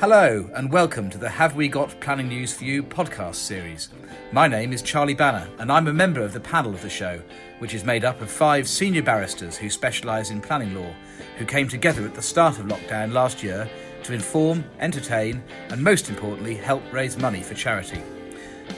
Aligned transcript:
Hello, 0.00 0.48
and 0.54 0.70
welcome 0.70 1.10
to 1.10 1.18
the 1.18 1.28
Have 1.28 1.56
We 1.56 1.66
Got 1.66 1.98
Planning 1.98 2.28
News 2.28 2.54
for 2.54 2.62
You 2.62 2.84
podcast 2.84 3.34
series. 3.34 3.88
My 4.30 4.46
name 4.46 4.72
is 4.72 4.80
Charlie 4.80 5.12
Banner, 5.12 5.48
and 5.58 5.72
I'm 5.72 5.88
a 5.88 5.92
member 5.92 6.20
of 6.20 6.32
the 6.32 6.38
panel 6.38 6.72
of 6.72 6.82
the 6.82 6.88
show, 6.88 7.20
which 7.58 7.74
is 7.74 7.82
made 7.82 8.04
up 8.04 8.20
of 8.20 8.30
five 8.30 8.68
senior 8.68 9.02
barristers 9.02 9.56
who 9.56 9.68
specialise 9.68 10.30
in 10.30 10.40
planning 10.40 10.72
law, 10.72 10.94
who 11.36 11.44
came 11.44 11.66
together 11.66 12.04
at 12.04 12.14
the 12.14 12.22
start 12.22 12.60
of 12.60 12.66
lockdown 12.66 13.12
last 13.12 13.42
year 13.42 13.68
to 14.04 14.12
inform, 14.12 14.64
entertain, 14.78 15.42
and 15.70 15.82
most 15.82 16.08
importantly, 16.08 16.54
help 16.54 16.84
raise 16.92 17.18
money 17.18 17.42
for 17.42 17.54
charity. 17.54 18.00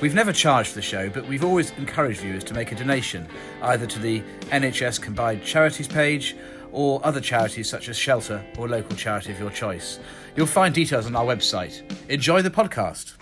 We've 0.00 0.14
never 0.14 0.32
charged 0.32 0.75
the 0.75 0.80
show, 0.80 1.11
but 1.11 1.29
we've 1.29 1.45
always 1.45 1.73
encouraged 1.73 2.21
viewers 2.21 2.45
to 2.45 2.55
make 2.55 2.73
a 2.73 2.77
donation, 2.77 3.29
either 3.61 3.87
to 3.87 3.98
the 3.98 4.23
NHS 4.45 5.02
Combined 5.02 5.45
Charities 5.45 5.89
page 5.89 6.34
or 6.73 7.00
other 7.05 7.21
charities 7.21 7.68
such 7.68 7.89
as 7.89 7.96
Shelter 7.96 8.45
or 8.59 8.68
local 8.68 8.96
charity 8.96 9.32
of 9.32 9.39
your 9.39 9.50
choice. 9.50 9.98
You'll 10.37 10.46
find 10.46 10.75
details 10.75 11.07
on 11.07 11.16
our 11.16 11.25
website. 11.25 11.82
Enjoy 12.09 12.43
the 12.43 12.50
podcast. 12.50 13.20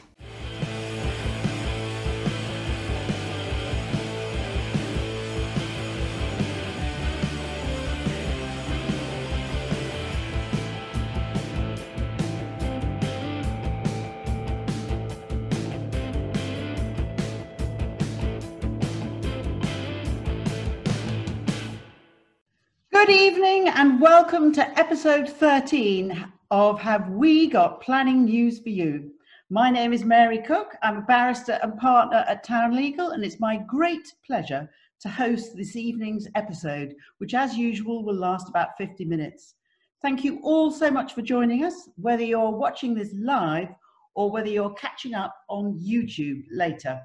Welcome 24.31 24.53
to 24.53 24.79
episode 24.79 25.27
13 25.27 26.31
of 26.51 26.79
Have 26.79 27.09
We 27.09 27.47
Got 27.47 27.81
Planning 27.81 28.27
News 28.27 28.59
for 28.59 28.69
You? 28.69 29.11
My 29.49 29.71
name 29.71 29.95
is 29.95 30.05
Mary 30.05 30.37
Cook. 30.37 30.77
I'm 30.83 30.99
a 30.99 31.01
barrister 31.01 31.59
and 31.63 31.79
partner 31.79 32.27
at 32.29 32.45
Town 32.45 32.77
Legal, 32.77 33.13
and 33.13 33.25
it's 33.25 33.41
my 33.41 33.57
great 33.57 34.13
pleasure 34.27 34.69
to 35.01 35.09
host 35.09 35.57
this 35.57 35.77
evening's 35.77 36.29
episode, 36.35 36.95
which, 37.17 37.33
as 37.33 37.57
usual, 37.57 38.05
will 38.05 38.17
last 38.17 38.51
about 38.51 38.77
50 38.77 39.07
minutes. 39.07 39.55
Thank 40.03 40.25
you 40.25 40.41
all 40.43 40.71
so 40.71 40.91
much 40.91 41.15
for 41.15 41.23
joining 41.23 41.65
us, 41.65 41.89
whether 41.97 42.23
you're 42.23 42.51
watching 42.51 42.95
this 42.95 43.15
live 43.15 43.71
or 44.15 44.31
whether 44.31 44.51
you're 44.51 44.75
catching 44.75 45.15
up 45.15 45.35
on 45.49 45.81
YouTube 45.81 46.43
later. 46.51 47.01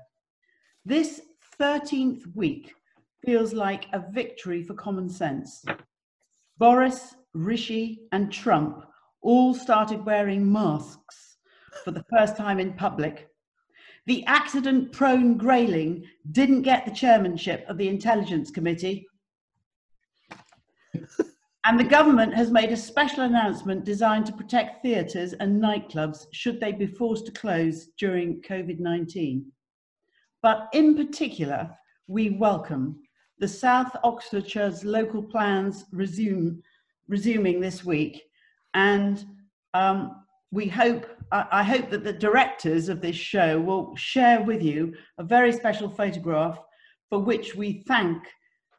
This 0.84 1.22
13th 1.58 2.36
week 2.36 2.74
feels 3.26 3.54
like 3.54 3.86
a 3.94 4.04
victory 4.12 4.62
for 4.62 4.74
common 4.74 5.08
sense. 5.08 5.64
Boris, 6.64 7.14
Rishi, 7.34 8.08
and 8.14 8.32
Trump 8.32 8.86
all 9.22 9.54
started 9.54 10.06
wearing 10.06 10.50
masks 10.50 11.36
for 11.84 11.92
the 11.92 12.06
first 12.10 12.38
time 12.38 12.58
in 12.58 12.72
public. 12.72 13.28
The 14.06 14.26
accident 14.28 14.94
prone 14.94 15.36
Grayling 15.36 16.06
didn't 16.32 16.62
get 16.62 16.86
the 16.86 16.94
chairmanship 16.94 17.66
of 17.68 17.78
the 17.78 17.90
Intelligence 17.90 18.50
Committee. 18.50 19.06
and 21.66 21.78
the 21.78 21.84
government 21.84 22.34
has 22.34 22.50
made 22.50 22.72
a 22.72 22.78
special 22.78 23.26
announcement 23.26 23.84
designed 23.84 24.26
to 24.28 24.32
protect 24.32 24.84
theatres 24.84 25.34
and 25.34 25.62
nightclubs 25.62 26.28
should 26.32 26.62
they 26.62 26.72
be 26.72 26.88
forced 26.88 27.26
to 27.26 27.34
close 27.34 27.90
during 28.00 28.42
COVID 28.42 28.80
19. 28.80 29.52
But 30.42 30.70
in 30.72 30.96
particular, 30.96 31.72
we 32.08 32.30
welcome 32.30 33.02
the 33.40 33.48
South 33.48 33.96
Oxfordshire's 34.04 34.84
local 34.84 35.22
plans 35.22 35.86
resume, 35.92 36.62
resuming 37.08 37.60
this 37.60 37.84
week 37.84 38.24
and 38.74 39.26
um, 39.74 40.24
we 40.52 40.68
hope, 40.68 41.06
I, 41.32 41.46
I 41.52 41.64
hope 41.64 41.90
that 41.90 42.04
the 42.04 42.14
directors 42.14 42.90
of 42.90 43.02
this 43.02 43.16
show 43.16 43.60
will 43.60 43.96
share 43.96 44.42
with 44.42 44.62
you 44.62 44.94
a 45.18 45.24
very 45.24 45.52
special 45.52 45.90
photograph 45.90 46.60
for 47.10 47.20
which 47.20 47.56
we 47.56 47.84
thank 47.88 48.24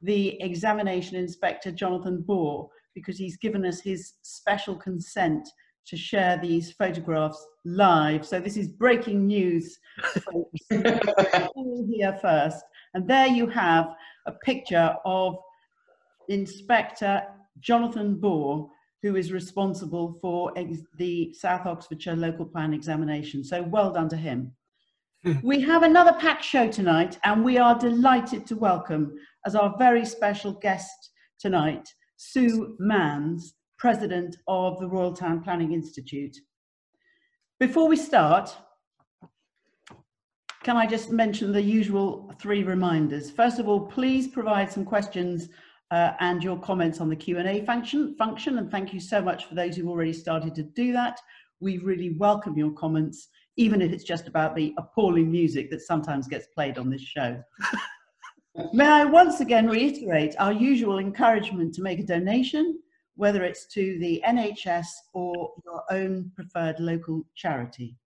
the 0.03 0.41
examination 0.43 1.17
inspector, 1.17 1.71
Jonathan 1.71 2.23
Bore, 2.23 2.69
because 2.95 3.19
he's 3.19 3.37
given 3.37 3.65
us 3.65 3.81
his 3.81 4.15
special 4.23 4.77
consent 4.77 5.49
to 5.87 5.97
share 5.97 6.39
these 6.41 6.73
photographs 6.73 7.45
live. 7.65 8.25
So 8.27 8.41
this 8.41 8.57
is 8.57 8.69
breaking 8.69 9.27
news. 9.27 9.79
all 11.55 11.87
here 11.91 12.19
first. 12.23 12.65
And 12.95 13.07
there 13.09 13.27
you 13.27 13.47
have 13.49 13.95
a 14.27 14.33
picture 14.33 14.97
of 15.05 15.37
Inspector 16.29 17.23
Jonathan 17.61 18.17
Bore 18.17 18.71
who 19.05 19.17
is 19.17 19.31
responsible 19.31 20.17
for 20.23 20.51
the 20.97 21.31
South 21.35 21.67
Oxfordshire 21.67 22.17
local 22.17 22.47
plan 22.47 22.73
examination. 22.73 23.45
So 23.45 23.63
well 23.63 23.93
done 23.93 24.09
to 24.09 24.17
him. 24.17 24.53
we 25.43 25.61
have 25.61 25.83
another 25.83 26.15
packed 26.15 26.43
show 26.43 26.69
tonight, 26.71 27.19
and 27.23 27.45
we 27.45 27.59
are 27.59 27.79
delighted 27.79 28.47
to 28.47 28.57
welcome 28.57 29.13
as 29.45 29.55
our 29.55 29.75
very 29.79 30.07
special 30.07 30.53
guest 30.53 31.11
tonight, 31.39 31.87
Sue 32.17 32.79
Manns, 32.81 33.43
President 33.79 34.37
of 34.49 34.81
the 34.81 34.89
Royal 34.89 35.13
Town 35.13 35.43
Planning 35.43 35.73
Institute. 35.73 36.37
Before 37.61 37.87
we 37.87 37.97
start, 37.97 38.57
can 40.65 40.79
I 40.79 40.87
just 40.87 41.11
mention 41.11 41.53
the 41.53 41.61
usual 41.61 42.33
three 42.41 42.65
reminders? 42.65 43.31
First 43.31 43.59
of 43.59 43.69
all, 43.69 43.81
please 43.81 44.29
provide 44.29 44.73
some 44.73 44.85
questions 44.85 45.51
uh, 45.91 46.13
and 46.21 46.43
your 46.43 46.59
comments 46.59 47.03
on 47.03 47.11
the 47.11 47.17
Q&A 47.17 47.63
function, 47.67 48.17
function. 48.17 48.57
And 48.57 48.71
thank 48.71 48.95
you 48.95 48.99
so 48.99 49.21
much 49.21 49.45
for 49.45 49.55
those 49.55 49.77
who've 49.77 49.89
already 49.89 50.15
started 50.15 50.55
to 50.55 50.63
do 50.63 50.95
that. 50.95 51.21
We 51.61 51.79
really 51.79 52.17
welcome 52.17 52.57
your 52.57 52.73
comments, 52.73 53.29
even 53.59 53.83
if 53.83 53.93
it's 53.93 54.05
just 54.05 54.27
about 54.27 54.57
the 54.57 54.75
appalling 54.79 55.31
music 55.31 55.71
that 55.71 55.83
sometimes 55.83 56.29
gets 56.29 56.47
played 56.47 56.79
on 56.79 56.89
this 56.89 57.03
show. 57.03 57.43
May 58.73 58.87
I 58.87 59.05
once 59.05 59.41
again 59.41 59.69
reiterate 59.69 60.35
our 60.39 60.53
usual 60.53 60.99
encouragement 60.99 61.75
to 61.75 61.83
make 61.83 62.01
a 62.01 62.05
donation, 62.05 62.79
whether 63.17 63.45
it's 63.45 63.67
to 63.75 63.99
the 63.99 64.23
NHS 64.27 64.87
or 65.13 65.53
your 65.63 65.83
own 65.91 66.33
preferred 66.35 66.81
local 66.81 67.27
charity. 67.35 67.97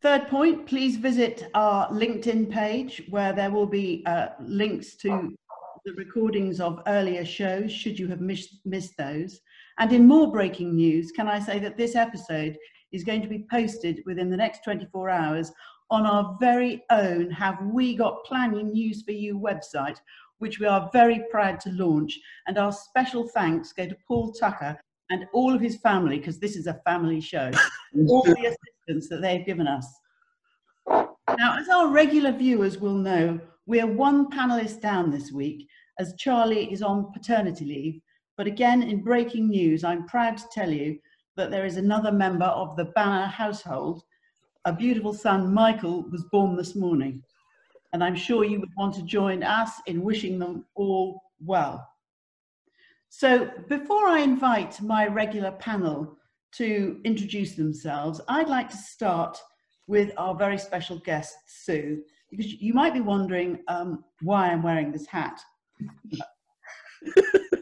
Third 0.00 0.28
point, 0.28 0.66
please 0.66 0.96
visit 0.96 1.50
our 1.54 1.88
LinkedIn 1.90 2.50
page 2.50 3.02
where 3.10 3.32
there 3.32 3.50
will 3.50 3.66
be 3.66 4.04
uh, 4.06 4.28
links 4.40 4.94
to 4.96 5.34
the 5.84 5.92
recordings 5.94 6.60
of 6.60 6.80
earlier 6.86 7.24
shows, 7.24 7.72
should 7.72 7.98
you 7.98 8.06
have 8.06 8.20
missed, 8.20 8.60
missed 8.64 8.96
those. 8.96 9.40
And 9.78 9.92
in 9.92 10.06
more 10.06 10.30
breaking 10.30 10.76
news, 10.76 11.10
can 11.10 11.26
I 11.26 11.40
say 11.40 11.58
that 11.58 11.76
this 11.76 11.96
episode 11.96 12.56
is 12.92 13.02
going 13.02 13.22
to 13.22 13.28
be 13.28 13.44
posted 13.50 14.02
within 14.06 14.30
the 14.30 14.36
next 14.36 14.62
24 14.62 15.10
hours 15.10 15.50
on 15.90 16.06
our 16.06 16.36
very 16.38 16.84
own 16.90 17.30
Have 17.32 17.60
We 17.62 17.96
Got 17.96 18.24
Planning 18.24 18.70
News 18.70 19.02
for 19.02 19.12
You 19.12 19.36
website, 19.38 19.98
which 20.38 20.60
we 20.60 20.66
are 20.66 20.90
very 20.92 21.24
proud 21.30 21.58
to 21.60 21.70
launch. 21.70 22.18
And 22.46 22.56
our 22.56 22.72
special 22.72 23.26
thanks 23.26 23.72
go 23.72 23.88
to 23.88 23.96
Paul 24.06 24.32
Tucker 24.32 24.78
and 25.10 25.26
all 25.32 25.54
of 25.54 25.60
his 25.60 25.78
family, 25.78 26.18
because 26.18 26.38
this 26.38 26.54
is 26.54 26.68
a 26.68 26.80
family 26.84 27.20
show, 27.20 27.50
all 28.08 28.22
the 28.22 28.54
assistance 28.88 29.08
that 29.08 29.22
they've 29.22 29.46
given 29.46 29.66
us. 29.66 29.86
Now, 30.88 31.58
as 31.58 31.68
our 31.68 31.88
regular 31.88 32.32
viewers 32.32 32.78
will 32.78 32.94
know, 32.94 33.38
we 33.66 33.80
are 33.80 33.86
one 33.86 34.30
panelist 34.30 34.80
down 34.80 35.10
this 35.10 35.30
week 35.30 35.68
as 35.98 36.14
Charlie 36.18 36.72
is 36.72 36.82
on 36.82 37.12
paternity 37.12 37.64
leave. 37.64 38.00
But 38.36 38.46
again, 38.46 38.82
in 38.82 39.02
breaking 39.02 39.48
news, 39.48 39.84
I'm 39.84 40.06
proud 40.06 40.38
to 40.38 40.44
tell 40.52 40.70
you 40.70 40.98
that 41.36 41.50
there 41.50 41.66
is 41.66 41.76
another 41.76 42.12
member 42.12 42.46
of 42.46 42.76
the 42.76 42.86
Banner 42.86 43.26
household. 43.26 44.02
A 44.64 44.72
beautiful 44.72 45.12
son, 45.12 45.52
Michael, 45.52 46.08
was 46.10 46.24
born 46.32 46.56
this 46.56 46.74
morning. 46.74 47.22
And 47.92 48.02
I'm 48.02 48.16
sure 48.16 48.44
you 48.44 48.60
would 48.60 48.74
want 48.76 48.94
to 48.94 49.02
join 49.02 49.42
us 49.42 49.72
in 49.86 50.02
wishing 50.02 50.38
them 50.38 50.64
all 50.74 51.22
well. 51.44 51.86
So 53.10 53.50
before 53.68 54.06
I 54.06 54.20
invite 54.20 54.80
my 54.82 55.06
regular 55.06 55.52
panel 55.52 56.17
to 56.52 57.00
introduce 57.04 57.54
themselves, 57.54 58.20
I'd 58.28 58.48
like 58.48 58.70
to 58.70 58.76
start 58.76 59.38
with 59.86 60.12
our 60.16 60.34
very 60.34 60.58
special 60.58 60.98
guest, 60.98 61.36
Sue 61.46 62.02
because 62.30 62.60
you 62.60 62.74
might 62.74 62.94
be 62.94 63.00
wondering 63.00 63.58
um, 63.68 64.04
why 64.20 64.50
I'm 64.50 64.62
wearing 64.62 64.92
this 64.92 65.06
hat. 65.06 65.40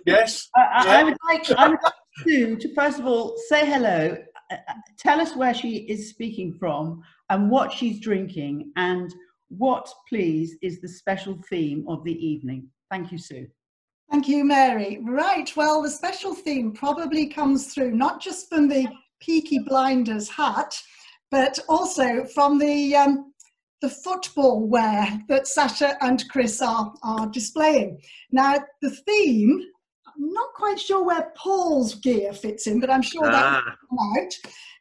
yes. 0.06 0.48
I, 0.54 0.60
yeah. 0.60 0.98
I, 0.98 1.04
would 1.04 1.16
like, 1.28 1.50
I 1.52 1.68
would 1.68 1.78
like 1.82 1.92
Sue 2.24 2.56
to 2.56 2.74
first 2.74 2.98
of 2.98 3.06
all 3.06 3.36
say 3.48 3.66
hello, 3.66 4.16
uh, 4.50 4.54
uh, 4.54 4.74
tell 4.98 5.20
us 5.20 5.36
where 5.36 5.54
she 5.54 5.78
is 5.88 6.08
speaking 6.08 6.52
from 6.58 7.02
and 7.30 7.50
what 7.50 7.72
she's 7.72 8.00
drinking, 8.00 8.72
and 8.76 9.12
what, 9.48 9.92
please, 10.08 10.56
is 10.62 10.80
the 10.80 10.88
special 10.88 11.38
theme 11.50 11.84
of 11.88 12.04
the 12.04 12.26
evening. 12.26 12.68
Thank 12.88 13.10
you, 13.10 13.18
Sue. 13.18 13.48
Thank 14.10 14.28
you, 14.28 14.44
Mary. 14.44 15.00
Right, 15.02 15.54
well, 15.56 15.82
the 15.82 15.90
special 15.90 16.34
theme 16.34 16.72
probably 16.72 17.26
comes 17.26 17.72
through 17.74 17.92
not 17.92 18.20
just 18.20 18.48
from 18.48 18.68
the 18.68 18.86
Peaky 19.20 19.58
Blinders 19.58 20.28
hat, 20.28 20.80
but 21.30 21.58
also 21.68 22.24
from 22.34 22.58
the 22.58 22.94
um, 22.94 23.32
the 23.82 23.88
football 23.90 24.66
wear 24.66 25.20
that 25.28 25.46
Sasha 25.46 25.96
and 26.02 26.26
Chris 26.30 26.62
are, 26.62 26.94
are 27.02 27.26
displaying. 27.26 28.00
Now, 28.32 28.56
the 28.80 28.90
theme, 28.90 29.60
not 30.18 30.52
quite 30.54 30.80
sure 30.80 31.04
where 31.04 31.32
Paul's 31.36 31.94
gear 31.96 32.32
fits 32.32 32.66
in, 32.66 32.80
but 32.80 32.90
I'm 32.90 33.02
sure 33.02 33.24
that 33.24 33.34
ah. 33.34 33.62
will 33.64 33.98
come 33.98 34.24
out. 34.24 34.32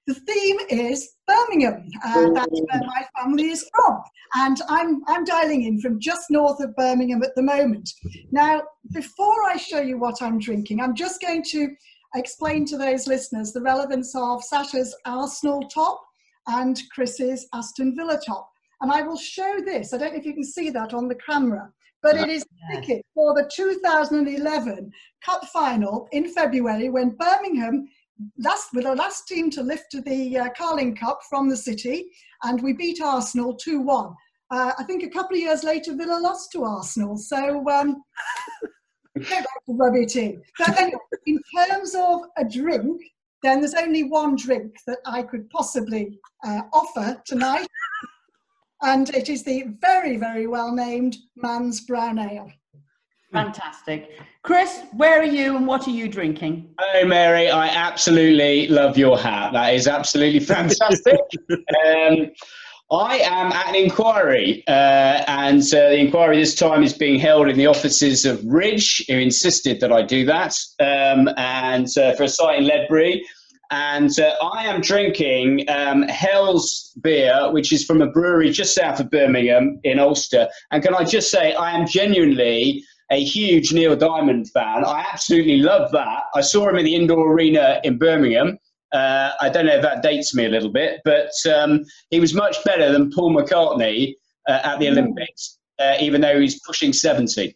The 0.08 0.14
theme 0.14 0.58
is 0.70 1.16
Birmingham, 1.26 1.90
and 2.04 2.36
that's 2.36 2.52
where 2.52 2.82
my 2.86 3.06
family 3.18 3.50
is 3.50 3.68
from. 3.74 4.04
And 4.36 4.62
I'm, 4.70 5.02
I'm 5.08 5.24
dialing 5.24 5.64
in 5.64 5.82
from 5.82 6.00
just 6.00 6.30
north 6.30 6.60
of 6.60 6.76
Birmingham 6.76 7.24
at 7.24 7.34
the 7.36 7.42
moment. 7.42 7.90
Now, 8.32 8.62
before 8.94 9.44
I 9.46 9.58
show 9.58 9.80
you 9.80 9.98
what 9.98 10.22
I'm 10.22 10.38
drinking, 10.38 10.80
I'm 10.80 10.94
just 10.94 11.22
going 11.22 11.44
to 11.46 11.70
explain 12.16 12.66
to 12.66 12.78
those 12.78 13.08
listeners 13.08 13.52
the 13.52 13.62
relevance 13.62 14.14
of 14.16 14.44
Sasha's 14.44 14.96
Arsenal 15.06 15.62
top 15.70 16.02
and 16.48 16.80
Chris's 16.94 17.48
Aston 17.54 17.96
Villa 17.96 18.20
top. 18.24 18.50
And 18.82 18.92
I 18.92 19.02
will 19.02 19.18
show 19.18 19.60
this. 19.66 19.94
I 19.94 19.98
don't 19.98 20.14
know 20.14 20.20
if 20.20 20.26
you 20.26 20.34
can 20.34 20.44
see 20.44 20.70
that 20.70 20.94
on 20.94 21.08
the 21.08 21.16
camera, 21.16 21.72
but 22.06 22.18
it 22.18 22.30
is 22.30 22.44
a 22.44 22.76
ticket 22.76 23.04
for 23.16 23.34
the 23.34 23.50
2011 23.56 24.92
Cup 25.26 25.44
final 25.46 26.08
in 26.12 26.28
February 26.28 26.88
when 26.88 27.18
Birmingham 27.18 27.88
last 28.38 28.70
were 28.76 28.84
the 28.84 28.94
last 28.94 29.28
team 29.28 29.50
to 29.50 29.64
lift 29.64 29.96
the 30.06 30.38
uh, 30.38 30.50
Carling 30.56 30.96
Cup 30.96 31.20
from 31.28 31.50
the 31.50 31.58
city, 31.58 32.06
and 32.44 32.62
we 32.62 32.74
beat 32.74 33.02
Arsenal 33.02 33.56
2 33.56 33.82
1. 33.82 34.14
Uh, 34.52 34.72
I 34.78 34.84
think 34.84 35.04
a 35.04 35.10
couple 35.10 35.36
of 35.36 35.42
years 35.42 35.64
later, 35.64 35.96
Villa 35.96 36.20
lost 36.22 36.52
to 36.52 36.64
Arsenal. 36.64 37.18
So 37.18 37.68
um, 37.70 38.04
don't 39.16 39.30
like 39.32 39.66
to 39.66 39.74
rub 39.74 39.96
it 39.96 40.16
in. 40.16 40.44
But 40.60 40.80
anyway, 40.80 41.00
in 41.26 41.40
terms 41.58 41.96
of 41.96 42.22
a 42.38 42.46
drink, 42.46 43.02
then 43.42 43.62
there's 43.62 43.74
only 43.74 44.04
one 44.04 44.36
drink 44.36 44.76
that 44.86 45.00
I 45.08 45.24
could 45.24 45.50
possibly 45.50 46.20
uh, 46.46 46.62
offer 46.72 47.20
tonight, 47.26 47.68
and 48.86 49.10
it 49.10 49.30
is 49.30 49.44
the 49.44 49.64
very, 49.82 50.16
very 50.16 50.48
well 50.48 50.72
named 50.72 51.18
Mann's 51.36 51.82
Brown 51.82 52.20
Ale. 52.20 52.52
Fantastic. 53.34 54.12
Chris, 54.44 54.84
where 54.94 55.20
are 55.20 55.26
you 55.26 55.58
and 55.58 55.68
what 55.68 55.88
are 55.88 55.92
you 55.92 56.08
drinking? 56.08 56.74
Oh, 56.80 57.06
Mary, 57.06 57.50
I 57.50 57.68
absolutely 57.68 58.68
love 58.68 58.98
your 58.98 59.18
hat. 59.18 59.52
That 59.54 59.74
is 59.74 59.88
absolutely 59.88 60.40
fantastic. 60.56 61.20
um, 61.52 62.32
I 62.92 63.18
am 63.18 63.52
at 63.52 63.68
an 63.68 63.76
inquiry, 63.76 64.64
uh, 64.68 65.24
and 65.28 65.62
uh, 65.62 65.90
the 65.90 65.98
inquiry 65.98 66.38
this 66.38 66.54
time 66.54 66.84
is 66.84 66.94
being 66.94 67.20
held 67.20 67.50
in 67.50 67.58
the 67.58 67.66
offices 67.66 68.26
of 68.26 68.46
Ridge, 68.46 69.04
who 69.08 69.18
insisted 69.18 69.80
that 69.80 69.92
I 69.92 70.04
do 70.04 70.24
that, 70.26 70.56
um, 70.80 71.28
and 71.36 71.88
uh, 71.98 72.14
for 72.14 72.24
a 72.24 72.30
site 72.30 72.60
in 72.60 72.68
Ledbury. 72.68 73.26
And 73.72 74.12
uh, 74.20 74.34
I 74.42 74.66
am 74.66 74.82
drinking 74.82 75.66
um, 75.70 76.04
Hell's 76.04 76.94
beer, 77.02 77.52
which 77.52 77.74
is 77.74 77.84
from 77.84 78.02
a 78.02 78.08
brewery 78.08 78.52
just 78.52 78.76
south 78.76 79.00
of 79.00 79.10
Birmingham 79.10 79.80
in 79.84 80.00
Alcester. 80.00 80.48
And 80.72 80.84
can 80.84 80.94
I 80.94 81.04
just 81.04 81.32
say, 81.32 81.54
I 81.54 81.72
am 81.72 81.88
genuinely 81.88 82.84
a 83.12 83.24
huge 83.24 83.72
Neil 83.74 83.96
Diamond 83.96 84.50
fan. 84.52 84.84
I 84.86 85.06
absolutely 85.12 85.58
love 85.58 85.92
that. 85.92 86.24
I 86.34 86.42
saw 86.42 86.70
him 86.70 86.78
in 86.78 86.86
the 86.86 86.96
indoor 86.96 87.34
arena 87.34 87.80
in 87.84 87.98
Birmingham. 87.98 88.58
Uh, 88.92 89.32
I 89.42 89.50
don't 89.50 89.66
know 89.66 89.76
if 89.76 89.82
that 89.82 90.02
dates 90.02 90.34
me 90.34 90.46
a 90.46 90.50
little 90.50 90.72
bit, 90.72 91.02
but 91.04 91.32
um, 91.54 91.84
he 92.10 92.20
was 92.20 92.34
much 92.34 92.64
better 92.64 92.92
than 92.92 93.12
Paul 93.12 93.36
McCartney 93.36 94.14
uh, 94.48 94.62
at 94.64 94.80
the 94.80 94.88
Olympics, 94.90 95.60
uh, 95.80 95.96
even 96.00 96.22
though 96.22 96.40
he's 96.40 96.60
pushing 96.62 96.94
70. 96.94 97.56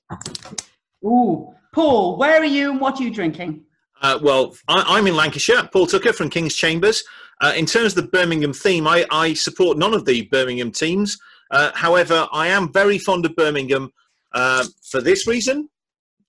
Ooh, 1.06 1.54
Paul, 1.74 2.18
where 2.18 2.42
are 2.42 2.46
you 2.46 2.72
and 2.72 2.82
what 2.82 3.00
are 3.00 3.04
you 3.04 3.12
drinking? 3.12 3.64
Uh, 4.02 4.20
well, 4.22 4.56
I, 4.68 4.98
am 4.98 5.08
in 5.08 5.16
Lancashire. 5.16 5.68
Paul 5.72 5.88
Tucker 5.88 6.14
from 6.14 6.30
King's 6.30 6.56
Chambers. 6.56 7.04
Uh, 7.42 7.54
in 7.56 7.66
terms 7.66 7.98
of 7.98 8.04
the 8.04 8.10
Birmingham 8.10 8.54
theme, 8.54 8.88
I, 8.88 9.06
I 9.12 9.34
support 9.34 9.78
none 9.78 9.94
of 9.94 10.06
the 10.06 10.24
Birmingham 10.24 10.72
teams. 10.72 11.18
Uh, 11.52 11.72
however, 11.74 12.28
I 12.32 12.48
am 12.48 12.72
very 12.72 12.98
fond 12.98 13.26
of 13.26 13.36
Birmingham 13.36 13.92
for 14.34 15.02
this 15.02 15.28
reason. 15.28 15.70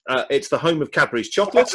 it's 0.09 0.49
the 0.49 0.59
home 0.59 0.83
of 0.83 0.91
Cadbury's 0.91 1.29
chocolate, 1.29 1.75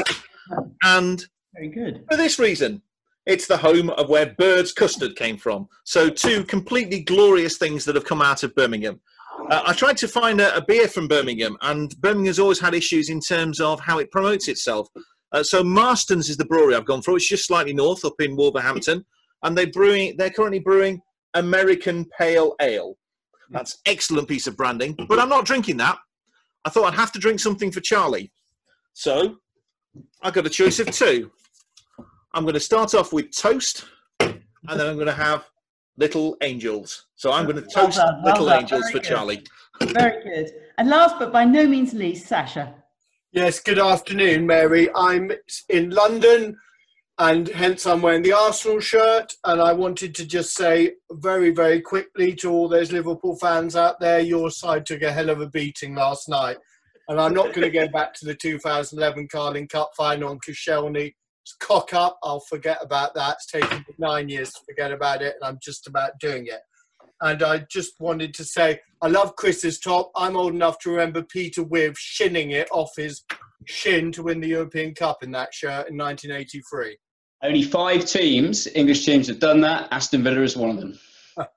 and 0.84 1.26
very 1.54 1.70
good 1.70 2.04
for 2.10 2.18
this 2.18 2.40
reason. 2.40 2.82
It's 3.26 3.48
the 3.48 3.58
home 3.58 3.90
of 3.92 4.10
where 4.10 4.36
Bird's 4.38 4.72
custard 4.72 5.16
came 5.16 5.38
from. 5.38 5.68
So, 5.84 6.10
two 6.10 6.44
completely 6.44 7.02
glorious 7.02 7.58
things 7.58 7.84
that 7.86 7.96
have 7.96 8.06
come 8.06 8.22
out 8.22 8.44
of 8.44 8.54
Birmingham. 8.54 9.02
Uh, 9.50 9.64
I 9.66 9.74
tried 9.74 9.98
to 9.98 10.08
find 10.08 10.40
a, 10.40 10.56
a, 10.56 10.62
beer 10.64 10.88
from 10.88 11.08
Birmingham, 11.08 11.58
and 11.62 12.00
Birmingham's 12.00 12.40
always 12.40 12.60
had 12.60 12.74
issues 12.74 13.10
in 13.10 13.20
terms 13.20 13.60
of 13.60 13.80
how 13.80 14.00
it 14.00 14.12
promotes 14.12 14.48
itself. 14.48 14.88
Uh, 15.36 15.44
so, 15.44 15.62
Marston's 15.62 16.30
is 16.30 16.38
the 16.38 16.46
brewery 16.46 16.76
I've 16.76 16.86
gone 16.86 17.02
for. 17.02 17.18
It's 17.18 17.28
just 17.28 17.46
slightly 17.46 17.74
north, 17.74 18.06
up 18.06 18.22
in 18.22 18.38
Wolverhampton, 18.38 19.06
and 19.44 19.58
they're 19.58 19.68
brewing. 19.68 20.16
They're 20.18 20.30
currently 20.30 20.60
brewing 20.60 21.02
American 21.34 22.06
Pale 22.18 22.56
Ale. 22.62 22.96
That's 23.50 23.80
excellent 23.86 24.30
piece 24.30 24.48
of 24.48 24.56
branding, 24.56 24.96
but 25.10 25.20
I'm 25.20 25.28
not 25.28 25.44
drinking 25.44 25.76
that. 25.78 25.98
I 26.64 26.70
thought 26.70 26.86
I'd 26.86 26.98
have 26.98 27.12
to 27.12 27.20
drink 27.20 27.42
something 27.42 27.70
for 27.70 27.82
Charlie, 27.82 28.32
so 28.94 29.36
I 30.22 30.32
got 30.32 30.48
a 30.48 30.50
choice 30.50 30.80
of 30.80 30.90
two. 30.92 31.30
I'm 32.34 32.44
going 32.44 32.54
to 32.54 32.60
start 32.62 32.96
off 32.96 33.12
with 33.12 33.36
toast, 33.36 33.84
and 34.22 34.40
then 34.68 34.88
I'm 34.88 34.96
going 34.96 35.06
to 35.08 35.12
have 35.12 35.50
little 35.98 36.38
angels. 36.44 37.08
So 37.16 37.34
I'm 37.34 37.44
going 37.44 37.58
to 37.58 37.70
toast 37.70 37.98
well 37.98 38.22
well 38.24 38.32
little 38.32 38.46
done. 38.46 38.62
angels 38.62 38.82
Very 38.84 38.92
for 38.94 39.00
good. 39.00 39.04
Charlie. 39.04 39.44
Very 39.82 40.24
good. 40.24 40.52
And 40.78 40.90
last 40.90 41.20
but 41.20 41.34
by 41.34 41.44
no 41.44 41.68
means 41.68 41.94
least, 41.94 42.26
Sasha. 42.26 42.74
Yes, 43.36 43.60
good 43.60 43.80
afternoon, 43.80 44.48
Mary. 44.48 44.88
I'm 44.96 45.30
in 45.68 45.90
London 45.90 46.58
and 47.20 47.50
hence 47.50 47.86
I'm 47.86 48.02
wearing 48.02 48.22
the 48.22 48.32
Arsenal 48.32 48.80
shirt. 48.80 49.34
And 49.44 49.62
I 49.62 49.74
wanted 49.74 50.16
to 50.16 50.26
just 50.26 50.56
say 50.56 50.94
very, 51.12 51.50
very 51.50 51.82
quickly 51.82 52.34
to 52.36 52.50
all 52.50 52.70
those 52.70 52.94
Liverpool 52.94 53.36
fans 53.42 53.76
out 53.76 54.00
there 54.00 54.22
your 54.22 54.50
side 54.52 54.86
took 54.86 55.02
a 55.02 55.12
hell 55.12 55.30
of 55.30 55.42
a 55.42 55.50
beating 55.50 55.96
last 55.96 56.30
night. 56.30 56.56
And 57.10 57.20
I'm 57.20 57.34
not 57.34 57.54
going 57.54 57.70
to 57.70 57.78
go 57.78 57.90
back 57.94 58.14
to 58.14 58.26
the 58.26 58.36
2011 58.36 59.28
Carling 59.28 59.68
Cup 59.68 59.92
final 59.98 60.30
on 60.30 60.40
Koscielny 60.40 61.12
cock 61.60 61.94
up. 61.94 62.18
I'll 62.24 62.40
forget 62.40 62.78
about 62.82 63.16
that. 63.16 63.34
It's 63.34 63.52
taken 63.52 63.80
me 63.80 63.96
nine 63.98 64.30
years 64.30 64.52
to 64.54 64.62
forget 64.66 64.94
about 64.94 65.22
it, 65.22 65.36
and 65.40 65.48
I'm 65.48 65.60
just 65.62 65.88
about 65.88 66.12
doing 66.20 66.48
it. 66.48 66.62
And 67.22 67.44
I 67.44 67.60
just 67.70 67.94
wanted 68.00 68.34
to 68.36 68.44
say, 68.44 68.80
I 69.02 69.08
love 69.08 69.36
Chris's 69.36 69.80
top. 69.80 70.12
I'm 70.16 70.36
old 70.36 70.54
enough 70.54 70.80
to 70.80 70.90
remember 70.90 71.24
Peter 71.24 71.64
Withe 71.64 71.96
shinning 71.98 72.52
it 72.52 72.68
off 72.72 72.92
his 72.98 73.24
shin 73.66 74.12
to 74.14 74.24
win 74.24 74.42
the 74.42 74.48
European 74.48 74.94
Cup 74.94 75.24
in 75.24 75.32
that 75.32 75.54
shirt 75.54 75.90
in 75.90 75.98
1983. 75.98 76.98
Only 77.44 77.64
five 77.64 78.06
teams, 78.06 78.68
English 78.74 79.06
teams, 79.06 79.28
have 79.28 79.40
done 79.40 79.62
that. 79.62 79.88
Aston 79.92 80.24
Villa 80.24 80.42
is 80.42 80.58
one 80.58 80.72
of 80.72 80.78
them. 80.78 81.00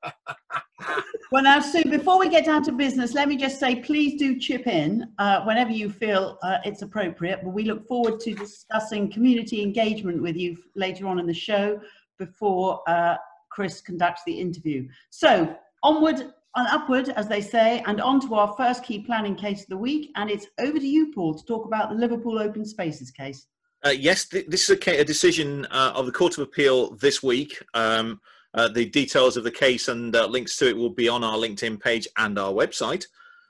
well, 1.32 1.42
now, 1.42 1.60
Sue, 1.60 1.84
before 1.84 2.18
we 2.18 2.28
get 2.28 2.44
down 2.44 2.62
to 2.64 2.72
business, 2.72 3.14
let 3.14 3.28
me 3.28 3.36
just 3.36 3.60
say 3.60 3.76
please 3.76 4.18
do 4.18 4.38
chip 4.38 4.66
in 4.66 5.06
uh, 5.18 5.42
whenever 5.44 5.70
you 5.70 5.88
feel 5.88 6.38
uh, 6.42 6.58
it's 6.64 6.82
appropriate. 6.82 7.40
But 7.42 7.50
we 7.50 7.64
look 7.64 7.86
forward 7.86 8.20
to 8.20 8.34
discussing 8.34 9.10
community 9.10 9.62
engagement 9.62 10.20
with 10.20 10.36
you 10.36 10.56
later 10.74 11.06
on 11.06 11.18
in 11.18 11.26
the 11.26 11.34
show 11.34 11.80
before 12.18 12.82
uh, 12.88 13.16
Chris 13.58 13.80
conducts 13.80 14.22
the 14.24 14.38
interview. 14.38 14.86
So, 15.10 15.52
onward 15.82 16.32
and 16.54 16.68
upward, 16.68 17.08
as 17.08 17.26
they 17.26 17.40
say, 17.40 17.82
and 17.88 18.00
on 18.00 18.20
to 18.20 18.36
our 18.36 18.54
first 18.56 18.84
key 18.84 19.00
planning 19.00 19.34
case 19.34 19.62
of 19.62 19.66
the 19.66 19.76
week. 19.76 20.12
And 20.14 20.30
it's 20.30 20.46
over 20.60 20.78
to 20.78 20.86
you, 20.86 21.10
Paul, 21.12 21.34
to 21.34 21.44
talk 21.44 21.66
about 21.66 21.90
the 21.90 21.96
Liverpool 21.96 22.38
Open 22.38 22.64
Spaces 22.64 23.10
case. 23.10 23.48
Uh, 23.84 23.90
yes, 23.90 24.28
th- 24.28 24.46
this 24.46 24.70
is 24.70 24.78
a, 24.78 25.00
a 25.00 25.04
decision 25.04 25.66
uh, 25.72 25.90
of 25.96 26.06
the 26.06 26.12
Court 26.12 26.38
of 26.38 26.44
Appeal 26.44 26.94
this 26.94 27.20
week. 27.20 27.60
Um, 27.74 28.20
uh, 28.54 28.68
the 28.68 28.86
details 28.86 29.36
of 29.36 29.42
the 29.42 29.50
case 29.50 29.88
and 29.88 30.14
uh, 30.14 30.28
links 30.28 30.56
to 30.58 30.68
it 30.68 30.76
will 30.76 30.94
be 30.94 31.08
on 31.08 31.24
our 31.24 31.36
LinkedIn 31.36 31.80
page 31.80 32.06
and 32.16 32.38
our 32.38 32.52
website. 32.52 33.06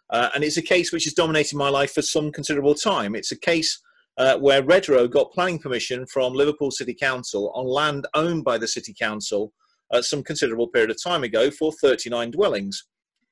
Uh, 0.09 0.31
and 0.35 0.43
it's 0.43 0.57
a 0.57 0.63
case 0.63 0.91
which 0.91 1.05
has 1.05 1.13
dominated 1.13 1.55
my 1.59 1.69
life 1.69 1.93
for 1.93 2.01
some 2.01 2.33
considerable 2.33 2.75
time. 2.75 3.15
It's 3.15 3.31
a 3.31 3.39
case 3.39 3.79
uh, 4.17 4.39
where 4.39 4.63
Redrow 4.63 5.11
got 5.11 5.33
planning 5.33 5.59
permission 5.59 6.07
from 6.07 6.33
Liverpool 6.33 6.71
City 6.71 6.95
Council 6.95 7.53
on 7.55 7.67
land 7.67 8.07
owned 8.15 8.43
by 8.43 8.57
the 8.57 8.69
City 8.69 8.95
Council 8.99 9.53
uh, 9.91 10.03
some 10.03 10.23
considerable 10.23 10.69
period 10.69 10.91
of 10.91 11.03
time 11.03 11.25
ago 11.25 11.51
for 11.51 11.73
39 11.73 12.33
dwellings. 12.33 12.85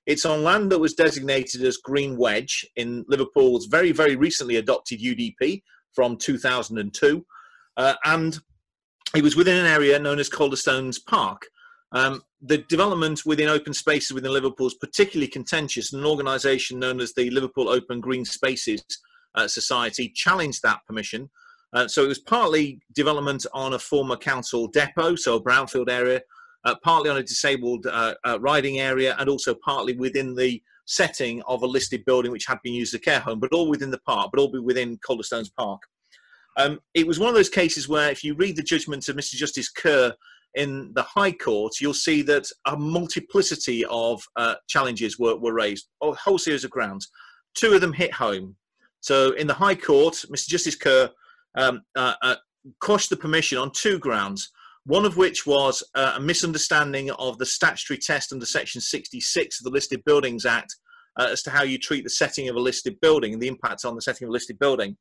It's 0.07 0.25
on 0.25 0.45
land 0.45 0.71
that 0.71 0.79
was 0.79 0.95
designated 0.95 1.63
as 1.65 1.79
Green 1.79 2.17
Wedge 2.17 2.65
in 2.77 3.05
Liverpool's 3.09 3.67
very, 3.67 3.91
very 3.93 4.15
recently 4.15 4.57
adopted 4.57 5.01
UDP 5.01 5.63
from 5.95 6.17
2002. 6.17 7.27
Uh, 7.77 7.95
and 8.05 8.39
it 9.15 9.23
was 9.23 9.37
within 9.37 9.57
an 9.57 9.67
area 9.67 9.99
known 9.99 10.19
as 10.19 10.31
Calderstones 10.31 10.99
Park. 11.05 11.47
Um, 11.93 12.23
the 12.41 12.59
development 12.59 13.23
within 13.25 13.49
open 13.49 13.73
spaces 13.73 14.13
within 14.13 14.33
Liverpool 14.33 14.67
is 14.67 14.75
particularly 14.75 15.29
contentious, 15.29 15.93
and 15.93 16.03
an 16.03 16.09
organisation 16.09 16.79
known 16.79 17.01
as 17.01 17.13
the 17.15 17.31
Liverpool 17.31 17.69
Open 17.69 18.01
Green 18.01 18.25
Spaces 18.25 18.85
uh, 19.35 19.49
Society 19.49 20.13
challenged 20.15 20.63
that 20.63 20.81
permission. 20.87 21.31
Uh, 21.73 21.89
so 21.89 22.05
it 22.05 22.09
was 22.09 22.19
partly 22.19 22.81
development 22.95 23.45
on 23.53 23.75
a 23.75 23.79
former 23.79 24.17
council 24.17 24.69
depot, 24.69 25.17
so 25.17 25.37
a 25.37 25.43
brownfield 25.43 25.91
area, 25.91 26.21
partly 26.83 27.11
on 27.11 27.17
a 27.17 27.23
disabled 27.23 27.87
uh, 27.87 28.15
uh, 28.25 28.39
riding 28.41 28.81
area, 28.81 29.15
and 29.19 29.29
also 29.29 29.55
partly 29.65 29.97
within 29.97 30.35
the 30.35 30.61
setting 30.87 31.43
of 31.43 31.63
a 31.63 31.67
listed 31.67 32.05
building 32.05 32.31
which 32.33 32.47
had 32.47 32.59
been 32.63 32.75
used 32.75 32.95
as 32.95 32.99
a 32.99 33.03
care 33.03 33.21
home, 33.21 33.41
but 33.41 33.53
all 33.53 33.69
within 33.69 33.91
the 33.91 34.01
park, 34.07 34.31
but 34.33 34.41
all 34.41 34.51
be 34.51 34.59
within 34.59 34.99
Calderstones 34.99 35.51
Park. 35.57 35.83
Um, 36.57 36.81
it 36.95 37.07
was 37.07 37.19
one 37.19 37.29
of 37.29 37.35
those 37.35 37.49
cases 37.49 37.89
where, 37.89 38.11
if 38.11 38.25
you 38.25 38.35
read 38.35 38.57
the 38.57 38.63
judgment 38.63 39.09
of 39.09 39.17
Mr. 39.17 39.35
Justice 39.35 39.69
Kerr 39.69 40.15
in 40.55 40.91
the 40.95 41.03
High 41.03 41.33
Court, 41.33 41.75
you'll 41.81 41.93
see 41.93 42.23
that 42.23 42.47
a 42.67 42.77
multiplicity 42.77 43.85
of 43.91 44.23
uh, 44.37 44.55
challenges 44.69 45.19
were, 45.19 45.37
were 45.37 45.53
raised, 45.53 45.89
a 46.03 46.13
whole 46.13 46.39
series 46.39 46.65
of 46.65 46.71
grounds. 46.71 47.09
Two 47.55 47.75
of 47.75 47.81
them 47.81 47.93
hit 47.93 48.13
home. 48.13 48.57
So 49.01 49.33
in 49.33 49.47
the 49.47 49.55
High 49.55 49.75
Court, 49.75 50.15
Mr. 50.31 50.49
Justice 50.49 50.77
Kerr 50.77 51.11
um, 51.57 51.83
uh, 51.95 52.15
uh, 52.23 52.37
quashed 52.81 53.11
the 53.11 53.17
permission 53.17 53.59
on 53.59 53.71
two 53.71 53.99
grounds. 53.99 54.51
One 54.87 55.05
of 55.05 55.17
which 55.17 55.47
was 55.47 55.83
uh, 55.97 56.15
a 56.17 56.21
misunderstanding 56.21 57.11
of 57.11 57.39
the 57.39 57.47
statutory 57.47 57.99
test 57.99 58.33
under 58.33 58.47
Section 58.47 58.81
66 58.81 59.61
of 59.61 59.65
the 59.65 59.71
Listed 59.71 60.05
Buildings 60.05 60.47
Act 60.47 60.77
uh, 61.19 61.29
as 61.31 61.43
to 61.43 61.51
how 61.51 61.65
you 61.65 61.77
treat 61.77 62.05
the 62.05 62.11
setting 62.11 62.49
of 62.49 62.57
a 62.57 62.61
listed 62.61 63.01
building 63.01 63.33
and 63.33 63.43
the 63.43 63.49
impact 63.49 63.85
on 63.85 63.97
the 63.97 64.03
setting 64.03 64.27
of 64.27 64.31
a 64.31 64.33
listed 64.33 64.59
building. 64.59 64.97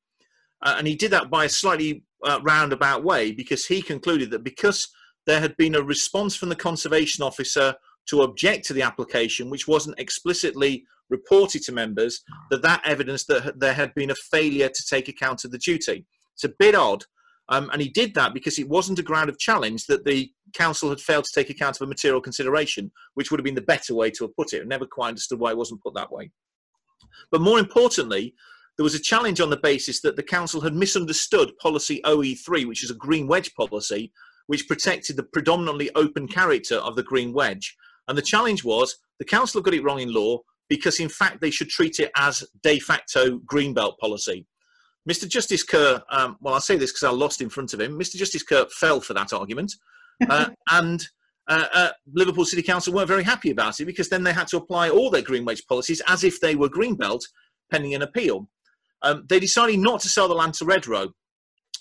Uh, 0.64 0.76
and 0.78 0.88
he 0.88 0.96
did 0.96 1.12
that 1.12 1.30
by 1.30 1.46
a 1.46 1.50
slightly 1.50 2.04
uh, 2.24 2.40
roundabout 2.44 3.04
way 3.04 3.32
because 3.32 3.68
he 3.68 3.82
concluded 3.82 4.32
that 4.32 4.44
because 4.44 4.88
there 5.28 5.40
had 5.40 5.56
been 5.58 5.76
a 5.76 5.82
response 5.82 6.36
from 6.36 6.50
the 6.50 6.56
conservation 6.56 7.24
officer 7.24 7.76
to 8.08 8.22
object 8.22 8.66
to 8.66 8.74
the 8.74 8.82
application, 8.82 9.50
which 9.50 9.68
wasn't 9.68 10.00
explicitly 10.00 10.86
reported 11.10 11.62
to 11.64 11.72
members, 11.72 12.24
that 12.50 12.62
that 12.62 12.82
evidence 12.86 13.26
that 13.26 13.60
there 13.60 13.74
had 13.74 13.94
been 13.94 14.10
a 14.10 14.16
failure 14.16 14.70
to 14.70 14.86
take 14.88 15.08
account 15.08 15.46
of 15.46 15.52
the 15.52 15.58
duty. 15.58 16.06
It's 16.34 16.44
a 16.44 16.54
bit 16.58 16.74
odd. 16.74 17.04
Um, 17.50 17.70
and 17.72 17.82
he 17.82 17.90
did 17.90 18.16
that 18.16 18.34
because 18.34 18.58
it 18.58 18.68
wasn't 18.68 19.00
a 19.00 19.04
ground 19.04 19.30
of 19.30 19.38
challenge 19.38 19.86
that 19.86 20.04
the 20.04 20.32
council 20.54 20.90
had 20.90 21.00
failed 21.00 21.26
to 21.26 21.32
take 21.34 21.50
account 21.50 21.76
of 21.76 21.84
a 21.84 21.88
material 21.88 22.22
consideration, 22.22 22.92
which 23.14 23.30
would 23.30 23.40
have 23.40 23.46
been 23.46 23.56
the 23.56 23.62
better 23.62 23.94
way 23.94 24.10
to 24.12 24.24
have 24.24 24.36
put 24.36 24.54
it. 24.54 24.62
I 24.62 24.66
never 24.66 24.86
quite 24.86 25.10
understood 25.10 25.40
why 25.40 25.52
it 25.52 25.58
wasn't 25.58 25.84
put 25.84 25.94
that 25.94 26.12
way. 26.12 26.32
But 27.32 27.42
more 27.42 27.60
importantly, 27.60 28.34
there 28.78 28.84
was 28.84 28.96
a 28.96 29.00
challenge 29.00 29.40
on 29.40 29.50
the 29.50 29.58
basis 29.58 30.02
that 30.02 30.16
the 30.16 30.24
council 30.24 30.62
had 30.62 30.76
misunderstood 30.76 31.58
policy 31.60 32.02
OE3, 32.04 32.66
which 32.68 32.84
is 32.84 32.92
a 32.92 32.96
green 32.96 33.28
wedge 33.28 33.54
policy, 33.54 34.12
which 34.48 34.68
protected 34.68 35.16
the 35.16 35.24
predominantly 35.24 35.90
open 35.96 36.28
character 36.28 36.76
of 36.78 36.96
the 36.96 37.04
green 37.04 37.32
wedge. 37.32 37.76
And 38.08 38.18
the 38.18 38.24
challenge 38.24 38.64
was 38.64 38.98
the 39.20 39.26
council 39.26 39.62
got 39.62 39.74
it 39.74 39.84
wrong 39.84 40.00
in 40.00 40.14
law 40.14 40.40
because, 40.68 41.00
in 41.00 41.10
fact, 41.10 41.42
they 41.42 41.52
should 41.52 41.70
treat 41.70 42.00
it 42.00 42.12
as 42.18 42.44
de 42.64 42.80
facto 42.80 43.40
greenbelt 43.40 43.98
policy. 43.98 44.46
Mr. 45.10 45.28
Justice 45.28 45.64
Kerr, 45.64 46.02
um, 46.10 46.38
well, 46.42 46.56
I'll 46.56 46.62
say 46.62 46.78
this 46.78 46.92
because 46.92 47.04
I 47.04 47.12
lost 47.12 47.42
in 47.42 47.50
front 47.50 47.74
of 47.74 47.80
him. 47.80 47.98
Mr. 48.00 48.16
Justice 48.16 48.44
Kerr 48.44 48.66
fell 48.72 49.02
for 49.02 49.14
that 49.14 49.34
argument, 49.34 49.74
uh, 50.30 50.50
and 50.72 51.08
uh, 51.48 51.66
uh, 51.74 51.90
Liverpool 52.14 52.46
City 52.46 52.64
Council 52.64 52.94
weren't 52.94 53.08
very 53.08 53.24
happy 53.24 53.52
about 53.52 53.80
it 53.80 53.86
because 53.86 54.10
then 54.10 54.24
they 54.24 54.34
had 54.34 54.48
to 54.48 54.58
apply 54.58 54.90
all 54.90 55.10
their 55.10 55.22
green 55.22 55.46
wedge 55.46 55.66
policies 55.68 56.02
as 56.08 56.24
if 56.24 56.40
they 56.40 56.56
were 56.56 56.70
greenbelt, 56.70 57.22
pending 57.72 57.94
an 57.94 58.02
appeal. 58.02 58.50
Um, 59.04 59.26
they 59.30 59.40
decided 59.40 59.80
not 59.80 60.02
to 60.02 60.10
sell 60.10 60.28
the 60.28 60.34
land 60.34 60.56
to 60.56 60.66
Redrow. 60.66 61.12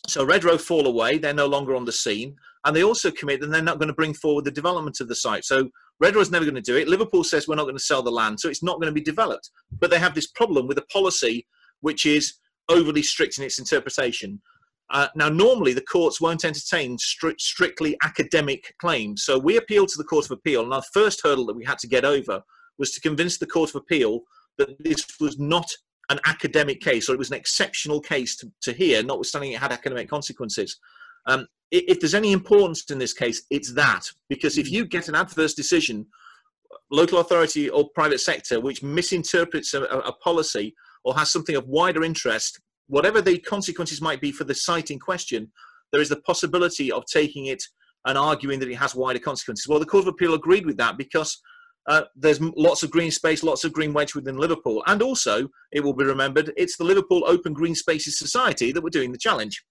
So 0.06 0.26
Redrow 0.26 0.60
fall 0.60 0.86
away, 0.86 1.16
they're 1.16 1.32
no 1.32 1.46
longer 1.46 1.74
on 1.74 1.86
the 1.86 1.92
scene, 1.92 2.36
and 2.64 2.76
they 2.76 2.84
also 2.84 3.10
commit 3.10 3.40
that 3.40 3.46
they're 3.46 3.62
not 3.62 3.78
going 3.78 3.88
to 3.88 3.94
bring 3.94 4.12
forward 4.12 4.44
the 4.44 4.50
development 4.50 5.00
of 5.00 5.08
the 5.08 5.14
site. 5.14 5.46
So 5.46 5.70
Redrow's 6.02 6.30
never 6.30 6.44
going 6.44 6.54
to 6.56 6.60
do 6.60 6.76
it. 6.76 6.88
Liverpool 6.88 7.24
says 7.24 7.48
we're 7.48 7.54
not 7.54 7.64
going 7.64 7.76
to 7.76 7.82
sell 7.82 8.02
the 8.02 8.10
land, 8.10 8.40
so 8.40 8.50
it's 8.50 8.62
not 8.62 8.80
going 8.80 8.88
to 8.88 8.92
be 8.92 9.00
developed. 9.00 9.50
But 9.80 9.90
they 9.90 9.98
have 9.98 10.14
this 10.14 10.26
problem 10.26 10.66
with 10.66 10.76
a 10.76 10.84
policy 10.92 11.46
which 11.80 12.04
is 12.04 12.34
overly 12.68 13.02
strict 13.02 13.38
in 13.38 13.44
its 13.44 13.58
interpretation. 13.58 14.40
Uh, 14.90 15.08
now, 15.14 15.28
normally 15.28 15.72
the 15.72 15.80
courts 15.80 16.20
won't 16.20 16.44
entertain 16.44 16.96
stri- 16.98 17.40
strictly 17.40 17.96
academic 18.02 18.74
claims. 18.80 19.24
So 19.24 19.38
we 19.38 19.56
appealed 19.56 19.88
to 19.88 19.98
the 19.98 20.04
Court 20.04 20.26
of 20.26 20.30
Appeal, 20.32 20.62
and 20.62 20.74
our 20.74 20.82
first 20.92 21.20
hurdle 21.24 21.46
that 21.46 21.56
we 21.56 21.64
had 21.64 21.78
to 21.78 21.88
get 21.88 22.04
over 22.04 22.42
was 22.78 22.90
to 22.92 23.00
convince 23.00 23.38
the 23.38 23.46
Court 23.46 23.70
of 23.70 23.76
Appeal 23.76 24.20
that 24.58 24.76
this 24.80 25.04
was 25.20 25.38
not 25.38 25.66
an 26.10 26.20
academic 26.26 26.80
case, 26.80 27.08
or 27.08 27.14
it 27.14 27.18
was 27.18 27.30
an 27.30 27.36
exceptional 27.36 28.00
case 28.00 28.36
to, 28.36 28.52
to 28.60 28.72
hear, 28.72 29.02
notwithstanding 29.02 29.52
it 29.52 29.60
had 29.60 29.72
academic 29.72 30.08
consequences. 30.08 30.78
Um, 31.26 31.46
if 31.70 31.98
there's 31.98 32.14
any 32.14 32.32
importance 32.32 32.84
in 32.90 32.98
this 32.98 33.14
case, 33.14 33.42
it's 33.50 33.72
that 33.72 34.02
because 34.28 34.58
if 34.58 34.70
you 34.70 34.84
get 34.84 35.08
an 35.08 35.14
adverse 35.14 35.54
decision, 35.54 36.06
local 36.90 37.18
authority 37.18 37.68
or 37.70 37.88
private 37.94 38.20
sector, 38.20 38.60
which 38.60 38.82
misinterprets 38.82 39.74
a, 39.74 39.82
a 39.82 40.12
policy 40.12 40.74
or 41.04 41.14
has 41.14 41.30
something 41.30 41.56
of 41.56 41.68
wider 41.68 42.02
interest, 42.02 42.60
whatever 42.88 43.20
the 43.20 43.38
consequences 43.38 44.00
might 44.00 44.20
be 44.20 44.32
for 44.32 44.44
the 44.44 44.54
site 44.54 44.90
in 44.90 44.98
question, 44.98 45.50
there 45.92 46.00
is 46.00 46.08
the 46.08 46.20
possibility 46.20 46.90
of 46.90 47.04
taking 47.06 47.46
it 47.46 47.62
and 48.06 48.18
arguing 48.18 48.58
that 48.60 48.68
it 48.68 48.76
has 48.76 48.94
wider 48.94 49.18
consequences. 49.18 49.68
Well, 49.68 49.78
the 49.78 49.86
Court 49.86 50.04
of 50.04 50.08
Appeal 50.08 50.34
agreed 50.34 50.66
with 50.66 50.76
that 50.78 50.98
because 50.98 51.40
uh, 51.86 52.02
there's 52.16 52.40
lots 52.40 52.82
of 52.82 52.90
green 52.90 53.10
space, 53.10 53.42
lots 53.42 53.64
of 53.64 53.72
green 53.72 53.92
wedge 53.92 54.14
within 54.14 54.36
Liverpool. 54.36 54.82
And 54.86 55.02
also, 55.02 55.48
it 55.72 55.80
will 55.80 55.92
be 55.92 56.04
remembered, 56.04 56.52
it's 56.56 56.76
the 56.76 56.84
Liverpool 56.84 57.24
Open 57.26 57.52
Green 57.52 57.74
Spaces 57.74 58.18
Society 58.18 58.72
that 58.72 58.82
were 58.82 58.90
doing 58.90 59.12
the 59.12 59.18
challenge. 59.18 59.64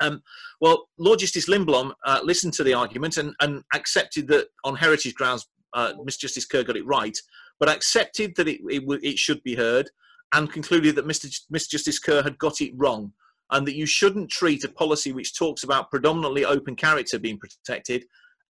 Um, 0.00 0.22
well, 0.60 0.88
Lord 0.98 1.20
Justice 1.20 1.48
Lindblom 1.48 1.92
uh, 2.04 2.20
listened 2.22 2.52
to 2.54 2.64
the 2.64 2.74
argument 2.74 3.16
and, 3.16 3.34
and, 3.40 3.62
accepted 3.74 4.26
that 4.28 4.48
on 4.64 4.74
heritage 4.74 5.14
grounds, 5.14 5.46
uh. 5.72 5.92
Justice 6.08 6.46
Kerr 6.46 6.64
got 6.64 6.76
it 6.76 6.86
right, 6.86 7.16
but 7.60 7.68
accepted 7.68 8.34
that 8.36 8.48
it, 8.48 8.60
it, 8.64 8.82
it 9.04 9.18
should 9.18 9.42
be 9.44 9.54
heard 9.54 9.88
and 10.34 10.52
concluded 10.52 10.96
that 10.96 11.06
Mr. 11.06 11.70
Justice 11.70 11.98
Kerr 11.98 12.22
had 12.22 12.38
got 12.38 12.60
it 12.60 12.72
wrong 12.74 13.12
and 13.50 13.66
that 13.66 13.76
you 13.76 13.86
shouldn't 13.86 14.30
treat 14.30 14.64
a 14.64 14.68
policy 14.68 15.12
which 15.12 15.36
talks 15.36 15.62
about 15.62 15.90
predominantly 15.90 16.44
open 16.44 16.74
character 16.74 17.18
being 17.18 17.38
protected 17.38 18.04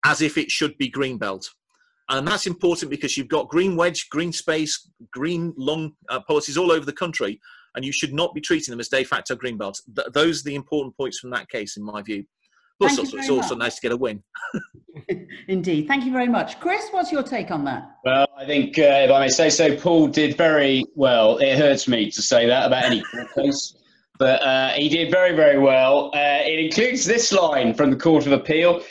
as 0.05 0.23
if 0.23 0.39
it 0.39 0.51
should 0.51 0.77
be 0.79 0.91
greenbelt. 0.91 1.47
And 2.09 2.27
that's 2.27 2.47
important 2.47 2.91
because 2.91 3.17
you've 3.17 3.29
got 3.29 3.49
green 3.49 3.77
wedge, 3.77 4.09
green 4.11 4.33
space, 4.33 4.89
green 5.11 5.55
long 5.57 5.93
uh, 6.09 6.21
policies 6.21 6.57
all 6.57 6.73
over 6.73 6.85
the 6.85 6.93
country, 6.93 7.41
and 7.75 7.85
you 7.85 7.93
should 7.93 8.13
not 8.13 8.35
be 8.35 8.41
treating 8.41 8.73
them 8.73 8.81
as 8.81 8.89
de 8.89 9.05
facto 9.05 9.35
greenbelt. 9.35 9.81
Th- 9.97 10.09
those 10.13 10.41
are 10.41 10.45
the 10.45 10.55
important 10.55 10.97
points 10.97 11.19
from 11.19 11.31
that 11.31 11.49
case, 11.49 11.77
in 11.77 11.83
my 11.83 12.03
view. 12.03 12.25
Plus, 12.81 12.99
also, 12.99 13.17
it's 13.17 13.31
also 13.31 13.55
nice 13.55 13.77
to 13.77 13.81
get 13.81 13.93
a 13.93 13.97
win. 13.97 14.23
Indeed. 15.49 15.87
Thank 15.87 16.05
you 16.05 16.13
very 16.13 16.29
much. 16.29 16.59
Chris, 16.61 16.89
what's 16.91 17.13
your 17.13 17.23
take 17.23 17.51
on 17.51 17.65
that? 17.65 17.99
Well, 18.05 18.27
I 18.37 18.45
think, 18.47 18.79
uh, 18.79 18.83
if 18.83 19.11
I 19.11 19.21
may 19.21 19.29
say 19.29 19.51
so, 19.51 19.77
Paul 19.77 20.09
did 20.09 20.37
very 20.37 20.85
well. 20.95 21.39
It 21.39 21.57
hurts 21.57 21.87
me 21.87 22.11
to 22.11 22.23
say 22.23 22.47
that 22.47 22.67
about 22.67 22.85
any 22.85 23.03
case, 23.35 23.77
but 24.19 24.43
uh, 24.43 24.71
he 24.71 24.89
did 24.89 25.11
very, 25.11 25.35
very 25.35 25.59
well. 25.59 26.11
Uh, 26.15 26.41
it 26.45 26.59
includes 26.59 27.05
this 27.05 27.33
line 27.33 27.75
from 27.75 27.91
the 27.91 27.97
Court 27.97 28.27
of 28.27 28.33
Appeal. 28.33 28.83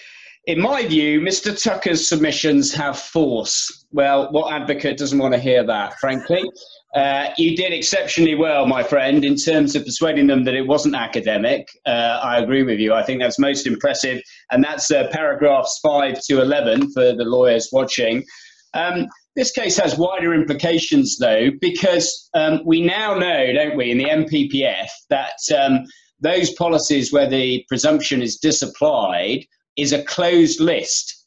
In 0.45 0.59
my 0.59 0.85
view, 0.85 1.21
Mr. 1.21 1.61
Tucker's 1.61 2.07
submissions 2.07 2.73
have 2.73 2.99
force. 2.99 3.85
Well, 3.91 4.29
what 4.31 4.53
advocate 4.53 4.97
doesn't 4.97 5.17
want 5.17 5.33
to 5.33 5.39
hear 5.39 5.63
that, 5.65 5.99
frankly? 5.99 6.43
Uh, 6.93 7.29
you 7.37 7.55
did 7.55 7.73
exceptionally 7.73 8.35
well, 8.35 8.67
my 8.67 8.83
friend, 8.83 9.25
in 9.25 9.35
terms 9.35 9.75
of 9.75 9.83
persuading 9.83 10.27
them 10.27 10.43
that 10.43 10.53
it 10.53 10.67
wasn't 10.67 10.95
academic. 10.95 11.67
Uh, 11.85 12.19
I 12.23 12.37
agree 12.37 12.61
with 12.61 12.79
you. 12.79 12.93
I 12.93 13.03
think 13.03 13.19
that's 13.19 13.39
most 13.39 13.65
impressive. 13.65 14.21
And 14.51 14.63
that's 14.63 14.91
uh, 14.91 15.07
paragraphs 15.11 15.79
5 15.81 16.21
to 16.25 16.41
11 16.41 16.91
for 16.91 17.13
the 17.13 17.25
lawyers 17.25 17.69
watching. 17.71 18.23
Um, 18.75 19.07
this 19.35 19.51
case 19.51 19.77
has 19.77 19.97
wider 19.97 20.35
implications, 20.35 21.17
though, 21.17 21.49
because 21.59 22.29
um, 22.35 22.61
we 22.63 22.81
now 22.81 23.15
know, 23.15 23.51
don't 23.51 23.75
we, 23.75 23.89
in 23.89 23.97
the 23.97 24.05
NPPF, 24.05 24.89
that 25.09 25.39
um, 25.57 25.85
those 26.19 26.53
policies 26.53 27.11
where 27.11 27.29
the 27.29 27.65
presumption 27.67 28.21
is 28.21 28.37
disapplied 28.37 29.45
is 29.77 29.93
a 29.93 30.03
closed 30.03 30.59
list. 30.59 31.22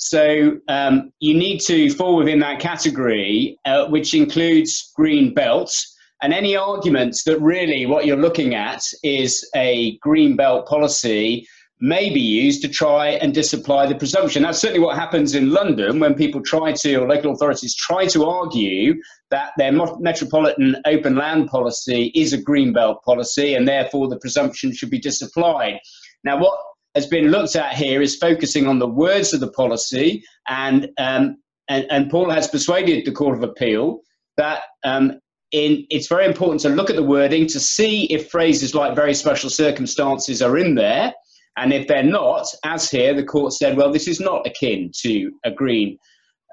So 0.00 0.56
um, 0.68 1.12
you 1.20 1.34
need 1.34 1.58
to 1.60 1.90
fall 1.90 2.16
within 2.16 2.38
that 2.40 2.58
category, 2.58 3.58
uh, 3.66 3.86
which 3.88 4.14
includes 4.14 4.92
green 4.96 5.34
belts. 5.34 5.94
And 6.22 6.32
any 6.32 6.56
arguments 6.56 7.22
that 7.24 7.38
really 7.40 7.84
what 7.84 8.06
you're 8.06 8.16
looking 8.16 8.54
at 8.54 8.82
is 9.02 9.48
a 9.54 9.98
green 9.98 10.36
belt 10.36 10.66
policy 10.66 11.46
may 11.82 12.12
be 12.12 12.20
used 12.20 12.62
to 12.62 12.68
try 12.68 13.08
and 13.08 13.34
disapply 13.34 13.86
the 13.86 13.94
presumption. 13.94 14.42
That's 14.42 14.58
certainly 14.58 14.84
what 14.84 14.96
happens 14.96 15.34
in 15.34 15.50
London 15.50 16.00
when 16.00 16.14
people 16.14 16.42
try 16.42 16.72
to, 16.72 16.94
or 16.96 17.08
local 17.08 17.32
authorities 17.32 17.74
try 17.74 18.06
to 18.06 18.24
argue 18.24 18.94
that 19.30 19.50
their 19.58 19.72
metropolitan 19.98 20.76
open 20.86 21.14
land 21.16 21.48
policy 21.48 22.10
is 22.14 22.32
a 22.32 22.40
green 22.40 22.72
belt 22.72 23.02
policy 23.04 23.54
and 23.54 23.68
therefore 23.68 24.08
the 24.08 24.18
presumption 24.18 24.74
should 24.74 24.90
be 24.90 24.98
disapplied. 24.98 25.78
Now, 26.24 26.38
what 26.38 26.58
has 26.94 27.06
been 27.06 27.28
looked 27.28 27.56
at 27.56 27.74
here 27.74 28.02
is 28.02 28.16
focusing 28.16 28.66
on 28.66 28.78
the 28.78 28.88
words 28.88 29.32
of 29.32 29.40
the 29.40 29.52
policy, 29.52 30.22
and 30.48 30.88
um, 30.98 31.36
and, 31.68 31.86
and 31.90 32.10
Paul 32.10 32.30
has 32.30 32.48
persuaded 32.48 33.04
the 33.04 33.12
Court 33.12 33.36
of 33.36 33.44
Appeal 33.44 34.00
that 34.36 34.62
um, 34.84 35.20
in, 35.52 35.86
it's 35.90 36.08
very 36.08 36.26
important 36.26 36.60
to 36.62 36.68
look 36.68 36.90
at 36.90 36.96
the 36.96 37.02
wording 37.02 37.46
to 37.48 37.60
see 37.60 38.04
if 38.06 38.30
phrases 38.30 38.74
like 38.74 38.94
very 38.94 39.14
special 39.14 39.50
circumstances 39.50 40.42
are 40.42 40.58
in 40.58 40.74
there. 40.74 41.12
And 41.56 41.72
if 41.72 41.88
they're 41.88 42.02
not, 42.02 42.46
as 42.64 42.90
here, 42.90 43.12
the 43.12 43.24
court 43.24 43.52
said, 43.52 43.76
well, 43.76 43.92
this 43.92 44.08
is 44.08 44.20
not 44.20 44.46
akin 44.46 44.92
to 45.02 45.32
a 45.44 45.50
green 45.50 45.98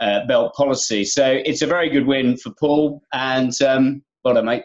uh, 0.02 0.26
belt 0.28 0.54
policy. 0.56 1.06
So 1.06 1.26
it's 1.46 1.62
a 1.62 1.68
very 1.68 1.90
good 1.90 2.08
win 2.08 2.36
for 2.38 2.52
Paul. 2.60 3.02
And 3.14 3.54
um, 3.62 4.04
well 4.24 4.34
done, 4.34 4.46
mate. 4.46 4.64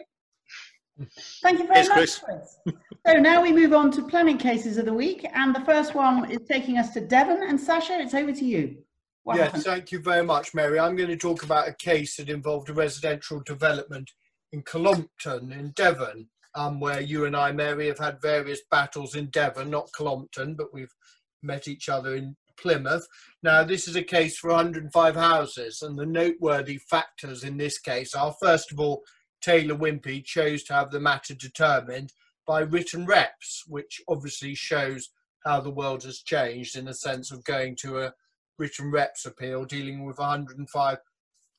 Thank 1.41 1.59
you 1.59 1.67
very 1.67 1.79
yes, 1.79 1.89
much, 1.89 1.97
Chris. 1.97 2.19
Chris. 2.23 2.75
So 3.05 3.13
now 3.13 3.41
we 3.41 3.51
move 3.51 3.73
on 3.73 3.91
to 3.91 4.03
planning 4.03 4.37
cases 4.37 4.77
of 4.77 4.85
the 4.85 4.93
week, 4.93 5.25
and 5.33 5.53
the 5.53 5.61
first 5.61 5.93
one 5.93 6.31
is 6.31 6.39
taking 6.49 6.77
us 6.77 6.93
to 6.93 7.01
Devon. 7.01 7.43
And 7.43 7.59
Sasha, 7.59 7.99
it's 7.99 8.13
over 8.13 8.31
to 8.31 8.45
you. 8.45 8.77
What 9.23 9.37
yes, 9.37 9.45
happened? 9.45 9.63
thank 9.63 9.91
you 9.91 9.99
very 9.99 10.23
much, 10.23 10.53
Mary. 10.53 10.79
I'm 10.79 10.95
going 10.95 11.09
to 11.09 11.17
talk 11.17 11.43
about 11.43 11.67
a 11.67 11.73
case 11.73 12.17
that 12.17 12.29
involved 12.29 12.69
a 12.69 12.73
residential 12.73 13.41
development 13.41 14.11
in 14.51 14.61
Cullompton 14.61 15.51
in 15.51 15.71
Devon, 15.71 16.29
um, 16.55 16.79
where 16.79 17.01
you 17.01 17.25
and 17.25 17.35
I, 17.35 17.51
Mary, 17.51 17.87
have 17.87 17.99
had 17.99 18.21
various 18.21 18.61
battles 18.69 19.15
in 19.15 19.27
Devon, 19.27 19.69
not 19.69 19.89
Cullompton, 19.97 20.55
but 20.55 20.73
we've 20.73 20.93
met 21.41 21.67
each 21.67 21.89
other 21.89 22.15
in 22.15 22.35
Plymouth. 22.57 23.05
Now, 23.41 23.63
this 23.63 23.87
is 23.87 23.95
a 23.95 24.03
case 24.03 24.37
for 24.37 24.51
105 24.51 25.15
houses, 25.15 25.81
and 25.81 25.97
the 25.97 26.05
noteworthy 26.05 26.77
factors 26.77 27.43
in 27.43 27.57
this 27.57 27.79
case 27.79 28.13
are, 28.13 28.35
first 28.41 28.71
of 28.71 28.79
all, 28.79 29.03
Taylor 29.41 29.75
Wimpey 29.75 30.23
chose 30.23 30.63
to 30.63 30.73
have 30.73 30.91
the 30.91 30.99
matter 30.99 31.33
determined 31.33 32.13
by 32.45 32.61
written 32.61 33.05
reps, 33.05 33.63
which 33.67 34.01
obviously 34.07 34.55
shows 34.55 35.09
how 35.45 35.59
the 35.59 35.71
world 35.71 36.03
has 36.03 36.19
changed 36.19 36.77
in 36.77 36.85
the 36.85 36.93
sense 36.93 37.31
of 37.31 37.43
going 37.43 37.75
to 37.81 37.99
a 37.99 38.13
written 38.57 38.91
reps 38.91 39.25
appeal 39.25 39.65
dealing 39.65 40.05
with 40.05 40.17
105 40.17 40.97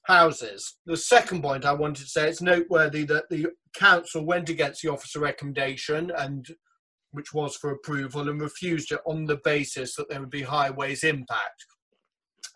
houses. 0.05 0.77
The 0.87 0.97
second 0.97 1.43
point 1.43 1.65
I 1.65 1.73
wanted 1.73 2.05
to 2.05 2.11
say 2.11 2.29
it's 2.29 2.43
noteworthy 2.43 3.05
that 3.05 3.29
the 3.31 3.49
council 3.75 4.25
went 4.25 4.49
against 4.49 4.83
the 4.83 4.91
officer 4.91 5.21
recommendation 5.21 6.13
and 6.17 6.47
which 7.11 7.33
was 7.33 7.57
for 7.57 7.71
approval 7.71 8.29
and 8.29 8.41
refused 8.41 8.93
it 8.93 9.01
on 9.07 9.25
the 9.25 9.41
basis 9.45 9.95
that 9.95 10.09
there 10.09 10.21
would 10.21 10.31
be 10.31 10.43
highways 10.43 11.05
impact. 11.05 11.65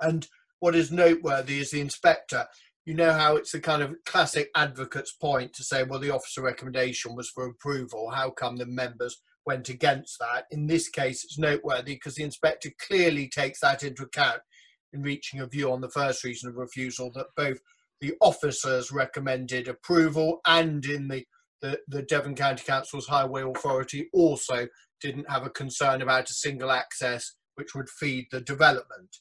And 0.01 0.27
what 0.61 0.75
is 0.75 0.91
noteworthy 0.91 1.61
is 1.61 1.71
the 1.71 1.81
inspector. 1.81 2.47
You 2.89 2.95
know 2.95 3.13
how 3.13 3.37
it's 3.37 3.53
the 3.53 3.61
kind 3.61 3.83
of 3.83 3.95
classic 4.07 4.49
advocate's 4.57 5.13
point 5.13 5.53
to 5.53 5.63
say, 5.63 5.83
well, 5.83 6.01
the 6.01 6.11
officer 6.11 6.41
recommendation 6.41 7.15
was 7.15 7.29
for 7.29 7.45
approval. 7.45 8.09
How 8.09 8.31
come 8.31 8.57
the 8.57 8.65
members 8.65 9.21
went 9.45 9.69
against 9.69 10.19
that? 10.21 10.47
In 10.51 10.67
this 10.67 10.89
case, 10.89 11.23
it's 11.23 11.39
noteworthy 11.39 11.97
because 11.97 12.15
the 12.15 12.23
inspector 12.23 12.71
clearly 12.81 13.29
takes 13.29 13.61
that 13.61 13.83
into 13.83 14.05
account 14.05 14.41
in 14.95 15.03
reaching 15.03 15.41
a 15.41 15.47
view 15.47 15.71
on 15.71 15.83
the 15.83 15.91
first 15.91 16.25
reason 16.25 16.49
of 16.49 16.57
refusal 16.57 17.13
that 17.15 17.27
both 17.37 17.59
the 18.01 18.15
officers 18.23 18.91
recommended 18.91 19.69
approval 19.69 20.41
and 20.47 20.87
in 20.87 21.09
the, 21.09 21.27
the, 21.61 21.79
the 21.89 22.01
Devon 22.01 22.35
County 22.35 22.65
Council's 22.65 23.07
Highway 23.07 23.43
Authority 23.43 24.09
also 24.15 24.67
didn't 25.03 25.31
have 25.31 25.45
a 25.45 25.51
concern 25.51 26.01
about 26.01 26.31
a 26.31 26.33
single 26.33 26.71
access 26.71 27.35
which 27.57 27.75
would 27.75 27.91
feed 27.91 28.29
the 28.33 28.41
development. 28.41 29.19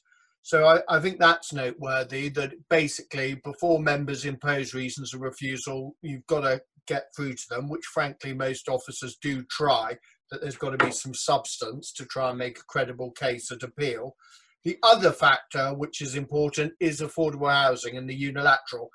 So 0.48 0.64
I, 0.64 0.80
I, 0.88 0.98
think 0.98 1.18
that's 1.18 1.52
noteworthy 1.52 2.30
that 2.30 2.54
basically 2.70 3.34
before 3.44 3.82
members 3.82 4.24
impose 4.24 4.72
reasons 4.72 5.12
of 5.12 5.20
refusal, 5.20 5.94
you've 6.00 6.26
got 6.26 6.40
to 6.40 6.62
get 6.86 7.08
through 7.14 7.34
to 7.34 7.44
them, 7.50 7.68
which 7.68 7.84
frankly 7.84 8.32
most 8.32 8.66
officers 8.66 9.18
do 9.20 9.44
try, 9.50 9.98
that 10.30 10.40
there's 10.40 10.56
got 10.56 10.70
to 10.70 10.82
be 10.82 10.90
some 10.90 11.12
substance 11.12 11.92
to 11.92 12.06
try 12.06 12.30
and 12.30 12.38
make 12.38 12.60
a 12.60 12.64
credible 12.66 13.10
case 13.10 13.52
at 13.52 13.62
appeal. 13.62 14.16
The 14.64 14.78
other 14.82 15.12
factor, 15.12 15.74
which 15.74 16.00
is 16.00 16.14
important, 16.14 16.72
is 16.80 17.02
affordable 17.02 17.52
housing 17.52 17.98
and 17.98 18.08
the 18.08 18.16
unilateral. 18.16 18.88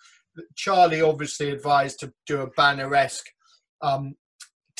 Charlie 0.55 1.03
obviously 1.03 1.51
advised 1.51 1.99
to 1.99 2.11
do 2.25 2.41
a 2.41 2.49
banner-esque 2.49 3.29
um, 3.83 4.15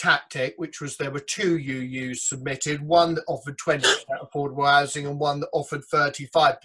tactic, 0.03 0.53
which 0.57 0.81
was 0.81 0.97
there 0.97 1.11
were 1.11 1.19
two 1.19 1.57
UUs 1.57 2.17
submitted, 2.17 2.81
one 2.81 3.15
that 3.15 3.23
offered 3.27 3.57
20% 3.57 3.85
affordable 4.21 4.67
housing 4.67 5.07
and 5.07 5.17
one 5.17 5.39
that 5.39 5.49
offered 5.53 5.81
35%. 5.93 6.57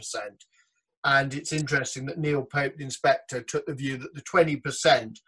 And 1.05 1.33
it's 1.33 1.53
interesting 1.53 2.07
that 2.07 2.19
Neil 2.19 2.43
Pope, 2.43 2.77
the 2.77 2.85
inspector, 2.85 3.41
took 3.41 3.65
the 3.67 3.75
view 3.75 3.97
that 3.99 4.15
the 4.15 4.23
20% 4.23 5.19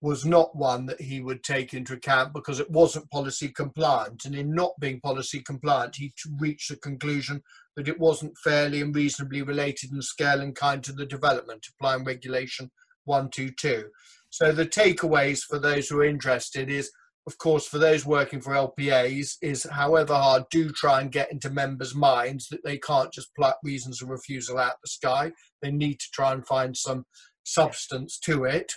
was 0.00 0.26
not 0.26 0.56
one 0.56 0.86
that 0.86 1.00
he 1.00 1.20
would 1.20 1.44
take 1.44 1.72
into 1.72 1.92
account 1.92 2.34
because 2.34 2.58
it 2.58 2.68
wasn't 2.68 3.08
policy 3.12 3.48
compliant. 3.48 4.24
And 4.24 4.34
in 4.34 4.52
not 4.52 4.72
being 4.80 5.00
policy 5.00 5.40
compliant, 5.40 5.94
he 5.94 6.12
reached 6.40 6.68
the 6.68 6.76
conclusion 6.76 7.40
that 7.76 7.86
it 7.86 8.00
wasn't 8.00 8.36
fairly 8.38 8.80
and 8.80 8.94
reasonably 8.94 9.42
related 9.42 9.92
in 9.92 10.02
scale 10.02 10.40
and 10.40 10.56
kind 10.56 10.82
to 10.82 10.92
the 10.92 11.06
development, 11.06 11.68
applying 11.78 12.04
regulation 12.04 12.72
122. 13.04 13.88
So 14.30 14.50
the 14.50 14.66
takeaways 14.66 15.44
for 15.44 15.60
those 15.60 15.88
who 15.88 16.00
are 16.00 16.04
interested 16.04 16.68
is, 16.68 16.90
of 17.26 17.38
course, 17.38 17.66
for 17.66 17.78
those 17.78 18.04
working 18.04 18.40
for 18.40 18.52
LPAs, 18.52 19.36
is 19.42 19.64
however 19.70 20.14
hard, 20.14 20.44
do 20.50 20.70
try 20.70 21.00
and 21.00 21.12
get 21.12 21.30
into 21.30 21.50
members' 21.50 21.94
minds 21.94 22.48
that 22.48 22.64
they 22.64 22.78
can't 22.78 23.12
just 23.12 23.34
pluck 23.36 23.58
reasons 23.62 24.02
of 24.02 24.08
refusal 24.08 24.58
out 24.58 24.74
the 24.82 24.88
sky. 24.88 25.32
They 25.60 25.70
need 25.70 26.00
to 26.00 26.10
try 26.12 26.32
and 26.32 26.46
find 26.46 26.76
some 26.76 27.04
substance 27.44 28.18
to 28.20 28.44
it 28.44 28.72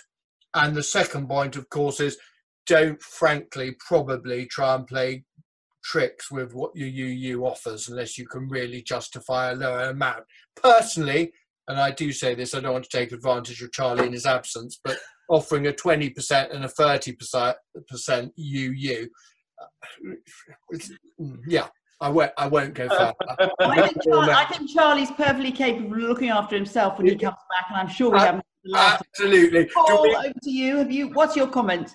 and 0.56 0.74
the 0.74 0.82
second 0.82 1.28
point, 1.28 1.54
of 1.56 1.68
course, 1.68 2.00
is 2.00 2.16
don't 2.66 3.00
frankly 3.02 3.76
probably 3.78 4.46
try 4.46 4.74
and 4.74 4.86
play 4.86 5.24
tricks 5.84 6.32
with 6.32 6.54
what 6.54 6.74
your 6.74 6.88
UU 6.88 7.44
offers 7.44 7.88
unless 7.88 8.18
you 8.18 8.26
can 8.26 8.48
really 8.48 8.82
justify 8.82 9.50
a 9.50 9.54
lower 9.54 9.90
amount. 9.90 10.24
Personally, 10.60 11.32
and 11.68 11.78
I 11.78 11.90
do 11.90 12.10
say 12.10 12.34
this, 12.34 12.54
I 12.54 12.60
don't 12.60 12.72
want 12.72 12.88
to 12.88 12.96
take 12.96 13.12
advantage 13.12 13.62
of 13.62 13.70
Charlie 13.70 14.06
in 14.06 14.14
his 14.14 14.24
absence, 14.24 14.80
but 14.82 14.98
offering 15.28 15.66
a 15.66 15.72
20% 15.72 16.54
and 16.54 16.64
a 16.64 16.68
30% 16.68 18.30
UU, 18.38 19.08
uh, 19.60 20.08
yeah, 21.46 21.66
I 22.00 22.10
won't. 22.10 22.32
I 22.36 22.46
won't 22.46 22.74
go 22.74 22.88
further. 22.88 23.14
I, 23.60 23.88
think 23.88 24.02
Charlie, 24.02 24.32
I 24.32 24.44
think 24.44 24.70
Charlie's 24.70 25.10
perfectly 25.10 25.50
capable 25.50 25.94
of 25.94 26.02
looking 26.02 26.28
after 26.28 26.54
himself 26.54 26.98
when 26.98 27.06
he 27.06 27.16
comes 27.16 27.36
back, 27.50 27.66
and 27.70 27.78
I'm 27.78 27.88
sure 27.88 28.10
we 28.10 28.18
haven't 28.18 28.44
Absolutely. 28.74 29.66
Paul, 29.66 30.16
over 30.16 30.32
to 30.42 30.50
you. 30.50 30.76
Have 30.76 30.90
you? 30.90 31.08
What's 31.08 31.36
your 31.36 31.46
comment? 31.46 31.94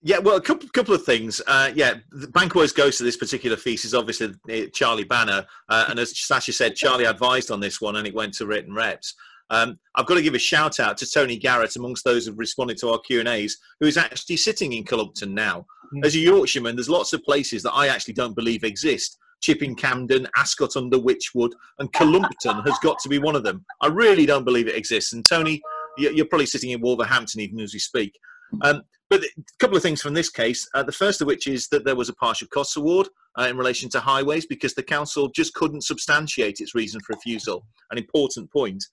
Yeah, 0.00 0.18
well, 0.18 0.36
a 0.36 0.40
couple, 0.40 0.68
couple 0.68 0.94
of 0.94 1.04
things. 1.04 1.42
Uh, 1.46 1.72
yeah, 1.74 1.94
the 2.12 2.28
bank 2.28 2.54
always 2.54 2.72
goes 2.72 2.98
to 2.98 3.04
this 3.04 3.16
particular 3.16 3.56
piece 3.56 3.84
is 3.84 3.94
obviously 3.94 4.32
uh, 4.48 4.66
Charlie 4.72 5.04
Banner, 5.04 5.44
uh, 5.68 5.86
and 5.88 5.98
as 5.98 6.16
Sasha 6.16 6.52
said, 6.52 6.76
Charlie 6.76 7.04
advised 7.04 7.50
on 7.50 7.58
this 7.58 7.80
one, 7.80 7.96
and 7.96 8.06
it 8.06 8.14
went 8.14 8.34
to 8.34 8.46
written 8.46 8.74
reps. 8.74 9.14
Um, 9.50 9.78
I've 9.94 10.06
got 10.06 10.14
to 10.14 10.22
give 10.22 10.34
a 10.34 10.38
shout 10.38 10.80
out 10.80 10.96
to 10.98 11.10
Tony 11.10 11.36
Garrett, 11.36 11.76
amongst 11.76 12.04
those 12.04 12.26
who've 12.26 12.38
responded 12.38 12.76
to 12.78 12.90
our 12.90 12.98
Q 12.98 13.20
and 13.20 13.28
A's, 13.28 13.58
who 13.80 13.86
is 13.86 13.96
actually 13.96 14.36
sitting 14.36 14.72
in 14.72 14.84
Cullompton 14.84 15.34
now. 15.34 15.66
Mm. 15.94 16.04
As 16.04 16.14
a 16.14 16.18
Yorkshireman, 16.18 16.76
there's 16.76 16.90
lots 16.90 17.12
of 17.12 17.22
places 17.22 17.62
that 17.62 17.72
I 17.72 17.88
actually 17.88 18.14
don't 18.14 18.36
believe 18.36 18.64
exist. 18.64 19.18
Chipping 19.40 19.76
Campden, 19.76 20.26
Ascott 20.36 20.76
under 20.76 20.98
Wychwood, 20.98 21.52
and 21.78 21.92
Cullompton 21.92 22.60
has 22.64 22.78
got 22.82 22.98
to 23.00 23.08
be 23.08 23.18
one 23.18 23.36
of 23.36 23.44
them. 23.44 23.64
I 23.80 23.86
really 23.86 24.26
don't 24.26 24.44
believe 24.44 24.66
it 24.66 24.76
exists. 24.76 25.12
And 25.12 25.24
Tony, 25.24 25.62
you're 25.96 26.26
probably 26.26 26.46
sitting 26.46 26.70
in 26.70 26.80
Wolverhampton 26.80 27.40
even 27.40 27.60
as 27.60 27.72
we 27.72 27.78
speak. 27.78 28.18
Um, 28.62 28.82
but 29.10 29.22
a 29.22 29.28
couple 29.58 29.76
of 29.76 29.82
things 29.82 30.02
from 30.02 30.12
this 30.12 30.28
case. 30.28 30.68
Uh, 30.74 30.82
the 30.82 30.92
first 30.92 31.20
of 31.20 31.26
which 31.26 31.46
is 31.46 31.68
that 31.68 31.84
there 31.84 31.96
was 31.96 32.08
a 32.08 32.14
partial 32.14 32.48
costs 32.48 32.76
award 32.76 33.08
uh, 33.38 33.44
in 33.44 33.56
relation 33.56 33.88
to 33.90 34.00
highways 34.00 34.44
because 34.44 34.74
the 34.74 34.82
council 34.82 35.28
just 35.28 35.54
couldn't 35.54 35.84
substantiate 35.84 36.60
its 36.60 36.74
reason 36.74 37.00
for 37.00 37.14
refusal. 37.14 37.64
An 37.90 37.98
important 37.98 38.50
point. 38.52 38.84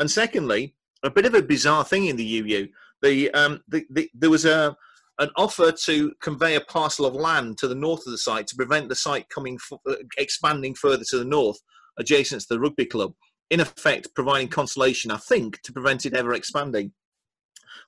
And 0.00 0.10
secondly, 0.10 0.74
a 1.04 1.10
bit 1.10 1.26
of 1.26 1.34
a 1.34 1.42
bizarre 1.42 1.84
thing 1.84 2.06
in 2.06 2.16
the 2.16 2.38
UU. 2.40 2.68
The, 3.02 3.30
um, 3.30 3.60
the, 3.68 3.86
the, 3.90 4.10
there 4.14 4.30
was 4.30 4.44
a 4.44 4.76
an 5.18 5.30
offer 5.36 5.70
to 5.70 6.14
convey 6.22 6.54
a 6.54 6.62
parcel 6.62 7.04
of 7.04 7.14
land 7.14 7.58
to 7.58 7.68
the 7.68 7.74
north 7.74 8.00
of 8.06 8.12
the 8.12 8.18
site 8.18 8.46
to 8.46 8.56
prevent 8.56 8.88
the 8.88 8.94
site 8.94 9.28
coming 9.28 9.58
uh, 9.86 9.94
expanding 10.16 10.74
further 10.74 11.04
to 11.10 11.18
the 11.18 11.24
north, 11.26 11.58
adjacent 11.98 12.40
to 12.40 12.48
the 12.48 12.58
rugby 12.58 12.86
club 12.86 13.12
in 13.50 13.60
effect 13.60 14.08
providing 14.14 14.48
consolation, 14.48 15.10
I 15.10 15.18
think, 15.18 15.60
to 15.62 15.72
prevent 15.72 16.06
it 16.06 16.14
ever 16.14 16.32
expanding. 16.32 16.92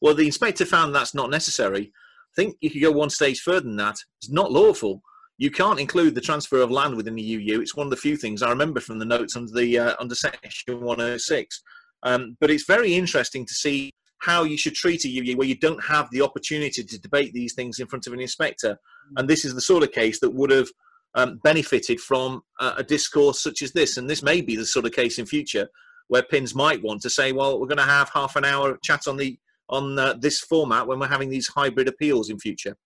Well, 0.00 0.14
the 0.14 0.26
inspector 0.26 0.66
found 0.66 0.94
that's 0.94 1.14
not 1.14 1.30
necessary. 1.30 1.92
I 1.94 2.34
think 2.36 2.56
you 2.60 2.70
could 2.70 2.82
go 2.82 2.90
one 2.90 3.10
stage 3.10 3.40
further 3.40 3.60
than 3.60 3.76
that. 3.76 3.96
It's 4.20 4.30
not 4.30 4.52
lawful. 4.52 5.02
You 5.38 5.50
can't 5.50 5.80
include 5.80 6.14
the 6.14 6.20
transfer 6.20 6.60
of 6.60 6.70
land 6.70 6.96
within 6.96 7.14
the 7.14 7.34
UU. 7.34 7.60
It's 7.60 7.76
one 7.76 7.86
of 7.86 7.90
the 7.90 7.96
few 7.96 8.16
things 8.16 8.42
I 8.42 8.50
remember 8.50 8.80
from 8.80 8.98
the 8.98 9.04
notes 9.04 9.36
under 9.36 9.52
the 9.52 9.78
uh, 9.78 9.94
under 9.98 10.14
section 10.14 10.80
106. 10.80 11.62
Um, 12.02 12.36
but 12.40 12.50
it's 12.50 12.64
very 12.64 12.94
interesting 12.94 13.46
to 13.46 13.54
see 13.54 13.92
how 14.18 14.44
you 14.44 14.56
should 14.56 14.74
treat 14.74 15.04
a 15.04 15.08
UU 15.08 15.36
where 15.36 15.48
you 15.48 15.56
don't 15.56 15.82
have 15.82 16.08
the 16.10 16.22
opportunity 16.22 16.82
to 16.82 17.00
debate 17.00 17.32
these 17.32 17.54
things 17.54 17.80
in 17.80 17.86
front 17.86 18.06
of 18.06 18.12
an 18.12 18.20
inspector. 18.20 18.78
And 19.16 19.28
this 19.28 19.44
is 19.44 19.54
the 19.54 19.60
sort 19.60 19.82
of 19.82 19.92
case 19.92 20.20
that 20.20 20.30
would 20.30 20.50
have 20.50 20.68
um, 21.14 21.40
benefited 21.42 22.00
from 22.00 22.42
a, 22.60 22.74
a 22.78 22.84
discourse 22.84 23.42
such 23.42 23.62
as 23.62 23.72
this. 23.72 23.96
And 23.96 24.08
this 24.08 24.22
may 24.22 24.40
be 24.40 24.56
the 24.56 24.64
sort 24.66 24.86
of 24.86 24.92
case 24.92 25.18
in 25.18 25.26
future 25.26 25.68
where 26.08 26.22
pins 26.22 26.54
might 26.54 26.82
want 26.82 27.00
to 27.02 27.10
say, 27.10 27.32
well, 27.32 27.58
we're 27.58 27.66
going 27.66 27.78
to 27.78 27.84
have 27.84 28.10
half 28.14 28.36
an 28.36 28.44
hour 28.44 28.78
chat 28.82 29.06
on 29.06 29.16
the 29.16 29.38
on 29.68 29.98
uh, 29.98 30.12
this 30.14 30.40
format 30.40 30.86
when 30.86 30.98
we're 30.98 31.08
having 31.08 31.30
these 31.30 31.48
hybrid 31.48 31.88
appeals 31.88 32.28
in 32.28 32.38
future. 32.38 32.76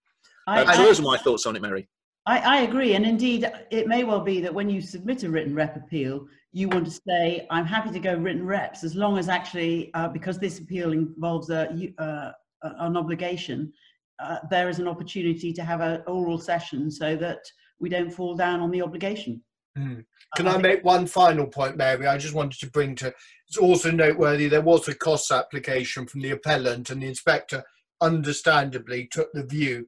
I, 0.47 0.63
uh, 0.63 0.73
so 0.73 0.83
those 0.85 1.01
are 1.01 1.03
my 1.03 1.19
thoughts 1.19 1.45
on 1.45 1.57
it, 1.57 1.63
Mary. 1.63 1.89
I, 2.27 2.39
I, 2.39 2.57
agree, 2.63 2.95
and 2.95 3.05
indeed, 3.05 3.51
it 3.71 3.89
may 3.89 4.05
well 4.05 4.21
be 4.21 4.41
that 4.41 4.53
when 4.53 4.69
you 4.69 4.81
submit 4.81 5.23
a 5.23 5.31
written 5.31 5.55
rep 5.55 5.77
appeal, 5.77 6.27
you 6.57 6.71
want 6.71 6.87
to 6.87 7.01
say, 7.07 7.47
"I'm 7.51 7.67
happy 7.67 7.91
to 7.91 7.99
go 7.99 8.15
written 8.15 8.47
reps," 8.47 8.83
as 8.83 8.95
long 8.95 9.19
as 9.19 9.29
actually, 9.29 9.93
uh, 9.93 10.09
because 10.09 10.39
this 10.39 10.59
appeal 10.59 10.93
involves 10.93 11.51
a, 11.51 11.93
uh, 11.99 12.33
an 12.63 12.97
obligation, 12.97 13.71
uh, 14.19 14.39
there 14.51 14.71
is 14.71 14.79
an 14.79 14.89
opportunity 14.89 15.53
to 15.53 15.63
have 15.63 15.83
an 15.83 16.03
oral 16.07 16.39
session 16.39 16.91
so 16.91 17.15
that 17.17 17.41
we 17.79 17.91
don't 17.91 18.11
fall 18.11 18.35
down 18.35 18.61
on 18.61 18.71
the 18.71 18.81
obligation. 18.81 19.43
Mm. 19.77 20.07
Can 20.35 20.49
I, 20.49 20.55
I 20.55 20.57
make 20.57 20.83
one 20.83 21.07
final 21.07 21.47
point, 21.47 21.77
Mary? 21.77 22.07
I 22.07 22.17
just 22.17 22.33
wanted 22.33 22.59
to 22.61 22.71
bring 22.71 22.95
to 22.97 23.13
it's 23.49 23.59
also 23.59 23.91
noteworthy 23.91 24.49
there 24.49 24.63
was 24.63 24.89
a 24.89 24.95
cost 24.95 25.31
application 25.31 26.07
from 26.07 26.23
the 26.23 26.31
appellant, 26.31 26.89
and 26.89 27.03
the 27.03 27.07
inspector 27.07 27.63
understandably 28.01 29.09
took 29.13 29.31
the 29.35 29.45
view 29.45 29.87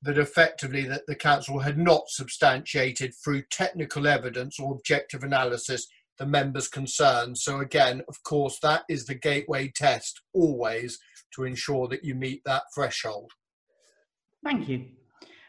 that 0.00 0.16
effectively 0.16 0.84
that 0.84 1.02
the 1.06 1.14
council 1.14 1.58
had 1.58 1.76
not 1.76 2.08
substantiated 2.08 3.12
through 3.14 3.42
technical 3.50 4.06
evidence 4.06 4.58
or 4.58 4.72
objective 4.72 5.22
analysis 5.22 5.86
the 6.18 6.26
members' 6.26 6.68
concerns. 6.68 7.42
So 7.42 7.60
again, 7.60 8.02
of 8.08 8.22
course, 8.22 8.58
that 8.62 8.84
is 8.88 9.06
the 9.06 9.14
gateway 9.14 9.72
test 9.74 10.20
always 10.32 10.98
to 11.34 11.44
ensure 11.44 11.88
that 11.88 12.04
you 12.04 12.14
meet 12.14 12.42
that 12.44 12.62
threshold. 12.74 13.30
Thank 14.44 14.68
you. 14.68 14.86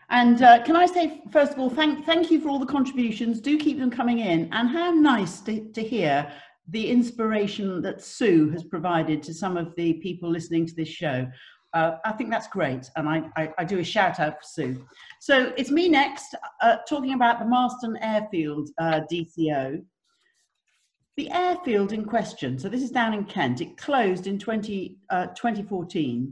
And 0.09 0.41
uh, 0.41 0.63
can 0.63 0.75
I 0.75 0.85
say, 0.85 1.21
first 1.31 1.53
of 1.53 1.59
all, 1.59 1.69
thank, 1.69 2.05
thank 2.05 2.31
you 2.31 2.39
for 2.39 2.49
all 2.49 2.59
the 2.59 2.65
contributions. 2.65 3.41
Do 3.41 3.57
keep 3.57 3.77
them 3.77 3.91
coming 3.91 4.19
in. 4.19 4.49
And 4.53 4.69
how 4.69 4.91
nice 4.91 5.41
to, 5.41 5.69
to 5.73 5.81
hear 5.81 6.31
the 6.69 6.89
inspiration 6.89 7.81
that 7.81 8.01
Sue 8.01 8.49
has 8.51 8.63
provided 8.63 9.23
to 9.23 9.33
some 9.33 9.57
of 9.57 9.73
the 9.75 9.93
people 9.93 10.29
listening 10.29 10.65
to 10.67 10.75
this 10.75 10.89
show. 10.89 11.27
uh, 11.73 11.97
I 12.05 12.13
think 12.13 12.29
that's 12.29 12.47
great, 12.47 12.89
and 12.95 13.07
I, 13.07 13.23
I, 13.35 13.53
I, 13.59 13.63
do 13.65 13.79
a 13.79 13.83
shout 13.83 14.19
out 14.19 14.33
for 14.33 14.43
Sue. 14.43 14.85
So 15.19 15.53
it's 15.57 15.69
me 15.69 15.89
next, 15.89 16.33
uh, 16.61 16.77
talking 16.87 17.13
about 17.13 17.39
the 17.39 17.45
Manston 17.45 17.97
Airfield 18.01 18.69
uh, 18.79 19.01
DCO. 19.11 19.83
The 21.17 21.31
airfield 21.31 21.93
in 21.93 22.05
question, 22.05 22.59
so 22.59 22.69
this 22.69 22.83
is 22.83 22.91
down 22.91 23.15
in 23.15 23.25
Kent, 23.25 23.59
it 23.59 23.75
closed 23.75 24.27
in 24.27 24.37
20, 24.37 24.99
uh, 25.09 25.25
2014, 25.27 26.31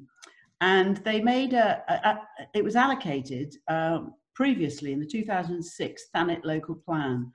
and 0.62 0.98
they 0.98 1.20
made 1.20 1.54
a, 1.54 1.84
a, 1.90 1.94
a 2.10 2.48
it 2.54 2.64
was 2.64 2.76
allocated 2.76 3.56
um, 3.68 4.14
previously 4.36 4.94
in 4.94 5.00
the 5.00 5.06
2006 5.08 6.04
Thanet 6.14 6.46
local 6.46 6.76
plan 6.76 7.32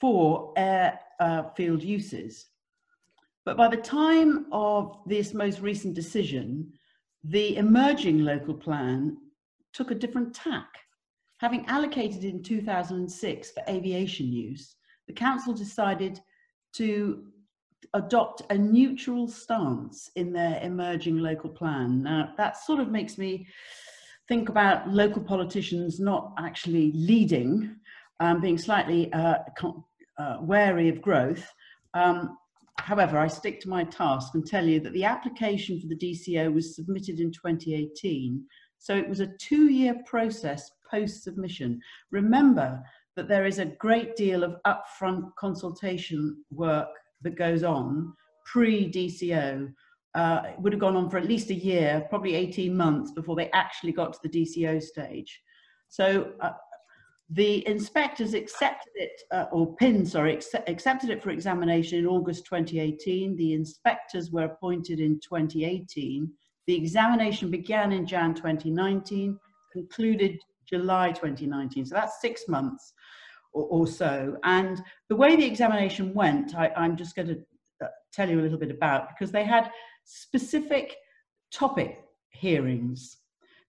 for 0.00 0.52
airfield 0.56 1.80
uh, 1.80 1.84
uses. 1.84 2.46
But 3.44 3.56
by 3.56 3.66
the 3.66 3.76
time 3.76 4.46
of 4.52 4.98
this 5.06 5.34
most 5.34 5.60
recent 5.60 5.94
decision, 5.94 6.72
the 7.24 7.56
emerging 7.56 8.20
local 8.20 8.54
plan 8.54 9.16
took 9.72 9.90
a 9.90 9.96
different 9.96 10.32
tack. 10.32 10.68
Having 11.38 11.66
allocated 11.66 12.22
in 12.22 12.40
2006 12.40 13.50
for 13.50 13.64
aviation 13.68 14.32
use, 14.32 14.76
the 15.06 15.12
council 15.12 15.52
decided 15.52 16.20
to 16.74 17.24
adopt 17.92 18.42
a 18.50 18.58
neutral 18.58 19.28
stance 19.28 20.10
in 20.16 20.32
their 20.32 20.58
emerging 20.62 21.18
local 21.18 21.50
plan. 21.50 22.02
Now, 22.02 22.32
that 22.36 22.56
sort 22.56 22.80
of 22.80 22.90
makes 22.90 23.18
me 23.18 23.46
think 24.26 24.48
about 24.48 24.88
local 24.88 25.22
politicians 25.22 26.00
not 26.00 26.32
actually 26.38 26.92
leading, 26.92 27.76
um, 28.20 28.40
being 28.40 28.58
slightly 28.58 29.12
uh, 29.12 29.38
uh, 30.18 30.38
wary 30.40 30.88
of 30.88 31.02
growth. 31.02 31.52
Um, 31.92 32.36
However, 32.78 33.18
I 33.18 33.28
stick 33.28 33.60
to 33.60 33.68
my 33.68 33.84
task 33.84 34.34
and 34.34 34.46
tell 34.46 34.66
you 34.66 34.80
that 34.80 34.92
the 34.92 35.04
application 35.04 35.80
for 35.80 35.86
the 35.86 35.96
DCO 35.96 36.52
was 36.52 36.74
submitted 36.74 37.20
in 37.20 37.30
2018. 37.32 38.44
So 38.78 38.94
it 38.94 39.08
was 39.08 39.20
a 39.20 39.32
two 39.38 39.70
year 39.70 39.94
process 40.04 40.70
post 40.90 41.22
submission. 41.22 41.80
Remember 42.10 42.82
that 43.16 43.28
there 43.28 43.46
is 43.46 43.58
a 43.58 43.66
great 43.66 44.16
deal 44.16 44.42
of 44.42 44.56
upfront 44.66 45.34
consultation 45.36 46.44
work 46.50 46.88
that 47.22 47.36
goes 47.36 47.62
on 47.62 48.12
pre 48.44 48.90
DCO. 48.90 49.72
Uh, 50.14 50.42
it 50.46 50.60
would 50.60 50.72
have 50.72 50.80
gone 50.80 50.96
on 50.96 51.10
for 51.10 51.18
at 51.18 51.26
least 51.26 51.50
a 51.50 51.54
year, 51.54 52.06
probably 52.08 52.34
18 52.36 52.76
months 52.76 53.10
before 53.10 53.34
they 53.34 53.50
actually 53.50 53.92
got 53.92 54.12
to 54.12 54.18
the 54.22 54.28
DCO 54.28 54.80
stage. 54.80 55.40
So 55.88 56.32
uh, 56.40 56.52
the 57.30 57.66
inspectors 57.66 58.34
accepted 58.34 58.92
it, 58.94 59.22
uh, 59.32 59.46
or 59.50 59.74
PIN, 59.76 60.06
sorry, 60.06 60.38
accepted 60.68 61.10
it 61.10 61.22
for 61.22 61.30
examination 61.30 61.98
in 61.98 62.06
August 62.06 62.44
2018. 62.46 63.36
The 63.36 63.54
inspectors 63.54 64.30
were 64.30 64.44
appointed 64.44 65.00
in 65.00 65.18
2018. 65.20 66.30
The 66.66 66.74
examination 66.76 67.50
began 67.50 67.92
in 67.92 68.06
Jan 68.06 68.34
2019, 68.34 69.38
concluded 69.72 70.38
July 70.68 71.10
2019. 71.10 71.86
So 71.86 71.94
that's 71.94 72.20
six 72.20 72.46
months 72.48 72.92
or, 73.54 73.64
or 73.70 73.86
so. 73.86 74.36
And 74.44 74.82
the 75.08 75.16
way 75.16 75.36
the 75.36 75.46
examination 75.46 76.12
went, 76.12 76.54
I, 76.54 76.70
I'm 76.76 76.96
just 76.96 77.16
going 77.16 77.28
to 77.28 77.38
uh, 77.82 77.88
tell 78.12 78.28
you 78.28 78.40
a 78.40 78.42
little 78.42 78.58
bit 78.58 78.70
about 78.70 79.08
because 79.08 79.32
they 79.32 79.44
had 79.44 79.70
specific 80.04 80.96
topic 81.50 82.04
hearings 82.30 83.16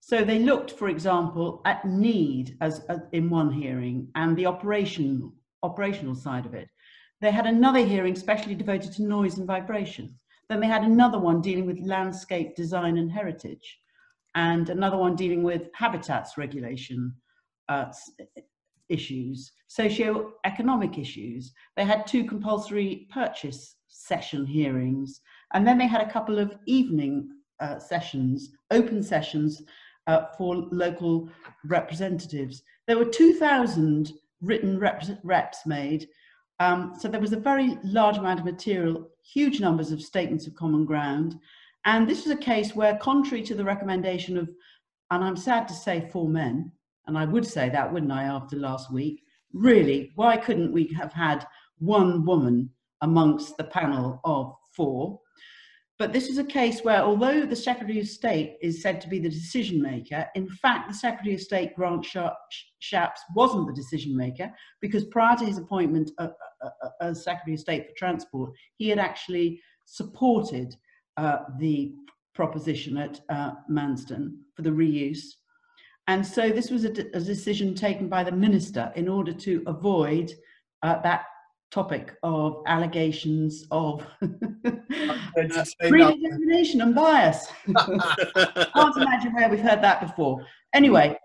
so 0.07 0.23
they 0.23 0.37
looked, 0.37 0.69
for 0.69 0.87
example, 0.87 1.63
at 1.65 1.83
need 1.83 2.57
as, 2.61 2.81
as 2.89 2.99
in 3.11 3.27
one 3.27 3.51
hearing 3.51 4.07
and 4.13 4.37
the 4.37 4.45
operation, 4.45 5.31
operational 5.63 6.13
side 6.13 6.45
of 6.45 6.53
it. 6.53 6.69
They 7.21 7.31
had 7.31 7.47
another 7.47 7.83
hearing 7.83 8.15
specially 8.15 8.53
devoted 8.53 8.91
to 8.93 9.03
noise 9.03 9.39
and 9.39 9.47
vibration. 9.47 10.15
Then 10.47 10.59
they 10.59 10.67
had 10.67 10.83
another 10.83 11.17
one 11.17 11.41
dealing 11.41 11.65
with 11.65 11.79
landscape 11.79 12.55
design 12.55 12.99
and 12.99 13.11
heritage, 13.11 13.79
and 14.35 14.69
another 14.69 14.97
one 14.97 15.15
dealing 15.15 15.41
with 15.41 15.69
habitats 15.73 16.37
regulation 16.37 17.15
uh, 17.67 17.91
issues, 18.89 19.51
socio-economic 19.67 20.97
issues. 20.97 21.53
They 21.75 21.85
had 21.85 22.07
two 22.07 22.25
compulsory 22.25 23.07
purchase 23.11 23.75
session 23.87 24.45
hearings, 24.45 25.21
and 25.53 25.65
then 25.65 25.77
they 25.77 25.87
had 25.87 26.01
a 26.01 26.11
couple 26.11 26.39
of 26.39 26.55
evening 26.65 27.29
uh, 27.59 27.79
sessions, 27.79 28.49
open 28.71 29.01
sessions 29.01 29.61
uh, 30.07 30.25
for 30.37 30.55
local 30.71 31.29
representatives. 31.65 32.63
There 32.87 32.97
were 32.97 33.05
2,000 33.05 34.13
written 34.41 34.79
reps, 34.79 35.11
reps 35.23 35.65
made. 35.65 36.07
Um, 36.59 36.93
so 36.99 37.07
there 37.07 37.19
was 37.19 37.33
a 37.33 37.37
very 37.37 37.77
large 37.83 38.17
amount 38.17 38.39
of 38.39 38.45
material, 38.45 39.09
huge 39.23 39.59
numbers 39.59 39.91
of 39.91 40.01
statements 40.01 40.47
of 40.47 40.55
common 40.55 40.85
ground. 40.85 41.39
And 41.85 42.07
this 42.07 42.25
was 42.25 42.33
a 42.33 42.39
case 42.39 42.75
where, 42.75 42.97
contrary 42.97 43.43
to 43.43 43.55
the 43.55 43.63
recommendation 43.63 44.37
of, 44.37 44.49
and 45.11 45.23
I'm 45.23 45.37
sad 45.37 45.67
to 45.67 45.73
say, 45.73 46.09
four 46.11 46.27
men, 46.27 46.71
and 47.07 47.17
I 47.17 47.25
would 47.25 47.45
say 47.45 47.69
that, 47.69 47.91
wouldn't 47.91 48.11
I, 48.11 48.23
after 48.23 48.55
last 48.55 48.91
week, 48.91 49.23
really, 49.53 50.11
why 50.15 50.37
couldn't 50.37 50.71
we 50.73 50.87
have 50.97 51.13
had 51.13 51.45
one 51.79 52.25
woman 52.25 52.69
amongst 53.01 53.57
the 53.57 53.63
panel 53.63 54.19
of 54.23 54.53
four? 54.75 55.19
But 55.97 56.11
this 56.11 56.27
is 56.27 56.37
a 56.37 56.43
case 56.43 56.81
where, 56.81 57.01
although 57.01 57.45
the 57.45 57.55
Secretary 57.55 57.99
of 58.01 58.07
State 58.07 58.57
is 58.61 58.81
said 58.81 58.99
to 58.99 59.07
be 59.07 59.17
the 59.17 59.29
decision 59.29 59.81
maker, 59.81 60.27
in 60.35 60.49
fact, 60.49 60.89
the 60.89 60.93
Secretary 60.93 61.35
of 61.35 61.41
State, 61.41 61.73
Grant 61.73 62.05
Shapps, 62.05 63.19
wasn't 63.33 63.67
the 63.67 63.73
decision 63.73 64.15
maker 64.15 64.51
because 64.81 65.05
prior 65.05 65.37
to 65.37 65.45
his 65.45 65.57
appointment 65.57 66.11
uh, 66.17 66.27
uh, 66.61 66.69
uh, 66.83 66.89
as 66.99 67.23
Secretary 67.23 67.53
of 67.53 67.61
State 67.61 67.87
for 67.87 67.93
Transport, 67.95 68.51
he 68.75 68.89
had 68.89 68.99
actually 68.99 69.61
supported 69.85 70.75
uh, 71.15 71.39
the 71.59 71.93
proposition 72.33 72.97
at 72.97 73.21
uh, 73.29 73.53
Manston 73.71 74.33
for 74.53 74.63
the 74.63 74.69
reuse. 74.69 75.23
And 76.07 76.25
so 76.25 76.49
this 76.49 76.69
was 76.69 76.85
a, 76.85 76.89
a, 76.89 77.19
decision 77.19 77.73
taken 77.73 78.07
by 78.07 78.23
the 78.23 78.31
minister 78.31 78.91
in 78.95 79.07
order 79.07 79.33
to 79.33 79.63
avoid 79.65 80.31
uh, 80.83 81.01
that 81.01 81.25
topic 81.71 82.15
of 82.21 82.61
allegations 82.67 83.65
of 83.71 84.05
prediscrimination 85.35 86.81
and 86.81 86.93
bias. 86.93 87.47
Can't 87.65 88.97
imagine 88.97 89.33
where 89.33 89.49
we've 89.49 89.59
heard 89.59 89.81
that 89.81 89.99
before. 90.01 90.45
Anyway, 90.73 91.17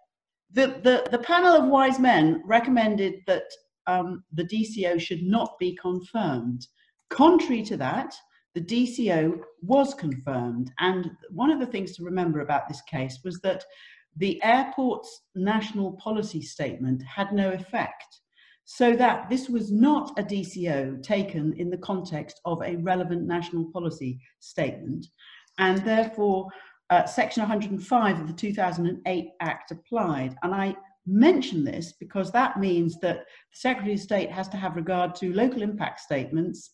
the, 0.52 0.80
the, 0.82 1.06
the 1.10 1.18
panel 1.18 1.54
of 1.54 1.68
wise 1.68 1.98
men 1.98 2.42
recommended 2.46 3.20
that 3.26 3.44
um, 3.86 4.24
the 4.32 4.44
DCO 4.44 5.00
should 5.00 5.22
not 5.22 5.58
be 5.58 5.76
confirmed. 5.76 6.66
Contrary 7.10 7.62
to 7.62 7.76
that, 7.76 8.14
the 8.54 8.60
DCO 8.60 9.40
was 9.62 9.94
confirmed. 9.94 10.72
And 10.78 11.10
one 11.30 11.50
of 11.50 11.60
the 11.60 11.66
things 11.66 11.94
to 11.96 12.04
remember 12.04 12.40
about 12.40 12.66
this 12.68 12.82
case 12.82 13.20
was 13.24 13.40
that 13.40 13.64
the 14.16 14.42
airport's 14.42 15.22
national 15.34 15.92
policy 15.92 16.42
statement 16.42 17.02
had 17.02 17.32
no 17.32 17.50
effect 17.52 18.20
so 18.64 18.94
that 18.94 19.28
this 19.28 19.48
was 19.48 19.72
not 19.72 20.16
a 20.16 20.22
DCO 20.22 21.02
taken 21.02 21.52
in 21.54 21.70
the 21.70 21.78
context 21.78 22.40
of 22.44 22.62
a 22.62 22.76
relevant 22.76 23.26
national 23.26 23.64
policy 23.72 24.20
statement, 24.38 25.06
and 25.58 25.78
therefore 25.84 26.46
uh, 26.90 27.04
Section 27.04 27.40
105 27.42 28.20
of 28.20 28.26
the 28.28 28.32
2008 28.32 29.28
Act 29.40 29.70
applied. 29.72 30.36
And 30.44 30.54
I 30.54 30.76
mention 31.06 31.64
this 31.64 31.94
because 31.98 32.30
that 32.30 32.58
means 32.60 33.00
that 33.00 33.18
the 33.18 33.24
Secretary 33.52 33.94
of 33.94 34.00
State 34.00 34.30
has 34.30 34.48
to 34.50 34.56
have 34.56 34.76
regard 34.76 35.14
to 35.16 35.32
local 35.32 35.62
impact 35.62 36.00
statements, 36.00 36.70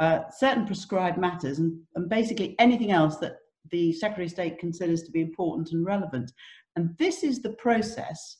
uh, 0.00 0.20
certain 0.30 0.66
prescribed 0.66 1.16
matters, 1.18 1.58
and, 1.58 1.78
and 1.94 2.08
basically 2.08 2.56
anything 2.58 2.92
else 2.92 3.16
that 3.18 3.36
the 3.70 3.92
Secretary 3.92 4.26
of 4.26 4.32
State 4.32 4.58
considers 4.58 5.02
to 5.02 5.12
be 5.12 5.20
important 5.20 5.72
and 5.72 5.84
relevant. 5.84 6.30
And 6.78 6.96
this 6.96 7.24
is 7.24 7.42
the 7.42 7.54
process 7.54 8.36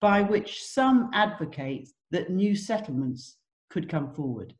by 0.00 0.20
which 0.20 0.64
some 0.64 1.08
advocate 1.14 1.88
that 2.10 2.30
new 2.30 2.56
settlements 2.56 3.36
could 3.70 3.88
come 3.88 4.12
forward. 4.12 4.52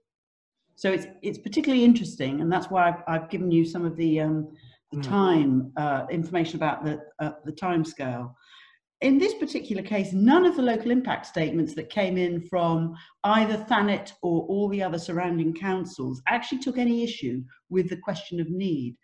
So 0.77 0.93
it's 0.93 1.09
it's 1.23 1.39
particularly 1.39 1.85
interesting, 1.85 2.41
and 2.41 2.53
that's 2.53 2.71
why 2.71 2.89
I've, 2.89 3.03
I've 3.09 3.29
given 3.29 3.51
you 3.51 3.65
some 3.65 3.85
of 3.85 3.97
the 3.97 4.21
um, 4.21 4.49
the 4.93 4.99
mm. 4.99 5.03
time 5.03 5.73
uh, 5.77 6.07
information 6.09 6.55
about 6.55 6.85
the 6.85 7.01
uh, 7.19 7.33
the 7.45 7.51
time 7.51 7.85
scale. 7.85 8.37
In 9.01 9.19
this 9.19 9.35
particular 9.35 9.83
case, 9.83 10.13
none 10.13 10.47
of 10.47 10.55
the 10.55 10.63
local 10.63 10.93
impact 10.93 11.27
statements 11.27 11.75
that 11.75 11.91
came 11.91 12.17
in 12.17 12.41
from 12.43 12.95
either 13.25 13.57
Thanet 13.57 14.13
or 14.23 14.43
all 14.43 14.69
the 14.69 14.85
other 14.85 15.01
surrounding 15.01 15.53
councils 15.53 16.23
actually 16.29 16.61
took 16.61 16.79
any 16.79 17.03
issue 17.03 17.43
with 17.71 17.91
the 17.91 17.97
question 17.97 18.39
of 18.41 18.49
need. 18.51 18.97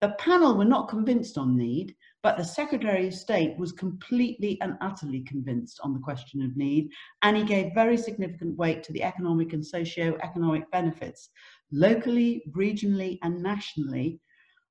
The 0.00 0.14
panel 0.18 0.56
were 0.56 0.64
not 0.64 0.88
convinced 0.88 1.36
on 1.38 1.56
need, 1.56 1.96
but 2.24 2.38
the 2.38 2.44
Secretary 2.44 3.08
of 3.08 3.14
State 3.14 3.54
was 3.58 3.70
completely 3.70 4.58
and 4.62 4.78
utterly 4.80 5.20
convinced 5.20 5.78
on 5.84 5.92
the 5.92 6.00
question 6.00 6.42
of 6.42 6.56
need, 6.56 6.88
and 7.20 7.36
he 7.36 7.44
gave 7.44 7.74
very 7.74 7.98
significant 7.98 8.56
weight 8.56 8.82
to 8.82 8.94
the 8.94 9.02
economic 9.02 9.52
and 9.52 9.64
socio-economic 9.64 10.68
benefits, 10.70 11.28
locally, 11.70 12.42
regionally, 12.52 13.18
and 13.22 13.42
nationally, 13.42 14.18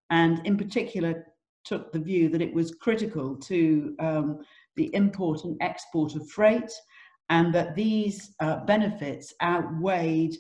and 0.10 0.44
in 0.48 0.58
particular 0.58 1.28
took 1.64 1.92
the 1.92 2.00
view 2.00 2.28
that 2.28 2.42
it 2.42 2.52
was 2.52 2.74
critical 2.82 3.36
to 3.36 3.96
um, 4.00 4.40
the 4.76 4.90
import 4.96 5.44
and 5.44 5.56
export 5.62 6.16
of 6.16 6.28
freight, 6.32 6.72
and 7.30 7.54
that 7.54 7.76
these 7.76 8.34
uh, 8.40 8.66
benefits 8.66 9.32
outweighed 9.44 10.36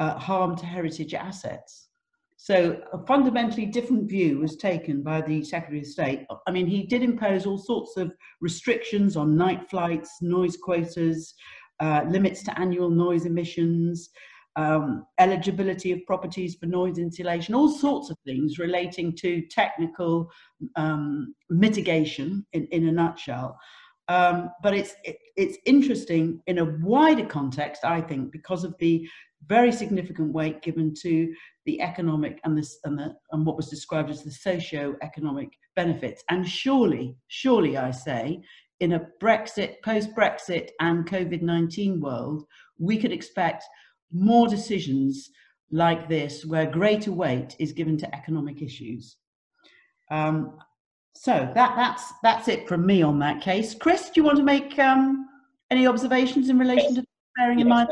uh, 0.00 0.18
harm 0.18 0.56
to 0.56 0.66
heritage 0.66 1.14
assets. 1.14 1.85
So 2.46 2.80
a 2.92 2.98
fundamentally 3.06 3.66
different 3.66 4.08
view 4.08 4.38
was 4.38 4.54
taken 4.54 5.02
by 5.02 5.20
the 5.20 5.42
Secretary 5.42 5.80
of 5.80 5.86
State. 5.86 6.26
I 6.46 6.52
mean, 6.52 6.68
he 6.68 6.84
did 6.84 7.02
impose 7.02 7.44
all 7.44 7.58
sorts 7.58 7.96
of 7.96 8.12
restrictions 8.40 9.16
on 9.16 9.36
night 9.36 9.68
flights, 9.68 10.18
noise 10.22 10.56
quotas, 10.56 11.34
uh, 11.80 12.04
limits 12.08 12.44
to 12.44 12.56
annual 12.56 12.88
noise 12.88 13.26
emissions, 13.26 14.10
um, 14.54 15.06
eligibility 15.18 15.90
of 15.90 16.06
properties 16.06 16.54
for 16.54 16.66
noise 16.66 16.98
insulation, 16.98 17.52
all 17.52 17.68
sorts 17.68 18.10
of 18.10 18.16
things 18.24 18.60
relating 18.60 19.16
to 19.16 19.42
technical 19.50 20.30
um, 20.76 21.34
mitigation 21.50 22.46
in, 22.52 22.68
in 22.70 22.86
a 22.86 22.92
nutshell. 22.92 23.58
Um, 24.06 24.50
but 24.62 24.72
it's 24.72 24.94
it, 25.02 25.18
it's 25.36 25.58
interesting 25.66 26.40
in 26.46 26.58
a 26.58 26.76
wider 26.80 27.26
context, 27.26 27.84
I 27.84 28.00
think, 28.00 28.30
because 28.30 28.62
of 28.62 28.76
the 28.78 29.08
very 29.48 29.72
significant 29.72 30.32
weight 30.32 30.62
given 30.62 30.94
to 31.02 31.32
the 31.64 31.80
economic 31.80 32.40
and 32.44 32.56
this 32.56 32.78
and, 32.84 32.98
the, 32.98 33.14
and 33.32 33.44
what 33.46 33.56
was 33.56 33.68
described 33.68 34.10
as 34.10 34.22
the 34.22 34.30
socio-economic 34.30 35.50
benefits. 35.74 36.24
And 36.30 36.48
surely, 36.48 37.16
surely, 37.28 37.76
I 37.76 37.90
say, 37.90 38.42
in 38.80 38.92
a 38.92 39.06
Brexit, 39.22 39.76
post-Brexit, 39.82 40.70
and 40.80 41.08
COVID-19 41.08 42.00
world, 42.00 42.44
we 42.78 42.98
could 42.98 43.12
expect 43.12 43.64
more 44.12 44.48
decisions 44.48 45.30
like 45.70 46.08
this, 46.08 46.44
where 46.44 46.66
greater 46.66 47.12
weight 47.12 47.56
is 47.58 47.72
given 47.72 47.96
to 47.98 48.14
economic 48.14 48.62
issues. 48.62 49.16
Um, 50.10 50.58
so 51.14 51.50
that 51.54 51.74
that's 51.76 52.12
that's 52.22 52.46
it 52.46 52.68
from 52.68 52.84
me 52.84 53.02
on 53.02 53.18
that 53.20 53.40
case. 53.40 53.74
Chris, 53.74 54.10
do 54.10 54.20
you 54.20 54.24
want 54.24 54.36
to 54.36 54.44
make 54.44 54.78
um, 54.78 55.26
any 55.70 55.86
observations 55.86 56.50
in 56.50 56.58
relation 56.58 56.94
to 56.94 57.04
bearing 57.36 57.58
in 57.58 57.68
mind? 57.68 57.88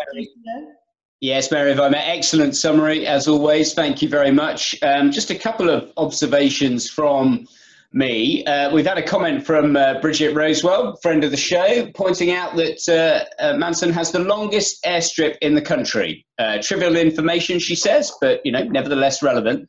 Yes, 1.25 1.51
Mary 1.51 1.73
Vima, 1.73 1.95
excellent 1.97 2.55
summary 2.55 3.07
as 3.07 3.27
always. 3.27 3.73
Thank 3.73 4.03
you 4.03 4.11
very 4.11 4.31
much. 4.31 4.77
Um, 4.83 5.11
just 5.11 5.31
a 5.31 5.35
couple 5.35 5.71
of 5.71 5.91
observations 5.97 6.91
from 6.91 7.47
me. 7.95 8.45
Uh, 8.45 8.71
we've 8.71 8.85
had 8.85 8.99
a 8.99 9.03
comment 9.03 9.47
from 9.47 9.75
uh, 9.75 10.03
Bridget 10.03 10.35
Rosewell, 10.35 11.01
friend 11.01 11.25
of 11.25 11.31
the 11.31 11.39
show, 11.39 11.91
pointing 11.95 12.33
out 12.33 12.57
that 12.57 12.87
uh, 12.91 13.43
uh 13.43 13.55
Manston 13.55 13.91
has 13.91 14.13
the 14.13 14.19
longest 14.19 14.85
airstrip 14.85 15.39
in 15.41 15.55
the 15.55 15.63
country. 15.63 16.27
Uh, 16.39 16.59
trivial 16.61 16.95
information, 16.95 17.59
she 17.59 17.75
says, 17.75 18.13
but 18.21 18.45
you 18.45 18.53
know, 18.53 18.65
nevertheless 18.65 19.23
relevant. 19.23 19.67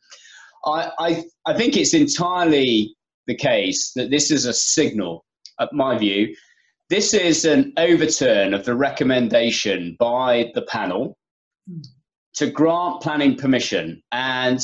I, 0.66 0.90
I, 0.98 1.24
I 1.46 1.54
think 1.54 1.78
it's 1.78 1.94
entirely 1.94 2.94
the 3.26 3.34
case 3.34 3.92
that 3.96 4.10
this 4.10 4.30
is 4.30 4.44
a 4.44 4.52
signal, 4.52 5.24
at 5.58 5.72
my 5.72 5.96
view. 5.96 6.36
This 6.90 7.14
is 7.14 7.46
an 7.46 7.72
overturn 7.78 8.52
of 8.52 8.66
the 8.66 8.76
recommendation 8.76 9.96
by 9.98 10.50
the 10.54 10.60
panel 10.60 11.16
to 12.36 12.50
grant 12.50 13.00
planning 13.00 13.36
permission. 13.36 14.02
And 14.12 14.60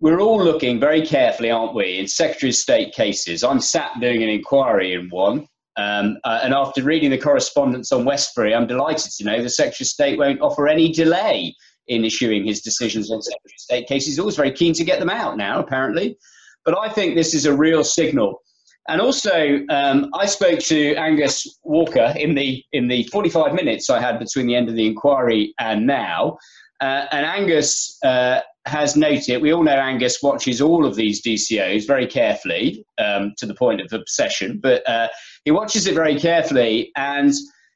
we're 0.00 0.20
all 0.20 0.42
looking 0.42 0.80
very 0.80 1.04
carefully, 1.06 1.50
aren't 1.50 1.74
we, 1.74 1.98
in 1.98 2.08
Secretary 2.08 2.50
of 2.50 2.56
State 2.56 2.92
cases. 2.92 3.44
I'm 3.44 3.60
sat 3.60 3.92
doing 4.00 4.22
an 4.22 4.28
inquiry 4.28 4.94
in 4.94 5.08
one. 5.10 5.46
Um, 5.76 6.18
uh, 6.24 6.40
and 6.42 6.52
after 6.52 6.82
reading 6.82 7.10
the 7.10 7.18
correspondence 7.18 7.92
on 7.92 8.04
Westferry, 8.04 8.54
I'm 8.54 8.66
delighted 8.66 9.12
to 9.12 9.24
know 9.24 9.42
the 9.42 9.48
Secretary 9.48 9.84
of 9.84 9.88
State 9.88 10.18
won't 10.18 10.40
offer 10.42 10.68
any 10.68 10.92
delay 10.92 11.54
in 11.88 12.04
issuing 12.04 12.44
his 12.44 12.60
decisions 12.60 13.10
on 13.10 13.22
Secretary 13.22 13.54
of 13.56 13.60
State 13.60 13.86
cases. 13.86 14.08
He's 14.08 14.18
always 14.18 14.36
very 14.36 14.52
keen 14.52 14.74
to 14.74 14.84
get 14.84 14.98
them 15.00 15.08
out 15.08 15.36
now, 15.36 15.60
apparently. 15.60 16.18
But 16.64 16.78
I 16.78 16.88
think 16.88 17.14
this 17.14 17.34
is 17.34 17.46
a 17.46 17.54
real 17.54 17.82
signal. 17.82 18.41
And 18.88 19.00
also, 19.00 19.60
um, 19.68 20.10
I 20.14 20.26
spoke 20.26 20.58
to 20.60 20.94
Angus 20.94 21.58
Walker 21.62 22.12
in 22.16 22.34
the 22.34 22.64
in 22.72 22.88
the 22.88 23.04
45 23.04 23.54
minutes 23.54 23.88
I 23.88 24.00
had 24.00 24.18
between 24.18 24.46
the 24.46 24.56
end 24.56 24.68
of 24.68 24.74
the 24.74 24.86
inquiry 24.86 25.54
and 25.60 25.86
now. 25.86 26.38
Uh, 26.80 27.06
and 27.12 27.24
Angus 27.24 27.96
uh, 28.04 28.40
has 28.66 28.96
noted, 28.96 29.40
we 29.40 29.52
all 29.52 29.62
know 29.62 29.72
Angus 29.72 30.18
watches 30.20 30.60
all 30.60 30.84
of 30.84 30.96
these 30.96 31.22
DCOs 31.22 31.86
very 31.86 32.08
carefully 32.08 32.84
um, 32.98 33.34
to 33.38 33.46
the 33.46 33.54
point 33.54 33.80
of 33.80 33.92
obsession, 33.92 34.58
but 34.60 34.88
uh, 34.88 35.06
he 35.44 35.52
watches 35.52 35.86
it 35.86 35.94
very 35.94 36.18
carefully 36.18 36.90
and 36.96 37.32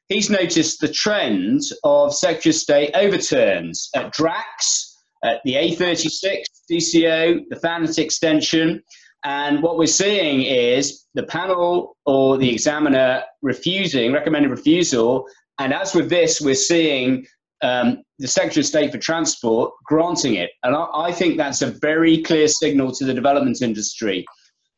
he's 0.09 0.29
noticed 0.29 0.81
the 0.81 0.87
trend 0.87 1.61
of 1.83 2.13
Secretary 2.13 2.51
of 2.51 2.55
State 2.55 2.91
overturns 2.95 3.89
at 3.95 4.11
Drax, 4.11 4.97
at 5.23 5.41
the 5.43 5.53
A36 5.53 6.43
DCO, 6.71 7.41
the 7.49 7.55
Thanet 7.55 7.97
extension. 7.97 8.81
And 9.27 9.61
what 9.61 9.77
we're 9.77 9.87
seeing 9.87 10.43
is 10.43 11.05
the 11.13 11.23
panel 11.23 11.97
or 12.05 12.37
the 12.37 12.49
examiner 12.49 13.23
refusing, 13.41 14.13
recommended 14.13 14.49
refusal. 14.49 15.27
And 15.59 15.73
as 15.73 15.93
with 15.93 16.09
this, 16.09 16.39
we're 16.39 16.55
seeing 16.55 17.27
um, 17.61 18.03
the 18.19 18.27
Secretary 18.29 18.61
of 18.61 18.67
State 18.67 18.89
for 18.93 18.99
Transport 18.99 19.73
granting 19.83 20.35
it. 20.35 20.51
And 20.63 20.73
I, 20.73 20.87
I, 20.93 21.11
think 21.11 21.35
that's 21.35 21.61
a 21.61 21.71
very 21.71 22.23
clear 22.23 22.47
signal 22.47 22.93
to 22.93 23.03
the 23.03 23.13
development 23.13 23.61
industry. 23.61 24.23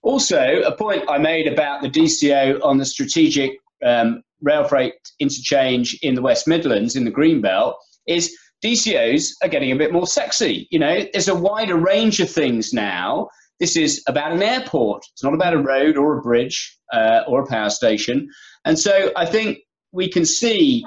Also, 0.01 0.63
a 0.65 0.75
point 0.75 1.03
I 1.07 1.19
made 1.19 1.45
about 1.45 1.83
the 1.83 1.89
DCO 1.89 2.59
on 2.63 2.79
the 2.79 2.85
strategic 2.85 3.51
um, 3.85 4.23
rail 4.41 4.63
freight 4.63 4.95
interchange 5.19 5.95
in 6.01 6.15
the 6.15 6.23
West 6.23 6.47
Midlands, 6.47 6.95
in 6.95 7.05
the 7.05 7.12
Greenbelt, 7.12 7.75
is 8.07 8.35
DCOs 8.65 9.29
are 9.43 9.49
getting 9.49 9.73
a 9.73 9.75
bit 9.75 9.93
more 9.93 10.07
sexy. 10.07 10.67
You 10.71 10.79
know, 10.79 11.05
there's 11.13 11.27
a 11.27 11.35
wider 11.35 11.75
range 11.75 12.19
of 12.19 12.31
things 12.31 12.73
now. 12.73 13.29
This 13.60 13.76
is 13.76 14.04
about 14.08 14.32
an 14.32 14.41
airport. 14.41 15.04
It's 15.12 15.24
not 15.24 15.34
about 15.34 15.54
a 15.54 15.58
road 15.58 15.98
or 15.98 16.17
a 16.17 16.22
bridge 16.22 16.78
uh, 16.93 17.22
or 17.28 17.43
a 17.43 17.48
power 17.48 17.69
station. 17.69 18.30
And 18.65 18.78
so 18.78 19.12
I 19.15 19.26
think 19.26 19.60
we 19.91 20.10
can 20.10 20.26
see 20.26 20.86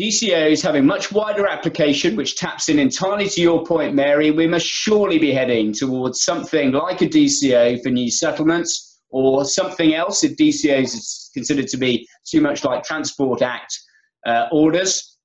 DCOs 0.00 0.62
having 0.62 0.86
much 0.86 1.10
wider 1.10 1.46
application, 1.46 2.14
which 2.14 2.36
taps 2.36 2.68
in 2.68 2.78
entirely 2.78 3.28
to 3.28 3.40
your 3.40 3.64
point, 3.64 3.94
Mary. 3.94 4.30
We 4.30 4.46
must 4.46 4.66
surely 4.66 5.18
be 5.18 5.32
heading 5.32 5.72
towards 5.72 6.22
something 6.22 6.72
like 6.72 7.02
a 7.02 7.08
DCO 7.08 7.82
for 7.82 7.90
new 7.90 8.10
settlements 8.10 9.00
or 9.10 9.44
something 9.44 9.94
else 9.94 10.22
if 10.22 10.36
DCOs 10.36 10.94
is 10.94 11.30
considered 11.34 11.68
to 11.68 11.76
be 11.76 12.06
too 12.24 12.40
much 12.40 12.64
like 12.64 12.84
Transport 12.84 13.42
Act 13.42 13.76
uh, 14.26 14.46
orders. 14.52 15.16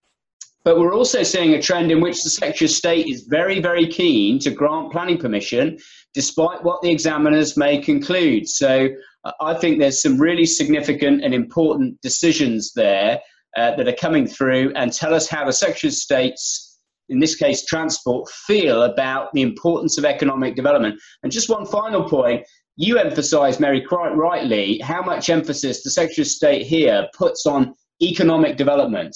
But 0.63 0.79
we're 0.79 0.93
also 0.93 1.23
seeing 1.23 1.53
a 1.53 1.61
trend 1.61 1.91
in 1.91 1.99
which 1.99 2.23
the 2.23 2.29
Secretary 2.29 2.65
of 2.65 2.71
State 2.71 3.07
is 3.07 3.27
very, 3.29 3.59
very 3.59 3.85
keen 3.85 4.39
to 4.39 4.49
grant 4.49 4.91
planning 4.91 5.17
permission, 5.17 5.77
despite 6.13 6.63
what 6.63 6.81
the 6.81 6.91
examiners 6.91 7.57
may 7.57 7.79
conclude. 7.79 8.47
So 8.47 8.89
uh, 9.23 9.31
I 9.41 9.53
think 9.55 9.79
there's 9.79 10.01
some 10.01 10.17
really 10.17 10.45
significant 10.45 11.23
and 11.23 11.33
important 11.33 11.99
decisions 12.01 12.73
there 12.73 13.19
uh, 13.57 13.75
that 13.75 13.87
are 13.87 13.93
coming 13.93 14.27
through 14.27 14.73
and 14.75 14.91
tell 14.91 15.13
us 15.13 15.27
how 15.27 15.45
the 15.45 15.53
Secretary 15.53 15.89
of 15.89 15.95
State's, 15.95 16.79
in 17.09 17.19
this 17.19 17.35
case, 17.35 17.65
transport, 17.65 18.29
feel 18.29 18.83
about 18.83 19.31
the 19.33 19.41
importance 19.41 19.97
of 19.97 20.05
economic 20.05 20.55
development. 20.55 20.99
And 21.23 21.31
just 21.31 21.49
one 21.49 21.65
final 21.65 22.07
point. 22.07 22.45
You 22.75 22.97
emphasise, 22.97 23.59
Mary, 23.59 23.81
quite 23.81 24.15
rightly, 24.15 24.79
how 24.79 25.03
much 25.03 25.29
emphasis 25.29 25.83
the 25.83 25.91
Secretary 25.91 26.23
of 26.23 26.27
State 26.27 26.65
here 26.65 27.07
puts 27.15 27.45
on 27.45 27.75
economic 28.01 28.57
development 28.57 29.15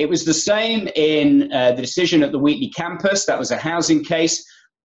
it 0.00 0.08
was 0.08 0.24
the 0.24 0.32
same 0.32 0.88
in 0.96 1.52
uh, 1.52 1.72
the 1.72 1.82
decision 1.82 2.22
at 2.22 2.32
the 2.32 2.38
Wheatley 2.38 2.70
campus. 2.70 3.26
That 3.26 3.38
was 3.38 3.50
a 3.50 3.58
housing 3.58 4.02
case. 4.02 4.42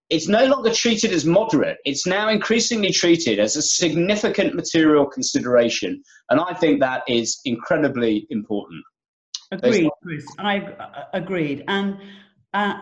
It's 0.09 0.27
no 0.27 0.45
longer 0.45 0.71
treated 0.71 1.11
as 1.11 1.25
moderate. 1.25 1.77
It's 1.83 2.05
now 2.05 2.29
increasingly 2.29 2.91
treated 2.91 3.39
as 3.39 3.55
a 3.55 3.61
significant 3.61 4.53
material 4.53 5.07
consideration. 5.07 6.03
And 6.29 6.39
I 6.39 6.53
think 6.53 6.79
that 6.81 7.03
is 7.07 7.39
incredibly 7.45 8.27
important. 8.29 8.83
Agreed, 9.51 9.89
Chris. 10.03 10.25
I 10.39 11.07
agreed. 11.13 11.63
And 11.67 11.97
uh, 12.55 12.79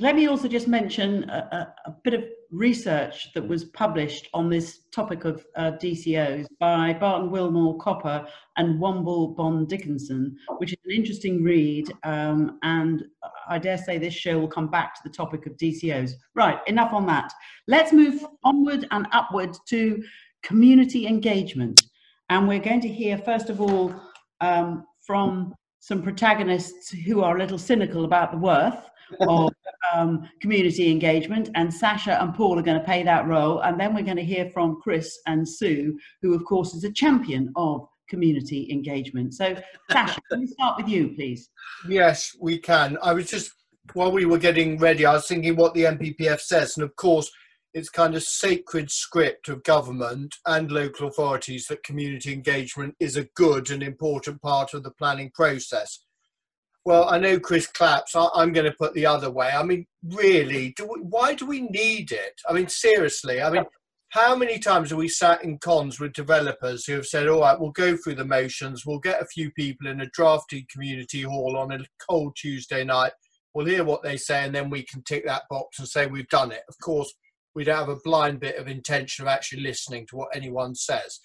let 0.00 0.14
me 0.14 0.26
also 0.26 0.46
just 0.46 0.68
mention 0.68 1.24
a, 1.30 1.48
a, 1.86 1.88
a, 1.88 1.94
bit 2.04 2.12
of 2.12 2.24
research 2.50 3.32
that 3.32 3.48
was 3.48 3.64
published 3.64 4.28
on 4.34 4.50
this 4.50 4.80
topic 4.92 5.24
of 5.24 5.46
uh, 5.56 5.72
DCOs 5.82 6.46
by 6.60 6.92
Barton 6.92 7.30
Willmore 7.30 7.80
Copper 7.80 8.26
and 8.58 8.78
Womble 8.78 9.34
Bond 9.34 9.66
Dickinson, 9.66 10.36
which 10.58 10.74
is 10.74 10.78
an 10.84 10.90
interesting 10.90 11.42
read. 11.42 11.90
Um, 12.02 12.58
and 12.64 13.04
I 13.48 13.58
dare 13.58 13.78
say 13.78 13.96
this 13.96 14.12
show 14.12 14.38
will 14.38 14.46
come 14.46 14.70
back 14.70 14.94
to 14.96 15.00
the 15.02 15.14
topic 15.14 15.46
of 15.46 15.56
DCOs. 15.56 16.12
Right, 16.34 16.58
enough 16.66 16.92
on 16.92 17.06
that. 17.06 17.32
Let's 17.66 17.94
move 17.94 18.26
onward 18.44 18.86
and 18.90 19.06
upward 19.12 19.56
to 19.68 20.04
community 20.42 21.06
engagement. 21.06 21.82
And 22.28 22.46
we're 22.46 22.58
going 22.58 22.82
to 22.82 22.88
hear, 22.88 23.16
first 23.16 23.48
of 23.48 23.62
all, 23.62 23.94
um, 24.42 24.84
from 25.00 25.54
some 25.80 26.02
protagonists 26.02 26.90
who 26.90 27.22
are 27.22 27.36
a 27.36 27.38
little 27.38 27.58
cynical 27.58 28.04
about 28.04 28.30
the 28.30 28.38
worth 28.38 28.90
of 29.20 29.52
um, 29.92 30.28
community 30.40 30.90
engagement, 30.90 31.50
and 31.54 31.72
Sasha 31.72 32.20
and 32.22 32.34
Paul 32.34 32.58
are 32.58 32.62
going 32.62 32.78
to 32.78 32.84
play 32.84 33.02
that 33.02 33.26
role. 33.26 33.60
And 33.60 33.78
then 33.78 33.94
we're 33.94 34.02
going 34.02 34.16
to 34.16 34.24
hear 34.24 34.50
from 34.50 34.80
Chris 34.82 35.18
and 35.26 35.48
Sue, 35.48 35.98
who, 36.22 36.34
of 36.34 36.44
course, 36.44 36.74
is 36.74 36.84
a 36.84 36.92
champion 36.92 37.52
of 37.56 37.86
community 38.08 38.68
engagement. 38.70 39.34
So, 39.34 39.56
Sasha, 39.90 40.20
can 40.30 40.40
we 40.40 40.46
start 40.46 40.76
with 40.76 40.88
you, 40.88 41.14
please? 41.14 41.50
Yes, 41.88 42.36
we 42.40 42.58
can. 42.58 42.98
I 43.02 43.12
was 43.12 43.28
just, 43.28 43.52
while 43.92 44.12
we 44.12 44.24
were 44.24 44.38
getting 44.38 44.78
ready, 44.78 45.06
I 45.06 45.14
was 45.14 45.26
thinking 45.26 45.56
what 45.56 45.74
the 45.74 45.84
NPPF 45.84 46.40
says, 46.40 46.76
and 46.76 46.84
of 46.84 46.94
course, 46.96 47.30
it's 47.74 47.90
kind 47.90 48.14
of 48.14 48.22
sacred 48.22 48.88
script 48.90 49.48
of 49.48 49.64
government 49.64 50.36
and 50.46 50.70
local 50.70 51.08
authorities 51.08 51.66
that 51.66 51.82
community 51.82 52.32
engagement 52.32 52.94
is 53.00 53.16
a 53.16 53.28
good 53.34 53.70
and 53.70 53.82
important 53.82 54.40
part 54.40 54.74
of 54.74 54.84
the 54.84 54.92
planning 54.92 55.30
process. 55.34 56.03
Well, 56.84 57.08
I 57.08 57.18
know 57.18 57.40
Chris 57.40 57.66
claps. 57.66 58.14
I, 58.14 58.28
am 58.36 58.52
going 58.52 58.70
to 58.70 58.76
put 58.76 58.92
the 58.92 59.06
other 59.06 59.30
way. 59.30 59.48
I 59.48 59.62
mean, 59.62 59.86
really, 60.02 60.74
do 60.76 60.84
we, 60.86 61.00
why 61.00 61.34
do 61.34 61.46
we 61.46 61.62
need 61.62 62.12
it? 62.12 62.40
I 62.48 62.52
mean, 62.52 62.68
seriously. 62.68 63.40
I 63.40 63.50
mean, 63.50 63.64
how 64.10 64.36
many 64.36 64.58
times 64.58 64.90
have 64.90 64.98
we 64.98 65.08
sat 65.08 65.42
in 65.42 65.58
cons 65.58 65.98
with 65.98 66.12
developers 66.12 66.84
who 66.84 66.92
have 66.92 67.06
said, 67.06 67.26
all 67.26 67.40
right, 67.40 67.58
we'll 67.58 67.70
go 67.70 67.96
through 67.96 68.16
the 68.16 68.24
motions, 68.24 68.84
we'll 68.84 68.98
get 68.98 69.22
a 69.22 69.26
few 69.26 69.50
people 69.52 69.88
in 69.88 70.02
a 70.02 70.10
drafty 70.10 70.66
community 70.70 71.22
hall 71.22 71.56
on 71.56 71.72
a 71.72 71.80
cold 72.08 72.36
Tuesday 72.36 72.84
night, 72.84 73.12
we'll 73.54 73.66
hear 73.66 73.82
what 73.82 74.02
they 74.02 74.16
say, 74.16 74.44
and 74.44 74.54
then 74.54 74.68
we 74.68 74.82
can 74.82 75.02
tick 75.02 75.24
that 75.26 75.44
box 75.48 75.78
and 75.78 75.88
say 75.88 76.06
we've 76.06 76.28
done 76.28 76.52
it. 76.52 76.62
Of 76.68 76.78
course, 76.78 77.12
we 77.54 77.64
don't 77.64 77.78
have 77.78 77.88
a 77.88 78.00
blind 78.04 78.40
bit 78.40 78.56
of 78.56 78.68
intention 78.68 79.24
of 79.24 79.28
actually 79.28 79.62
listening 79.62 80.06
to 80.08 80.16
what 80.16 80.28
anyone 80.34 80.74
says. 80.74 81.20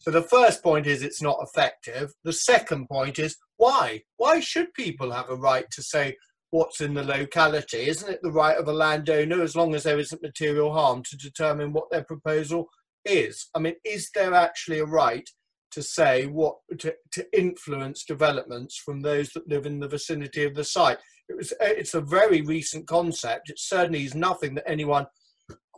So 0.00 0.10
the 0.10 0.22
first 0.22 0.62
point 0.62 0.86
is 0.86 1.02
it's 1.02 1.22
not 1.22 1.38
effective. 1.42 2.12
The 2.24 2.32
second 2.32 2.88
point 2.88 3.18
is 3.18 3.36
why? 3.56 4.02
Why 4.16 4.40
should 4.40 4.74
people 4.74 5.12
have 5.12 5.30
a 5.30 5.36
right 5.36 5.70
to 5.70 5.82
say, 5.82 6.16
what's 6.50 6.80
in 6.80 6.94
the 6.94 7.02
locality. 7.02 7.88
Isn't 7.88 8.10
it 8.10 8.22
the 8.22 8.32
right 8.32 8.56
of 8.56 8.68
a 8.68 8.72
landowner, 8.72 9.42
as 9.42 9.56
long 9.56 9.74
as 9.74 9.84
there 9.84 9.98
isn't 9.98 10.22
material 10.22 10.72
harm, 10.72 11.02
to 11.04 11.16
determine 11.16 11.72
what 11.72 11.90
their 11.90 12.04
proposal 12.04 12.68
is? 13.04 13.48
I 13.54 13.60
mean, 13.60 13.74
is 13.84 14.10
there 14.14 14.34
actually 14.34 14.80
a 14.80 14.84
right 14.84 15.28
to 15.72 15.82
say 15.82 16.26
what 16.26 16.56
to, 16.78 16.94
to 17.12 17.38
influence 17.38 18.04
developments 18.04 18.76
from 18.76 19.00
those 19.00 19.30
that 19.30 19.48
live 19.48 19.66
in 19.66 19.78
the 19.78 19.88
vicinity 19.88 20.44
of 20.44 20.54
the 20.54 20.64
site? 20.64 20.98
It 21.28 21.36
was, 21.36 21.52
it's 21.60 21.94
a 21.94 22.00
very 22.00 22.42
recent 22.42 22.88
concept. 22.88 23.50
It 23.50 23.60
certainly 23.60 24.04
is 24.04 24.16
nothing 24.16 24.54
that 24.56 24.68
anyone 24.68 25.06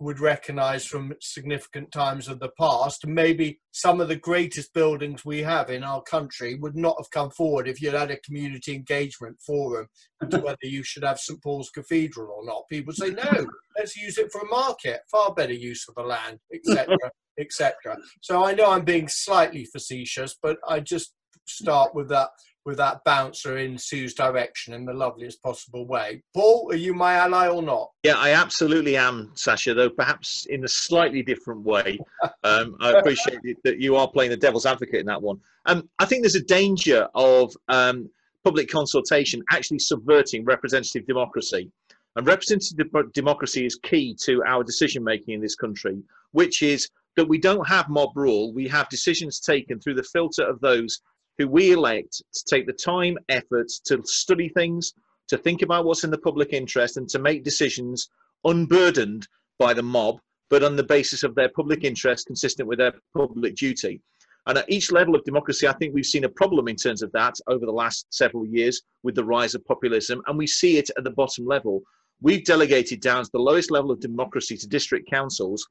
would 0.01 0.21
recognize 0.21 0.85
from 0.85 1.15
significant 1.21 1.93
times 1.93 2.29
of 2.29 2.41
the 2.41 2.51
past. 2.59 3.07
Maybe 3.07 3.61
some 3.71 4.01
of 4.01 4.09
the 4.09 4.17
greatest 4.17 4.73
buildings 4.75 5.25
we 5.25 5.43
have 5.43 5.71
in 5.71 5.85
our 5.85 6.03
country 6.03 6.55
would 6.57 6.77
not 6.77 6.97
have 6.99 7.11
come 7.11 7.31
forward 7.31 7.69
if 7.69 7.81
you'd 7.81 7.95
had 7.95 8.11
a 8.11 8.21
community 8.21 8.75
engagement 8.75 9.39
forum 9.41 9.87
to 10.31 10.39
whether 10.41 10.57
you 10.63 10.83
should 10.83 11.05
have 11.05 11.19
St 11.19 11.43
Paul's 11.43 11.71
Cathedral 11.71 12.31
or 12.31 12.45
not. 12.45 12.69
People 12.71 12.93
say, 12.93 13.11
no, 13.11 13.47
let's 13.79 13.97
use 13.97 14.19
it 14.19 14.33
for 14.33 14.41
a 14.41 14.51
market, 14.51 15.01
far 15.11 15.35
better 15.35 15.53
use 15.53 15.87
of 15.89 15.95
the 15.95 16.03
land, 16.03 16.39
etc., 16.53 16.97
etc. 17.39 17.97
So 18.21 18.45
I 18.45 18.55
know 18.55 18.71
I'm 18.71 18.85
being 18.85 19.09
slightly 19.09 19.65
facetious, 19.65 20.37
but 20.43 20.59
I 20.69 20.81
just 20.81 21.15
start 21.47 21.95
with 21.95 22.09
that 22.09 22.29
with 22.65 22.77
that 22.79 23.03
bouncer 23.05 23.59
in 23.59 23.77
Sue's 23.77 24.15
direction 24.15 24.75
in 24.75 24.85
the 24.85 24.93
loveliest 24.93 25.43
possible 25.43 25.87
way. 25.87 26.23
Paul, 26.35 26.69
are 26.71 26.77
you 26.77 26.95
my 26.95 27.15
ally 27.15 27.49
or 27.49 27.63
not? 27.63 27.91
Yeah, 28.03 28.15
I 28.17 28.31
absolutely 28.31 28.97
am, 28.97 29.33
Sasha, 29.35 29.75
though 29.75 29.91
perhaps 29.91 30.47
in 30.47 30.65
a 30.65 30.69
slightly 30.69 31.23
different 31.23 31.63
way. 31.63 31.99
Um, 32.45 32.77
I 32.81 32.93
appreciate 32.93 33.39
that 33.65 33.79
you 33.79 33.97
are 33.97 34.09
playing 34.09 34.31
the 34.31 34.37
devil's 34.37 34.67
advocate 34.67 35.01
in 35.01 35.07
that 35.07 35.23
one. 35.23 35.39
Um, 35.67 35.89
I 35.99 36.05
think 36.05 36.23
there's 36.23 36.35
a 36.35 36.43
danger 36.43 37.09
of 37.15 37.55
um, 37.69 38.09
public 38.45 38.69
consultation 38.69 39.43
actually 39.51 39.79
subverting 39.79 40.45
representative 40.45 41.07
democracy. 41.07 41.71
And 42.17 42.27
representative 42.27 42.91
democracy 43.13 43.65
is 43.65 43.77
key 43.77 44.17
to 44.23 44.43
our 44.45 44.63
decision 44.63 45.03
making 45.03 45.35
in 45.35 45.41
this 45.41 45.55
country, 45.55 46.03
which 46.33 46.63
is 46.63 46.89
that 47.17 47.29
we 47.29 47.39
don't 47.39 47.67
have 47.67 47.89
mob 47.89 48.11
rule, 48.17 48.53
we 48.53 48.69
have 48.69 48.89
decisions 48.89 49.41
taken 49.41 49.79
through 49.79 49.95
the 49.95 50.03
filter 50.03 50.45
of 50.45 50.61
those 50.61 51.01
who 51.39 51.49
we 51.49 51.73
elect 51.73 52.23
to 52.33 52.45
take 52.45 52.67
the 52.67 52.73
time, 52.73 53.19
effort 53.29 53.69
to 53.87 54.03
study 54.05 54.49
things, 54.49 54.95
to 55.29 55.39
think 55.39 55.63
about 55.63 55.85
what's 55.85 56.05
in 56.05 56.11
the 56.11 56.19
public 56.19 56.53
interest, 56.53 56.97
and 56.97 57.09
to 57.09 57.19
make 57.19 57.45
decisions 57.45 58.11
unburdened 58.45 59.27
by 59.59 59.73
the 59.73 59.83
mob, 59.83 60.21
but 60.51 60.63
on 60.63 60.77
the 60.77 60.83
basis 60.83 61.23
of 61.23 61.35
their 61.35 61.49
public 61.49 61.85
interest 61.85 62.27
consistent 62.27 62.69
with 62.69 62.79
their 62.79 62.93
public 63.17 63.55
duty. 63.57 64.01
And 64.47 64.59
at 64.59 64.71
each 64.71 64.91
level 64.91 65.15
of 65.15 65.25
democracy, 65.25 65.69
I 65.69 65.73
think 65.75 65.95
we've 65.95 66.05
seen 66.05 66.25
a 66.25 66.29
problem 66.29 66.67
in 66.67 66.77
terms 66.77 67.03
of 67.03 67.13
that 67.13 67.37
over 67.47 67.65
the 67.65 67.73
last 67.73 68.07
several 68.11 68.45
years 68.45 68.83
with 69.05 69.15
the 69.15 69.25
rise 69.25 69.55
of 69.55 69.65
populism, 69.65 70.21
and 70.27 70.37
we 70.37 70.47
see 70.47 70.79
it 70.79 70.91
at 70.97 71.05
the 71.05 71.11
bottom 71.11 71.47
level. 71.47 71.83
We've 72.21 72.45
delegated 72.45 73.01
down 73.01 73.25
to 73.25 73.31
the 73.33 73.39
lowest 73.39 73.71
level 73.71 73.91
of 73.91 74.01
democracy 74.01 74.57
to 74.57 74.67
district 74.67 75.09
councils 75.09 75.67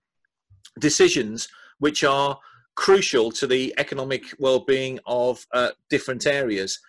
decisions 0.79 1.47
which 1.79 2.03
are 2.03 2.37
crucial 2.75 3.31
to 3.31 3.47
the 3.47 3.73
economic 3.77 4.23
well-being 4.39 4.99
of 5.05 5.45
uh, 5.53 5.69
different 5.89 6.25
areas. 6.25 6.79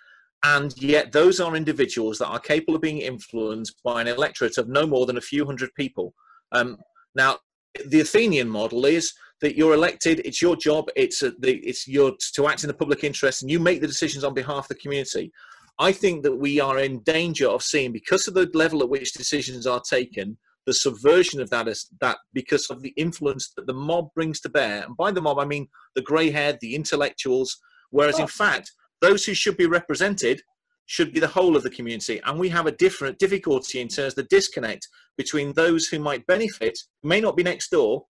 And 0.44 0.76
yet 0.80 1.12
those 1.12 1.40
are 1.40 1.54
individuals 1.56 2.18
that 2.18 2.28
are 2.28 2.40
capable 2.40 2.74
of 2.74 2.82
being 2.82 2.98
influenced 2.98 3.80
by 3.84 4.00
an 4.00 4.08
electorate 4.08 4.58
of 4.58 4.68
no 4.68 4.86
more 4.86 5.06
than 5.06 5.16
a 5.16 5.20
few 5.20 5.44
hundred 5.44 5.70
people. 5.74 6.14
Um, 6.50 6.78
now 7.14 7.38
the 7.86 8.00
athenian 8.00 8.48
model 8.48 8.84
is 8.84 9.14
that 9.40 9.56
you're 9.56 9.74
elected 9.74 10.20
it's 10.24 10.42
your 10.42 10.56
job 10.56 10.88
it's 10.94 11.22
a, 11.22 11.30
the, 11.38 11.56
it's 11.58 11.88
your 11.88 12.12
to 12.34 12.46
act 12.46 12.64
in 12.64 12.68
the 12.68 12.74
public 12.74 13.02
interest 13.02 13.42
and 13.42 13.50
you 13.50 13.58
make 13.58 13.80
the 13.80 13.86
decisions 13.86 14.24
on 14.24 14.34
behalf 14.34 14.64
of 14.64 14.68
the 14.68 14.74
community. 14.74 15.32
I 15.78 15.90
think 15.90 16.22
that 16.22 16.36
we 16.36 16.60
are 16.60 16.78
in 16.78 17.00
danger 17.00 17.48
of 17.48 17.62
seeing 17.62 17.92
because 17.92 18.28
of 18.28 18.34
the 18.34 18.50
level 18.52 18.82
at 18.82 18.90
which 18.90 19.14
decisions 19.14 19.66
are 19.66 19.80
taken 19.80 20.36
the 20.66 20.74
subversion 20.74 21.40
of 21.40 21.50
that 21.50 21.68
is 21.68 21.88
that 22.00 22.18
because 22.32 22.70
of 22.70 22.82
the 22.82 22.94
influence 22.96 23.52
that 23.56 23.66
the 23.66 23.74
mob 23.74 24.08
brings 24.14 24.40
to 24.40 24.48
bear. 24.48 24.84
And 24.84 24.96
by 24.96 25.10
the 25.10 25.20
mob, 25.20 25.38
I 25.38 25.44
mean 25.44 25.68
the 25.94 26.02
grey 26.02 26.30
haired, 26.30 26.58
the 26.60 26.74
intellectuals, 26.74 27.58
whereas 27.90 28.18
in 28.18 28.26
fact, 28.26 28.72
those 29.00 29.24
who 29.24 29.34
should 29.34 29.56
be 29.56 29.66
represented 29.66 30.40
should 30.86 31.12
be 31.12 31.20
the 31.20 31.28
whole 31.28 31.56
of 31.56 31.62
the 31.62 31.70
community. 31.70 32.20
And 32.24 32.38
we 32.38 32.48
have 32.50 32.66
a 32.66 32.72
different 32.72 33.18
difficulty 33.18 33.80
in 33.80 33.88
terms 33.88 34.12
of 34.12 34.16
the 34.16 34.22
disconnect 34.24 34.86
between 35.16 35.52
those 35.52 35.86
who 35.86 35.98
might 35.98 36.26
benefit, 36.26 36.78
may 37.02 37.20
not 37.20 37.36
be 37.36 37.42
next 37.42 37.70
door, 37.70 38.06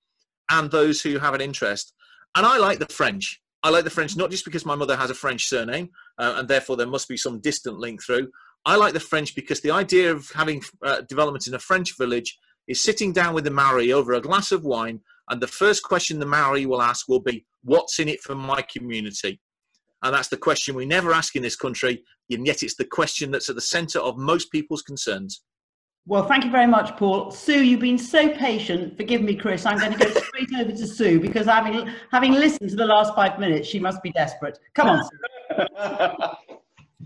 and 0.51 0.71
those 0.71 1.01
who 1.01 1.19
have 1.19 1.35
an 1.35 1.41
interest. 1.41 1.95
And 2.37 2.45
I 2.45 2.59
like 2.59 2.79
the 2.79 2.87
French. 2.87 3.41
I 3.63 3.71
like 3.71 3.85
the 3.85 3.91
French 3.91 4.17
not 4.17 4.31
just 4.31 4.45
because 4.45 4.67
my 4.67 4.75
mother 4.75 4.97
has 4.97 5.11
a 5.11 5.15
French 5.15 5.49
surname, 5.49 5.91
uh, 6.19 6.35
and 6.37 6.49
therefore 6.49 6.77
there 6.77 6.87
must 6.87 7.09
be 7.09 7.17
some 7.17 7.41
distant 7.41 7.79
link 7.79 8.03
through. 8.03 8.29
I 8.65 8.77
like 8.77 8.93
the 8.93 9.01
French 9.01 9.35
because 9.35 9.61
the 9.61 9.73
idea 9.73 10.13
of 10.13 10.31
having 10.31 10.63
uh, 10.85 11.03
development 11.03 11.47
in 11.47 11.55
a 11.55 11.59
French 11.59 11.97
village 11.99 12.39
is 12.69 12.83
sitting 12.83 13.13
down 13.13 13.35
with 13.35 13.45
the 13.45 13.51
Maori 13.51 13.93
over 13.93 14.13
a 14.13 14.21
glass 14.21 14.53
of 14.53 14.65
wine, 14.65 15.01
and 15.29 15.41
the 15.41 15.49
first 15.49 15.83
question 15.83 16.19
the 16.19 16.27
Maori 16.27 16.67
will 16.67 16.83
ask 16.83 17.09
will 17.09 17.21
be, 17.21 17.45
What's 17.65 17.99
in 17.99 18.09
it 18.09 18.21
for 18.21 18.35
my 18.35 18.63
community? 18.63 19.41
And 20.03 20.15
that's 20.15 20.29
the 20.29 20.37
question 20.37 20.75
we 20.75 20.87
never 20.87 21.13
ask 21.13 21.37
in 21.37 21.43
this 21.43 21.57
country, 21.57 22.03
and 22.31 22.47
yet 22.47 22.63
it's 22.63 22.75
the 22.75 22.85
question 22.85 23.31
that's 23.31 23.49
at 23.49 23.55
the 23.55 23.61
centre 23.61 24.01
of 24.01 24.17
most 24.17 24.51
people's 24.51 24.83
concerns. 24.83 25.43
Well, 26.07 26.27
thank 26.27 26.45
you 26.45 26.51
very 26.51 26.67
much, 26.67 26.97
Paul. 26.97 27.31
Sue, 27.31 27.63
you've 27.63 27.79
been 27.81 27.99
so 27.99 28.29
patient. 28.31 28.97
Forgive 28.97 29.23
me, 29.23 29.37
Chris. 29.37 29.65
I'm 29.65 29.79
going 29.79 29.93
to 29.93 29.99
go 29.99 30.11
straight 30.21 30.49
over 30.59 30.73
to 30.73 30.87
Sue 30.87 31.21
because 31.21 31.47
having 31.47 31.89
having 32.11 32.33
listened 32.33 32.71
to 32.71 32.77
the 32.77 32.87
last 32.87 33.15
five 33.15 33.39
minutes, 33.39 33.69
she 33.69 33.79
must 33.79 34.03
be 34.03 34.11
desperate. 34.11 34.59
Come 34.75 34.89
on, 34.89 35.05
Sue. 35.05 36.29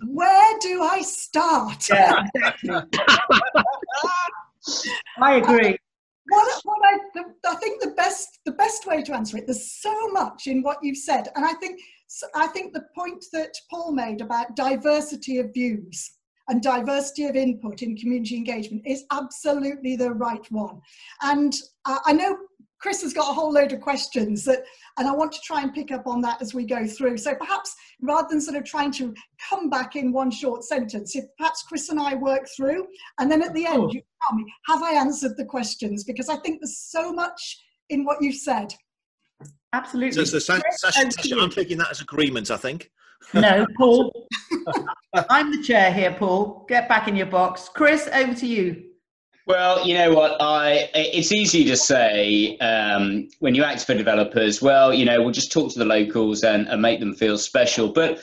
where 0.04 0.58
do 0.60 0.82
I 0.82 1.02
start? 1.02 1.88
Yeah, 1.88 2.24
exactly. 2.34 2.70
I 5.18 5.36
agree. 5.36 5.68
Um, 5.68 5.76
what, 6.28 6.60
what 6.64 6.78
I, 6.84 6.98
the, 7.14 7.24
I 7.48 7.54
think 7.56 7.80
the 7.80 7.90
best 7.90 8.40
the 8.44 8.52
best 8.52 8.86
way 8.86 9.02
to 9.02 9.14
answer 9.14 9.36
it. 9.36 9.46
There's 9.46 9.72
so 9.80 10.08
much 10.08 10.46
in 10.46 10.62
what 10.62 10.78
you've 10.82 10.96
said, 10.96 11.28
and 11.36 11.44
I 11.44 11.52
think 11.54 11.80
I 12.34 12.46
think 12.48 12.72
the 12.72 12.86
point 12.94 13.24
that 13.32 13.54
Paul 13.70 13.92
made 13.92 14.20
about 14.20 14.56
diversity 14.56 15.38
of 15.38 15.52
views 15.54 16.12
and 16.48 16.62
diversity 16.62 17.24
of 17.24 17.36
input 17.36 17.82
in 17.82 17.96
community 17.96 18.36
engagement 18.36 18.82
is 18.86 19.04
absolutely 19.10 19.96
the 19.96 20.12
right 20.12 20.50
one. 20.50 20.80
And 21.22 21.52
I 21.84 22.12
know 22.12 22.36
Chris 22.78 23.02
has 23.02 23.12
got 23.12 23.30
a 23.30 23.32
whole 23.32 23.52
load 23.52 23.72
of 23.72 23.80
questions 23.80 24.44
that, 24.44 24.64
and 24.98 25.08
I 25.08 25.12
want 25.12 25.32
to 25.32 25.40
try 25.44 25.62
and 25.62 25.72
pick 25.72 25.92
up 25.92 26.06
on 26.06 26.20
that 26.22 26.42
as 26.42 26.54
we 26.54 26.66
go 26.66 26.86
through. 26.86 27.18
So 27.18 27.34
perhaps 27.34 27.74
rather 28.02 28.28
than 28.30 28.40
sort 28.40 28.56
of 28.56 28.64
trying 28.64 28.92
to 28.92 29.14
come 29.48 29.70
back 29.70 29.96
in 29.96 30.12
one 30.12 30.30
short 30.30 30.64
sentence, 30.64 31.16
if 31.16 31.24
perhaps 31.38 31.62
Chris 31.62 31.88
and 31.88 32.00
I 32.00 32.14
work 32.14 32.46
through, 32.56 32.86
and 33.18 33.30
then 33.30 33.42
at 33.42 33.54
the 33.54 33.66
end 33.66 33.92
you 33.92 34.02
tell 34.26 34.36
me, 34.36 34.44
have 34.66 34.82
I 34.82 34.92
answered 34.92 35.36
the 35.36 35.44
questions? 35.44 36.04
Because 36.04 36.28
I 36.28 36.36
think 36.36 36.60
there's 36.60 36.78
so 36.78 37.12
much 37.12 37.62
in 37.88 38.04
what 38.04 38.20
you've 38.20 38.36
said. 38.36 38.74
Absolutely. 39.72 40.24
So, 40.24 40.38
so 40.38 40.38
Sasha, 40.38 40.62
Sasha, 41.10 41.36
I'm 41.38 41.50
taking 41.50 41.78
that 41.78 41.90
as 41.90 42.00
agreement, 42.00 42.50
I 42.50 42.56
think. 42.56 42.90
No, 43.34 43.66
Paul. 43.78 44.28
I'm 45.30 45.50
the 45.50 45.62
chair 45.62 45.92
here, 45.92 46.14
Paul. 46.18 46.64
Get 46.68 46.88
back 46.88 47.08
in 47.08 47.16
your 47.16 47.26
box. 47.26 47.68
Chris, 47.68 48.08
over 48.12 48.34
to 48.34 48.46
you. 48.46 48.84
Well, 49.46 49.86
you 49.86 49.94
know 49.94 50.12
what? 50.12 50.36
I 50.40 50.90
it's 50.92 51.30
easy 51.30 51.64
to 51.66 51.76
say 51.76 52.58
um, 52.58 53.28
when 53.38 53.54
you 53.54 53.62
act 53.62 53.84
for 53.84 53.94
developers. 53.94 54.60
Well, 54.60 54.92
you 54.92 55.04
know, 55.04 55.22
we'll 55.22 55.30
just 55.30 55.52
talk 55.52 55.72
to 55.72 55.78
the 55.78 55.84
locals 55.84 56.42
and, 56.42 56.66
and 56.66 56.82
make 56.82 56.98
them 56.98 57.14
feel 57.14 57.38
special. 57.38 57.92
But 57.92 58.18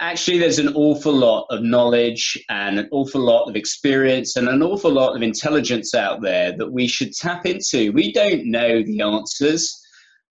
actually, 0.00 0.36
there's 0.36 0.58
an 0.58 0.74
awful 0.74 1.14
lot 1.14 1.46
of 1.48 1.62
knowledge 1.62 2.38
and 2.50 2.78
an 2.78 2.88
awful 2.90 3.22
lot 3.22 3.48
of 3.48 3.56
experience 3.56 4.36
and 4.36 4.48
an 4.48 4.62
awful 4.62 4.90
lot 4.90 5.16
of 5.16 5.22
intelligence 5.22 5.94
out 5.94 6.20
there 6.20 6.52
that 6.52 6.70
we 6.70 6.86
should 6.86 7.14
tap 7.14 7.46
into. 7.46 7.90
We 7.92 8.12
don't 8.12 8.44
know 8.44 8.82
the 8.82 9.00
answers. 9.00 9.82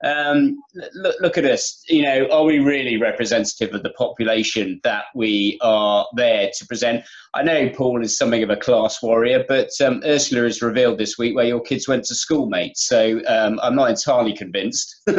Um, 0.06 0.58
look, 0.94 1.16
look 1.20 1.38
at 1.38 1.46
us. 1.46 1.84
You 1.90 2.04
know, 2.04 2.28
are 2.32 2.44
we 2.44 2.60
really 2.60 2.98
representative 2.98 3.74
of 3.74 3.84
the 3.84 3.90
population 3.92 4.80
that 4.84 5.06
we 5.16 5.58
are 5.62 6.06
there 6.16 6.52
to 6.58 6.66
present? 6.68 7.04
I 7.34 7.42
know 7.42 7.70
Paul 7.70 8.02
is 8.04 8.18
something 8.18 8.44
of 8.44 8.50
a 8.50 8.56
class 8.56 9.02
warrior, 9.02 9.44
but 9.48 9.70
um, 9.84 10.02
Ursula 10.06 10.44
has 10.44 10.62
revealed 10.62 11.00
this 11.00 11.18
week 11.18 11.36
where 11.36 11.46
your 11.46 11.60
kids 11.60 11.88
went 11.88 12.06
to 12.06 12.16
school, 12.16 12.48
mate. 12.48 12.78
So 12.78 13.20
um, 13.28 13.60
I'm 13.62 13.76
not 13.76 13.90
entirely 13.90 14.34
convinced. 14.34 15.04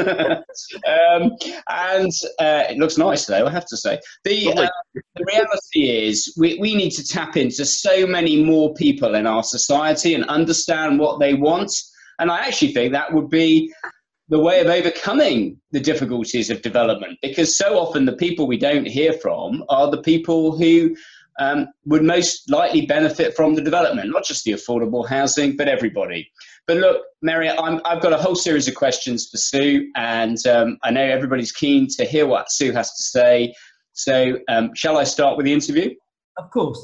Um, 0.87 1.32
and 1.68 2.12
uh, 2.39 2.64
it 2.70 2.78
looks 2.78 2.97
nice, 2.97 3.26
though, 3.26 3.47
I 3.47 3.51
have 3.51 3.66
to 3.66 3.76
say. 3.76 4.01
The, 4.24 4.53
uh, 4.53 4.68
the 5.16 5.24
reality 5.24 6.07
is, 6.07 6.34
we, 6.39 6.59
we 6.59 6.74
need 6.74 6.91
to 6.93 7.05
tap 7.05 7.37
into 7.37 7.64
so 7.64 8.07
many 8.07 8.43
more 8.43 8.72
people 8.74 9.14
in 9.14 9.26
our 9.26 9.43
society 9.43 10.14
and 10.14 10.24
understand 10.24 10.99
what 10.99 11.20
they 11.20 11.34
want. 11.34 11.72
And 12.18 12.30
I 12.30 12.39
actually 12.39 12.72
think 12.72 12.93
that 12.93 13.12
would 13.12 13.28
be 13.28 13.72
the 14.28 14.38
way 14.38 14.60
of 14.60 14.66
overcoming 14.66 15.60
the 15.70 15.80
difficulties 15.80 16.50
of 16.50 16.62
development 16.62 17.18
because 17.22 17.56
so 17.56 17.78
often 17.78 18.04
the 18.04 18.12
people 18.12 18.46
we 18.46 18.58
don't 18.58 18.86
hear 18.86 19.12
from 19.12 19.64
are 19.68 19.90
the 19.90 20.02
people 20.02 20.56
who 20.56 20.96
um, 21.38 21.68
would 21.84 22.02
most 22.02 22.50
likely 22.50 22.86
benefit 22.86 23.36
from 23.36 23.54
the 23.54 23.60
development, 23.60 24.10
not 24.10 24.24
just 24.24 24.44
the 24.44 24.52
affordable 24.52 25.06
housing, 25.06 25.56
but 25.56 25.68
everybody. 25.68 26.30
But 26.66 26.78
look, 26.78 27.02
Mary, 27.22 27.50
i 27.50 27.70
have 27.84 28.02
got 28.02 28.12
a 28.12 28.16
whole 28.16 28.34
series 28.34 28.68
of 28.68 28.74
questions 28.74 29.28
for 29.28 29.36
Sue, 29.36 29.90
and 29.96 30.44
um, 30.46 30.78
I 30.82 30.90
know 30.90 31.04
everybody's 31.04 31.52
keen 31.52 31.88
to 31.96 32.04
hear 32.04 32.26
what 32.26 32.50
Sue 32.50 32.72
has 32.72 32.92
to 32.94 33.02
say. 33.02 33.54
So, 33.92 34.38
um, 34.48 34.70
shall 34.74 34.96
I 34.96 35.04
start 35.04 35.36
with 35.36 35.46
the 35.46 35.52
interview? 35.52 35.90
Of 36.38 36.50
course. 36.50 36.82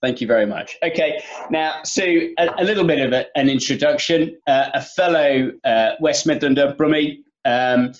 Thank 0.00 0.20
you 0.20 0.28
very 0.28 0.46
much. 0.46 0.76
Okay, 0.82 1.20
now, 1.50 1.80
Sue, 1.82 2.32
a, 2.38 2.48
a 2.58 2.64
little 2.64 2.84
bit 2.84 3.00
of 3.00 3.12
a, 3.12 3.26
an 3.36 3.48
introduction. 3.48 4.36
Uh, 4.46 4.70
a 4.74 4.80
fellow 4.80 5.50
uh, 5.64 5.90
West 6.00 6.26
Midlander, 6.26 6.76
Brummie, 6.76 7.18
um, 7.44 7.92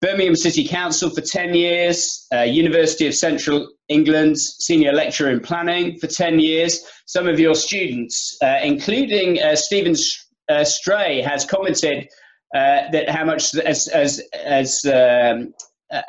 Birmingham 0.00 0.34
City 0.34 0.66
Council 0.66 1.10
for 1.10 1.20
10 1.20 1.54
years, 1.54 2.26
uh, 2.34 2.40
University 2.40 3.06
of 3.06 3.14
Central 3.14 3.68
England 3.88 4.38
senior 4.38 4.92
lecturer 4.92 5.30
in 5.30 5.40
planning 5.40 5.98
for 5.98 6.06
10 6.06 6.40
years. 6.40 6.84
Some 7.06 7.28
of 7.28 7.38
your 7.38 7.54
students, 7.54 8.36
uh, 8.42 8.58
including 8.62 9.40
uh, 9.42 9.54
Stephen 9.54 9.94
uh, 10.48 10.64
Stray, 10.64 11.20
has 11.20 11.44
commented 11.44 12.08
that 12.54 13.08
how 13.08 13.24
much, 13.24 13.54
as, 13.56 13.88
as, 13.88 14.22
as 14.44 14.84
um, 14.86 15.54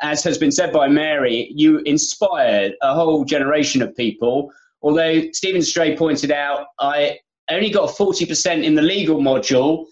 as 0.00 0.24
has 0.24 0.38
been 0.38 0.50
said 0.50 0.72
by 0.72 0.88
Mary, 0.88 1.50
you 1.54 1.80
inspired 1.80 2.74
a 2.82 2.94
whole 2.94 3.24
generation 3.24 3.82
of 3.82 3.94
people 3.94 4.50
although 4.84 5.22
Stephen 5.32 5.62
Stray 5.62 5.96
pointed 5.96 6.30
out, 6.30 6.66
I 6.78 7.18
only 7.50 7.70
got 7.70 7.88
40% 7.90 8.62
in 8.62 8.74
the 8.74 8.82
legal 8.82 9.18
module 9.18 9.86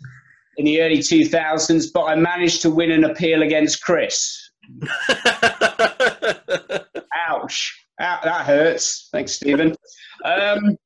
in 0.58 0.66
the 0.66 0.82
early 0.82 0.98
2000s, 0.98 1.86
but 1.92 2.04
I 2.04 2.14
managed 2.14 2.62
to 2.62 2.70
win 2.70 2.92
an 2.92 3.04
appeal 3.04 3.42
against 3.42 3.82
Chris. 3.82 4.50
Ouch. 7.28 7.86
that 7.98 8.46
hurts. 8.46 9.08
Thanks, 9.12 9.32
Stephen. 9.32 9.74
Um, 10.24 10.76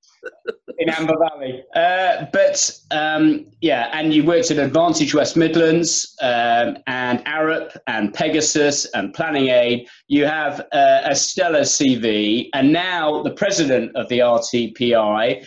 in 0.79 0.89
Amber 0.91 1.17
Valley. 1.19 1.65
Uh, 1.75 2.27
but 2.33 2.71
um, 2.91 3.47
yeah, 3.61 3.91
and 3.93 4.13
you 4.13 4.25
worked 4.25 4.51
at 4.51 4.59
Advantage 4.59 5.15
West 5.15 5.37
Midlands 5.37 6.15
um, 6.21 6.79
and 6.87 7.25
Arup 7.25 7.77
and 7.87 8.13
Pegasus 8.13 8.85
and 8.95 9.13
Planning 9.15 9.49
Aid. 9.49 9.89
You 10.09 10.27
have 10.27 10.61
uh, 10.73 11.03
a 11.05 11.15
stellar 11.15 11.63
CV, 11.63 12.49
and 12.55 12.73
now 12.73 13.23
the 13.23 13.33
president 13.33 13.95
of 13.97 14.09
the 14.09 14.21
RTPI. 14.21 15.47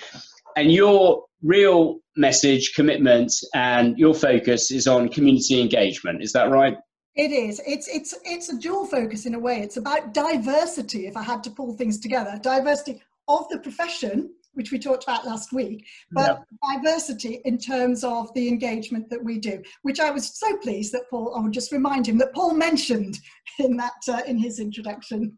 And 0.55 0.71
your 0.71 1.25
real 1.43 1.99
message, 2.17 2.73
commitment, 2.75 3.33
and 3.53 3.97
your 3.97 4.13
focus 4.13 4.71
is 4.71 4.87
on 4.87 5.09
community 5.09 5.61
engagement. 5.61 6.21
Is 6.21 6.33
that 6.33 6.49
right? 6.49 6.75
It 7.15 7.31
is. 7.31 7.61
It's 7.65 7.87
it's 7.87 8.13
it's 8.23 8.49
a 8.49 8.57
dual 8.57 8.85
focus 8.85 9.25
in 9.25 9.35
a 9.35 9.39
way. 9.39 9.59
It's 9.61 9.77
about 9.77 10.13
diversity. 10.13 11.07
If 11.07 11.17
I 11.17 11.23
had 11.23 11.43
to 11.43 11.51
pull 11.51 11.73
things 11.73 11.99
together, 11.99 12.39
diversity 12.41 13.01
of 13.27 13.47
the 13.49 13.59
profession 13.59 14.31
which 14.59 14.73
we 14.73 14.77
talked 14.77 15.05
about 15.05 15.25
last 15.25 15.53
week, 15.53 15.85
but 16.11 16.43
diversity 16.73 17.39
in 17.45 17.57
terms 17.57 18.03
of 18.03 18.31
the 18.33 18.49
engagement 18.49 19.09
that 19.09 19.23
we 19.23 19.39
do, 19.39 19.63
which 19.83 20.01
I 20.01 20.11
was 20.11 20.37
so 20.37 20.57
pleased 20.57 20.91
that 20.91 21.09
Paul, 21.09 21.33
I 21.33 21.39
will 21.41 21.49
just 21.49 21.71
remind 21.71 22.05
him 22.05 22.17
that 22.17 22.33
Paul 22.33 22.53
mentioned 22.53 23.17
in 23.57 23.77
that 23.77 24.01
uh, 24.09 24.21
in 24.27 24.37
his 24.37 24.59
introduction. 24.59 25.37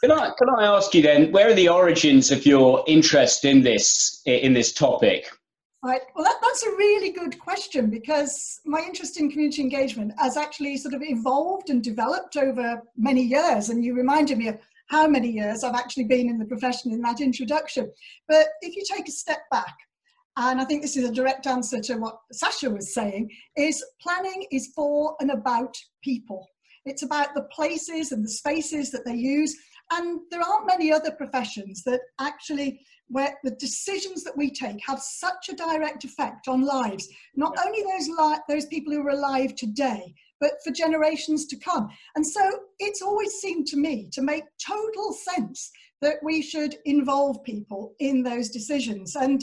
Can 0.00 0.12
I, 0.12 0.30
can 0.38 0.48
I 0.58 0.64
ask 0.64 0.94
you 0.94 1.02
then, 1.02 1.32
where 1.32 1.48
are 1.50 1.54
the 1.54 1.68
origins 1.68 2.30
of 2.30 2.46
your 2.46 2.84
interest 2.86 3.44
in 3.44 3.62
this 3.62 4.22
in 4.26 4.52
this 4.52 4.72
topic? 4.72 5.28
Right. 5.84 6.02
Well, 6.14 6.24
that, 6.24 6.38
that's 6.40 6.62
a 6.62 6.70
really 6.70 7.10
good 7.10 7.40
question 7.40 7.90
because 7.90 8.60
my 8.64 8.78
interest 8.78 9.18
in 9.18 9.28
community 9.28 9.62
engagement 9.62 10.12
has 10.16 10.36
actually 10.36 10.76
sort 10.76 10.94
of 10.94 11.02
evolved 11.02 11.70
and 11.70 11.82
developed 11.82 12.36
over 12.36 12.80
many 12.96 13.22
years. 13.22 13.68
And 13.70 13.84
you 13.84 13.92
reminded 13.92 14.38
me 14.38 14.46
of 14.46 14.58
how 14.92 15.08
many 15.08 15.30
years 15.30 15.64
I've 15.64 15.74
actually 15.74 16.04
been 16.04 16.28
in 16.28 16.38
the 16.38 16.44
profession 16.44 16.92
in 16.92 17.00
that 17.00 17.22
introduction. 17.22 17.90
But 18.28 18.48
if 18.60 18.76
you 18.76 18.82
take 18.84 19.08
a 19.08 19.12
step 19.12 19.40
back, 19.50 19.74
and 20.36 20.60
I 20.60 20.66
think 20.66 20.82
this 20.82 20.98
is 20.98 21.08
a 21.08 21.12
direct 21.12 21.46
answer 21.46 21.80
to 21.80 21.94
what 21.96 22.18
Sasha 22.30 22.68
was 22.68 22.92
saying, 22.92 23.30
is 23.56 23.82
planning 24.02 24.44
is 24.52 24.70
for 24.76 25.16
and 25.20 25.30
about 25.30 25.74
people. 26.04 26.46
It's 26.84 27.04
about 27.04 27.34
the 27.34 27.44
places 27.44 28.12
and 28.12 28.22
the 28.22 28.28
spaces 28.28 28.90
that 28.90 29.06
they 29.06 29.14
use. 29.14 29.56
And 29.92 30.20
there 30.30 30.42
aren't 30.42 30.66
many 30.66 30.92
other 30.92 31.12
professions 31.12 31.82
that 31.84 32.00
actually, 32.20 32.80
where 33.08 33.34
the 33.44 33.52
decisions 33.52 34.24
that 34.24 34.36
we 34.36 34.50
take 34.50 34.78
have 34.86 35.00
such 35.00 35.48
a 35.50 35.56
direct 35.56 36.04
effect 36.04 36.48
on 36.48 36.66
lives. 36.66 37.08
Not 37.34 37.56
only 37.64 37.82
those, 37.82 38.08
li- 38.08 38.40
those 38.46 38.66
people 38.66 38.92
who 38.92 39.06
are 39.06 39.10
alive 39.10 39.54
today, 39.54 40.14
but 40.42 40.62
for 40.62 40.72
generations 40.72 41.46
to 41.46 41.56
come. 41.56 41.88
And 42.16 42.26
so 42.26 42.42
it's 42.80 43.00
always 43.00 43.32
seemed 43.34 43.68
to 43.68 43.78
me 43.78 44.08
to 44.12 44.20
make 44.20 44.42
total 44.66 45.14
sense 45.14 45.70
that 46.02 46.16
we 46.22 46.42
should 46.42 46.74
involve 46.84 47.44
people 47.44 47.94
in 48.00 48.24
those 48.24 48.50
decisions. 48.50 49.14
And 49.14 49.42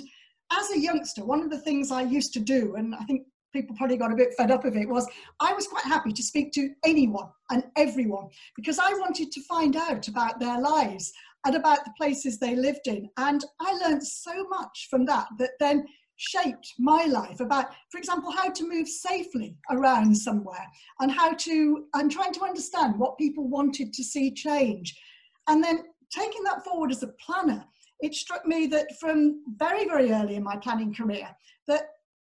as 0.51 0.69
a 0.71 0.79
youngster, 0.79 1.23
one 1.23 1.41
of 1.41 1.49
the 1.49 1.61
things 1.61 1.89
I 1.89 2.01
used 2.01 2.33
to 2.33 2.41
do, 2.41 2.75
and 2.75 2.93
I 2.93 3.05
think 3.05 3.23
people 3.53 3.77
probably 3.77 3.95
got 3.95 4.11
a 4.11 4.15
bit 4.15 4.33
fed 4.37 4.51
up 4.51 4.65
of 4.65 4.75
it, 4.75 4.89
was 4.89 5.07
I 5.39 5.53
was 5.53 5.67
quite 5.67 5.85
happy 5.85 6.11
to 6.11 6.21
speak 6.21 6.51
to 6.53 6.69
anyone 6.83 7.29
and 7.49 7.63
everyone 7.77 8.27
because 8.57 8.77
I 8.77 8.91
wanted 8.95 9.31
to 9.31 9.41
find 9.43 9.77
out 9.77 10.09
about 10.09 10.39
their 10.39 10.59
lives 10.59 11.13
and 11.45 11.55
about 11.55 11.85
the 11.85 11.93
places 11.97 12.37
they 12.37 12.55
lived 12.55 12.87
in. 12.87 13.09
And 13.15 13.45
I 13.61 13.71
learned 13.73 14.05
so 14.05 14.45
much 14.49 14.87
from 14.89 15.05
that 15.05 15.27
that 15.39 15.51
then 15.61 15.85
shaped 16.19 16.73
my 16.77 17.05
life 17.05 17.39
about, 17.39 17.67
for 17.89 17.97
example, 17.97 18.29
how 18.29 18.49
to 18.49 18.67
move 18.67 18.87
safely 18.87 19.55
around 19.71 20.13
somewhere 20.15 20.67
and 20.99 21.09
how 21.09 21.33
to, 21.33 21.85
and 21.93 22.11
trying 22.11 22.33
to 22.33 22.43
understand 22.43 22.99
what 22.99 23.17
people 23.17 23.47
wanted 23.47 23.93
to 23.93 24.03
see 24.03 24.29
change. 24.29 24.99
And 25.47 25.63
then 25.63 25.85
taking 26.13 26.43
that 26.43 26.63
forward 26.65 26.91
as 26.91 27.03
a 27.03 27.13
planner, 27.25 27.63
it 28.01 28.13
struck 28.13 28.45
me 28.45 28.67
that 28.67 28.99
from 28.99 29.43
very, 29.57 29.85
very 29.85 30.11
early 30.11 30.35
in 30.35 30.43
my 30.43 30.57
planning 30.57 30.93
career, 30.93 31.29
that 31.67 31.83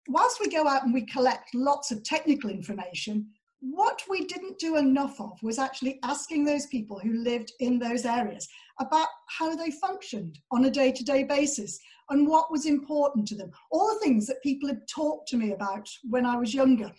whilst 0.08 0.40
we 0.40 0.50
go 0.50 0.68
out 0.68 0.84
and 0.84 0.94
we 0.94 1.06
collect 1.08 1.50
lots 1.56 1.90
of 1.90 2.04
technical 2.04 2.52
information, 2.52 3.28
what 3.62 4.04
we 4.08 4.26
didn't 4.26 4.60
do 4.60 4.78
enough 4.78 5.20
of 5.20 5.32
was 5.42 5.58
actually 5.58 6.00
asking 6.04 6.46
those 6.46 6.68
people 6.68 7.00
who 7.00 7.24
lived 7.24 7.52
in 7.60 7.80
those 7.80 8.06
areas 8.06 8.48
about 8.80 9.08
how 9.28 9.56
they 9.56 9.72
functioned 9.72 10.38
on 10.52 10.66
a 10.66 10.72
day 10.72 10.92
to 10.92 11.04
day 11.04 11.24
basis 11.24 11.80
and 12.10 12.28
what 12.28 12.52
was 12.52 12.66
important 12.66 13.28
to 13.28 13.36
them. 13.36 13.52
All 13.72 13.94
the 13.94 14.00
things 14.00 14.28
that 14.28 14.42
people 14.44 14.70
had 14.70 14.88
talked 14.88 15.28
to 15.30 15.38
me 15.38 15.52
about 15.54 15.88
when 16.10 16.26
I 16.26 16.38
was 16.38 16.54
younger. 16.54 16.92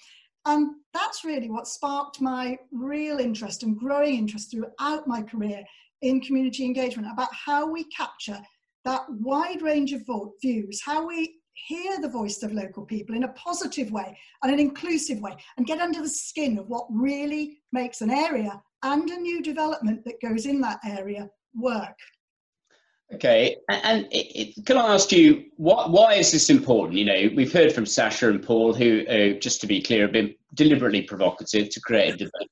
And 0.46 0.76
that's 0.94 1.24
really 1.24 1.50
what 1.50 1.66
sparked 1.66 2.20
my 2.20 2.58
real 2.72 3.18
interest 3.18 3.62
and 3.62 3.78
growing 3.78 4.16
interest 4.16 4.50
throughout 4.50 5.06
my 5.06 5.22
career 5.22 5.62
in 6.02 6.20
community 6.20 6.64
engagement 6.64 7.08
about 7.12 7.28
how 7.32 7.70
we 7.70 7.84
capture 7.84 8.40
that 8.84 9.02
wide 9.10 9.60
range 9.60 9.92
of 9.92 10.02
views, 10.40 10.80
how 10.82 11.06
we 11.06 11.36
hear 11.66 12.00
the 12.00 12.08
voice 12.08 12.42
of 12.42 12.52
local 12.52 12.86
people 12.86 13.14
in 13.14 13.24
a 13.24 13.32
positive 13.32 13.90
way 13.90 14.16
and 14.42 14.52
an 14.52 14.58
inclusive 14.58 15.20
way 15.20 15.36
and 15.56 15.66
get 15.66 15.80
under 15.80 16.00
the 16.00 16.08
skin 16.08 16.58
of 16.58 16.68
what 16.68 16.86
really 16.90 17.58
makes 17.72 18.00
an 18.00 18.10
area 18.10 18.60
and 18.82 19.10
a 19.10 19.16
new 19.16 19.42
development 19.42 20.02
that 20.04 20.20
goes 20.22 20.46
in 20.46 20.60
that 20.60 20.80
area 20.86 21.28
work. 21.54 21.96
Okay, 23.14 23.56
and 23.68 24.06
it, 24.12 24.58
it, 24.58 24.66
can 24.66 24.76
I 24.76 24.94
ask 24.94 25.10
you 25.10 25.44
what, 25.56 25.90
why 25.90 26.14
is 26.14 26.30
this 26.30 26.48
important? 26.48 26.96
You 26.96 27.04
know, 27.06 27.30
we've 27.34 27.52
heard 27.52 27.72
from 27.72 27.84
Sasha 27.84 28.28
and 28.28 28.40
Paul, 28.40 28.72
who, 28.72 29.04
uh, 29.08 29.38
just 29.40 29.60
to 29.62 29.66
be 29.66 29.82
clear, 29.82 30.02
have 30.02 30.12
been 30.12 30.34
deliberately 30.54 31.02
provocative 31.02 31.70
to 31.70 31.80
create 31.80 32.14
a 32.14 32.16
debate. 32.16 32.50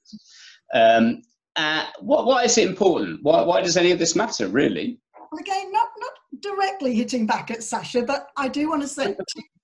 Um, 0.74 1.22
uh, 1.54 1.86
what, 2.00 2.26
why 2.26 2.42
is 2.42 2.58
it 2.58 2.68
important? 2.68 3.20
Why, 3.22 3.42
why 3.42 3.62
does 3.62 3.76
any 3.76 3.92
of 3.92 4.00
this 4.00 4.16
matter, 4.16 4.48
really? 4.48 4.98
Well, 5.30 5.40
again, 5.40 5.70
not 5.70 5.88
not 5.98 6.12
directly 6.40 6.94
hitting 6.94 7.26
back 7.26 7.50
at 7.50 7.62
Sasha, 7.62 8.02
but 8.02 8.28
I 8.36 8.48
do 8.48 8.68
want 8.68 8.82
to 8.82 8.88
say 8.88 9.16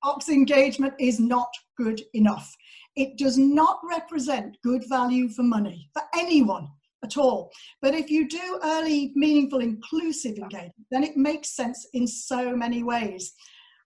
box 0.03 0.29
engagement 0.29 0.95
is 1.01 1.19
not 1.19 1.49
good 1.77 2.03
enough. 2.13 2.55
It 2.97 3.17
does 3.19 3.39
not 3.39 3.81
represent 3.89 4.57
good 4.63 4.85
value 4.89 5.29
for 5.29 5.43
money 5.43 5.89
for 5.93 6.03
anyone 6.15 6.69
at 7.05 7.17
all. 7.17 7.53
But 7.81 7.95
if 7.95 8.11
you 8.11 8.29
do 8.29 8.59
early, 8.63 9.13
meaningful, 9.15 9.61
inclusive 9.61 10.37
engagement, 10.37 10.75
then 10.91 11.05
it 11.05 11.17
makes 11.17 11.55
sense 11.55 11.87
in 11.93 12.07
so 12.07 12.57
many 12.57 12.83
ways. 12.83 13.33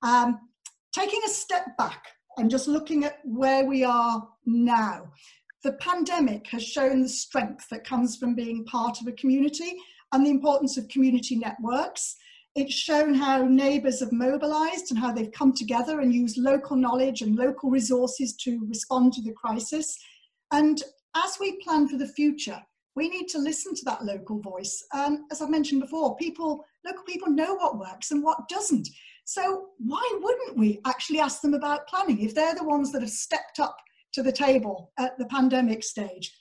Um, 0.02 0.38
taking 0.92 1.20
a 1.26 1.28
step 1.28 1.76
back 1.76 2.02
and 2.38 2.50
just 2.50 2.68
looking 2.68 3.04
at 3.04 3.18
where 3.24 3.66
we 3.66 3.84
are 3.84 4.26
now, 4.46 5.10
the 5.64 5.72
pandemic 5.72 6.46
has 6.48 6.62
shown 6.62 7.02
the 7.02 7.08
strength 7.08 7.68
that 7.70 7.84
comes 7.84 8.16
from 8.16 8.34
being 8.34 8.64
part 8.64 9.00
of 9.00 9.06
a 9.06 9.12
community 9.12 9.76
and 10.12 10.24
the 10.24 10.30
importance 10.30 10.76
of 10.76 10.88
community 10.88 11.36
networks. 11.36 12.16
It's 12.54 12.74
shown 12.74 13.14
how 13.14 13.44
neighbours 13.44 14.00
have 14.00 14.12
mobilised 14.12 14.90
and 14.90 14.98
how 14.98 15.12
they've 15.12 15.32
come 15.32 15.52
together 15.52 16.00
and 16.00 16.14
used 16.14 16.38
local 16.38 16.76
knowledge 16.76 17.22
and 17.22 17.36
local 17.36 17.70
resources 17.70 18.34
to 18.36 18.64
respond 18.68 19.12
to 19.14 19.22
the 19.22 19.32
crisis. 19.32 19.98
And 20.52 20.82
as 21.16 21.36
we 21.40 21.60
plan 21.62 21.88
for 21.88 21.96
the 21.96 22.08
future, 22.08 22.60
we 22.98 23.08
need 23.08 23.28
to 23.28 23.38
listen 23.38 23.74
to 23.76 23.84
that 23.84 24.04
local 24.04 24.40
voice. 24.40 24.84
And 24.92 25.20
as 25.30 25.40
I 25.40 25.48
mentioned 25.48 25.80
before, 25.80 26.16
people, 26.16 26.64
local 26.84 27.04
people 27.04 27.30
know 27.30 27.54
what 27.54 27.78
works 27.78 28.10
and 28.10 28.24
what 28.24 28.48
doesn't. 28.48 28.88
So 29.24 29.66
why 29.78 30.02
wouldn't 30.20 30.58
we 30.58 30.80
actually 30.84 31.20
ask 31.20 31.40
them 31.40 31.54
about 31.54 31.86
planning 31.86 32.20
if 32.20 32.34
they're 32.34 32.56
the 32.56 32.64
ones 32.64 32.90
that 32.90 33.02
have 33.02 33.10
stepped 33.10 33.60
up 33.60 33.76
to 34.14 34.22
the 34.22 34.32
table 34.32 34.90
at 34.98 35.16
the 35.16 35.26
pandemic 35.26 35.84
stage? 35.84 36.34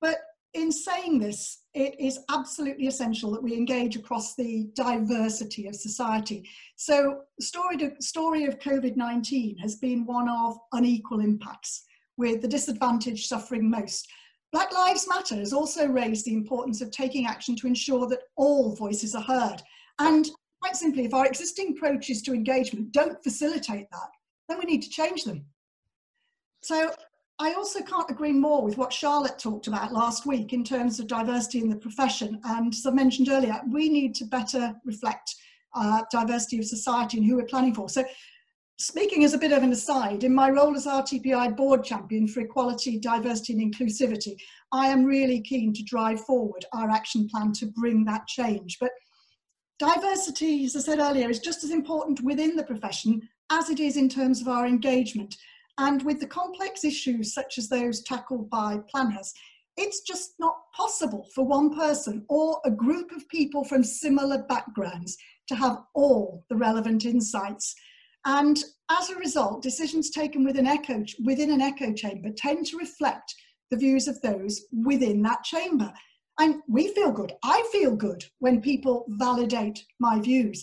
But 0.00 0.16
in 0.54 0.72
saying 0.72 1.18
this, 1.18 1.64
it 1.74 1.94
is 2.00 2.20
absolutely 2.30 2.86
essential 2.86 3.30
that 3.32 3.42
we 3.42 3.54
engage 3.54 3.96
across 3.96 4.34
the 4.34 4.70
diversity 4.74 5.66
of 5.66 5.76
society. 5.76 6.48
So 6.76 7.20
the 7.38 7.44
story, 7.44 7.76
to, 7.78 7.92
story 8.00 8.44
of 8.46 8.58
COVID-19 8.60 9.58
has 9.60 9.76
been 9.76 10.06
one 10.06 10.28
of 10.30 10.56
unequal 10.72 11.20
impacts, 11.20 11.84
with 12.16 12.40
the 12.40 12.48
disadvantaged 12.48 13.26
suffering 13.26 13.68
most. 13.68 14.08
Black 14.52 14.72
Lives 14.72 15.06
Matter 15.08 15.36
has 15.36 15.52
also 15.52 15.86
raised 15.86 16.24
the 16.24 16.34
importance 16.34 16.80
of 16.80 16.90
taking 16.90 17.26
action 17.26 17.54
to 17.56 17.66
ensure 17.66 18.06
that 18.08 18.22
all 18.36 18.74
voices 18.74 19.14
are 19.14 19.22
heard. 19.22 19.62
And 19.98 20.28
quite 20.62 20.76
simply, 20.76 21.04
if 21.04 21.14
our 21.14 21.26
existing 21.26 21.74
approaches 21.76 22.22
to 22.22 22.32
engagement 22.32 22.92
don't 22.92 23.22
facilitate 23.22 23.86
that, 23.90 24.08
then 24.48 24.58
we 24.58 24.64
need 24.64 24.82
to 24.82 24.90
change 24.90 25.24
them. 25.24 25.44
So 26.62 26.90
I 27.38 27.52
also 27.52 27.80
can't 27.82 28.10
agree 28.10 28.32
more 28.32 28.62
with 28.62 28.78
what 28.78 28.92
Charlotte 28.92 29.38
talked 29.38 29.68
about 29.68 29.92
last 29.92 30.26
week 30.26 30.52
in 30.52 30.64
terms 30.64 30.98
of 30.98 31.06
diversity 31.06 31.60
in 31.60 31.68
the 31.68 31.76
profession. 31.76 32.40
And 32.44 32.72
as 32.72 32.86
I 32.86 32.90
mentioned 32.90 33.28
earlier, 33.28 33.60
we 33.70 33.88
need 33.88 34.14
to 34.16 34.24
better 34.24 34.74
reflect 34.84 35.36
uh, 35.74 36.02
diversity 36.10 36.58
of 36.58 36.64
society 36.64 37.18
and 37.18 37.26
who 37.26 37.36
we're 37.36 37.44
planning 37.44 37.74
for. 37.74 37.88
So 37.88 38.04
speaking 38.78 39.24
as 39.24 39.34
a 39.34 39.38
bit 39.38 39.52
of 39.52 39.62
an 39.62 39.72
aside, 39.72 40.22
in 40.22 40.32
my 40.32 40.50
role 40.50 40.76
as 40.76 40.86
RTPI 40.86 41.56
board 41.56 41.82
champion 41.82 42.28
for 42.28 42.40
equality, 42.40 42.98
diversity 42.98 43.54
and 43.54 43.74
inclusivity, 43.74 44.36
I 44.72 44.86
am 44.86 45.04
really 45.04 45.40
keen 45.40 45.72
to 45.74 45.82
drive 45.82 46.20
forward 46.20 46.64
our 46.72 46.88
action 46.88 47.28
plan 47.28 47.52
to 47.54 47.66
bring 47.66 48.04
that 48.04 48.28
change. 48.28 48.78
But 48.80 48.92
diversity, 49.80 50.64
as 50.64 50.76
I 50.76 50.80
said 50.80 51.00
earlier, 51.00 51.28
is 51.28 51.40
just 51.40 51.64
as 51.64 51.70
important 51.70 52.22
within 52.22 52.54
the 52.54 52.62
profession 52.62 53.28
as 53.50 53.68
it 53.68 53.80
is 53.80 53.96
in 53.96 54.08
terms 54.08 54.40
of 54.40 54.48
our 54.48 54.66
engagement. 54.66 55.36
And 55.78 56.02
with 56.02 56.20
the 56.20 56.26
complex 56.26 56.84
issues 56.84 57.34
such 57.34 57.58
as 57.58 57.68
those 57.68 58.02
tackled 58.02 58.48
by 58.48 58.78
planners, 58.90 59.32
it's 59.76 60.00
just 60.00 60.34
not 60.38 60.56
possible 60.72 61.26
for 61.34 61.44
one 61.44 61.74
person 61.74 62.24
or 62.28 62.60
a 62.64 62.70
group 62.70 63.10
of 63.12 63.28
people 63.28 63.64
from 63.64 63.82
similar 63.82 64.42
backgrounds 64.42 65.16
to 65.48 65.54
have 65.54 65.78
all 65.94 66.44
the 66.48 66.56
relevant 66.56 67.04
insights. 67.04 67.74
And 68.28 68.62
as 68.90 69.08
a 69.08 69.16
result, 69.16 69.62
decisions 69.62 70.10
taken 70.10 70.44
within, 70.44 70.66
echo, 70.66 71.02
within 71.24 71.50
an 71.50 71.62
echo 71.62 71.94
chamber 71.94 72.28
tend 72.28 72.66
to 72.66 72.76
reflect 72.76 73.34
the 73.70 73.76
views 73.78 74.06
of 74.06 74.20
those 74.20 74.66
within 74.84 75.22
that 75.22 75.44
chamber. 75.44 75.90
And 76.38 76.56
we 76.68 76.92
feel 76.92 77.10
good. 77.10 77.32
I 77.42 77.66
feel 77.72 77.96
good 77.96 78.22
when 78.38 78.60
people 78.60 79.06
validate 79.08 79.82
my 79.98 80.20
views. 80.20 80.62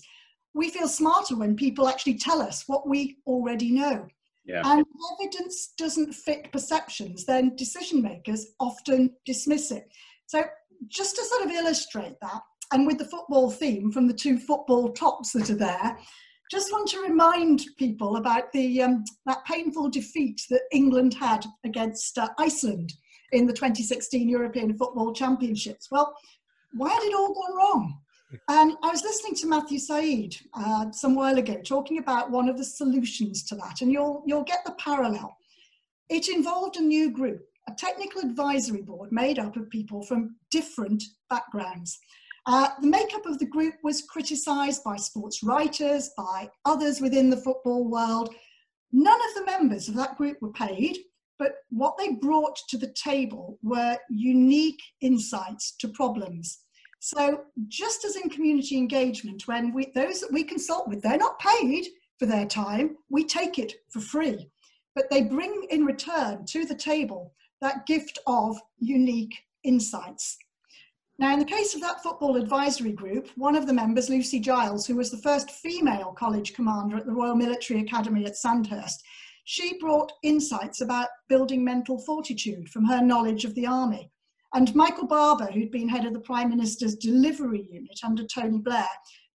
We 0.53 0.70
feel 0.70 0.88
smarter 0.88 1.36
when 1.36 1.55
people 1.55 1.88
actually 1.89 2.20
tell 2.20 2.39
us 2.39 2.66
what 2.68 2.88
we 2.88 3.18
already 3.26 3.72
know. 3.72 4.07
Yeah. 4.45 4.61
And 4.63 4.86
evidence 5.20 5.74
doesn't 5.76 6.13
fit 6.13 6.51
perceptions, 6.51 7.26
then 7.26 7.55
decision 7.55 8.03
makers 8.03 8.45
often 8.59 9.09
dismiss 9.26 9.72
it. 9.72 9.88
So, 10.28 10.43
just 10.88 11.16
to 11.16 11.24
sort 11.24 11.45
of 11.45 11.51
illustrate 11.51 12.16
that, 12.22 12.41
and 12.72 12.86
with 12.86 12.99
the 12.99 13.05
football 13.05 13.49
theme 13.49 13.91
from 13.91 14.07
the 14.07 14.13
two 14.13 14.38
football 14.38 14.93
tops 14.93 15.32
that 15.32 15.49
are 15.49 15.55
there, 15.55 15.97
just 16.52 16.72
want 16.72 16.88
to 16.89 17.02
remind 17.02 17.66
people 17.78 18.18
about 18.18 18.52
the 18.52 18.82
um, 18.82 19.04
that 19.26 19.43
painful 19.46 19.89
defeat 19.89 20.41
that 20.50 20.62
England 20.72 21.14
had 21.14 21.46
against 21.64 22.18
uh, 22.18 22.30
Iceland 22.38 22.93
in 23.32 23.48
the 23.48 23.54
2016 23.54 24.30
European 24.30 24.78
Football 24.78 25.14
Championships. 25.14 25.89
Well, 25.91 26.16
why 26.74 26.89
had 26.89 27.04
it 27.04 27.16
all 27.16 27.34
gone 27.34 27.58
wrong? 27.58 28.00
And 28.50 28.74
I 28.84 28.89
was 28.89 29.04
listening 29.04 29.36
to 29.36 29.48
Matthew 29.48 29.80
Syed 29.80 30.36
uh, 30.54 30.91
some 30.91 31.16
while 31.16 31.38
ago 31.38 31.62
talking 31.64 32.00
about 32.00 32.32
one 32.32 32.50
of 32.50 32.58
the 32.58 32.66
solutions 32.66 33.43
to 33.46 33.56
that, 33.56 33.82
and 33.82 33.91
you'll, 33.91 34.24
you'll 34.26 34.43
get 34.43 34.66
the 34.66 34.74
parallel. 34.74 35.38
It 36.10 36.28
involved 36.28 36.78
a 36.78 36.82
new 36.82 37.12
group, 37.12 37.46
a 37.70 37.74
technical 37.74 38.22
advisory 38.22 38.82
board 38.82 39.12
made 39.12 39.39
up 39.39 39.56
of 39.56 39.70
people 39.70 40.04
from 40.04 40.36
different 40.52 41.04
backgrounds. 41.30 42.00
Uh, 42.48 42.70
the 42.80 42.88
makeup 42.88 43.26
of 43.26 43.39
the 43.39 43.46
group 43.46 43.74
was 43.84 44.04
criticised 44.04 44.84
by 44.84 44.96
sports 44.96 45.41
writers, 45.41 46.12
by 46.16 46.50
others 46.66 47.02
within 47.02 47.30
the 47.30 47.38
football 47.38 47.89
world. 47.89 48.34
None 48.91 49.20
of 49.20 49.36
the 49.36 49.46
members 49.46 49.89
of 49.89 49.96
that 49.96 50.16
group 50.16 50.41
were 50.41 50.54
paid, 50.54 51.00
but 51.39 51.56
what 51.70 51.98
they 51.98 52.12
brought 52.12 52.58
to 52.70 52.78
the 52.78 52.93
table 52.93 53.58
were 53.64 53.98
unique 54.10 54.82
insights 55.02 55.76
to 55.80 55.88
problems. 55.88 56.60
So 57.00 57.46
just 57.68 58.06
as 58.06 58.16
in 58.16 58.30
community 58.30 58.78
engagement, 58.78 59.48
when 59.48 59.74
we, 59.74 59.91
those 59.93 60.22
that 60.22 60.32
we 60.32 60.43
consult 60.43 60.88
with, 60.88 61.02
they're 61.02 61.18
not 61.18 61.39
paid 61.39 61.88
for 62.20 62.26
their 62.26 62.46
time, 62.46 62.98
we 63.10 63.26
take 63.26 63.60
it 63.60 63.74
for 63.91 64.00
free. 64.00 64.50
But 64.93 65.10
they 65.10 65.24
bring 65.24 65.68
in 65.70 65.84
return 65.84 66.46
to 66.46 66.66
the 66.66 66.76
table 66.76 67.34
that 67.62 67.86
gift 67.86 68.20
of 68.28 68.58
unique 68.80 69.36
insights. 69.64 70.38
Now, 71.18 71.32
in 71.32 71.39
the 71.39 71.45
case 71.45 71.74
of 71.74 71.82
that 71.82 72.03
football 72.03 72.36
advisory 72.36 72.91
group, 72.91 73.30
one 73.36 73.55
of 73.55 73.68
the 73.68 73.74
members, 73.74 74.09
Lucy 74.09 74.39
Giles, 74.39 74.86
who 74.86 74.97
was 74.97 75.11
the 75.11 75.18
first 75.18 75.49
female 75.49 76.11
college 76.11 76.53
commander 76.53 76.97
at 76.97 77.05
the 77.05 77.13
Royal 77.13 77.36
Military 77.36 77.80
Academy 77.80 78.26
at 78.26 78.36
Sandhurst, 78.36 79.01
she 79.45 79.78
brought 79.80 80.11
insights 80.24 80.82
about 80.82 81.07
building 81.30 81.63
mental 81.63 81.99
fortitude 81.99 82.68
from 82.68 82.84
her 82.84 83.01
knowledge 83.01 83.45
of 83.45 83.55
the 83.55 83.66
army. 83.66 84.11
And 84.53 84.76
Michael 84.76 85.07
Barber, 85.07 85.51
who'd 85.51 85.72
been 85.72 85.88
head 85.88 86.05
of 86.05 86.13
the 86.13 86.20
Prime 86.20 86.49
Minister's 86.49 86.95
delivery 86.95 87.66
unit 87.72 87.99
under 88.03 88.26
Tony 88.26 88.57
Blair, 88.57 88.88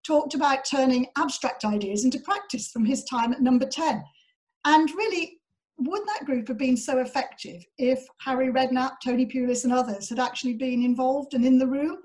talked 0.05 0.35
about 0.35 0.65
turning 0.65 1.07
abstract 1.17 1.65
ideas 1.65 2.05
into 2.05 2.19
practice 2.21 2.71
from 2.71 2.85
his 2.85 3.05
time 3.05 3.33
at 3.33 3.41
number 3.41 3.67
10. 3.67 4.03
And 4.67 4.91
really, 4.91 5.40
would 5.81 6.03
that 6.07 6.27
group 6.27 6.49
have 6.49 6.59
been 6.59 6.77
so 6.77 6.99
effective 6.99 7.65
if 7.79 8.05
Harry 8.21 8.49
Redknapp, 8.49 8.97
Tony 9.05 9.27
Pulis, 9.27 9.65
and 9.65 9.73
others 9.73 10.09
had 10.09 10.19
actually 10.19 10.55
been 10.55 10.83
involved 10.83 11.35
and 11.35 11.45
in 11.45 11.59
the 11.59 11.67
room? 11.67 11.99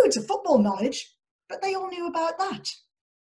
Loads 0.00 0.16
of 0.16 0.26
football 0.26 0.58
knowledge, 0.58 1.14
but 1.48 1.60
they 1.60 1.74
all 1.74 1.88
knew 1.88 2.06
about 2.06 2.38
that. 2.38 2.68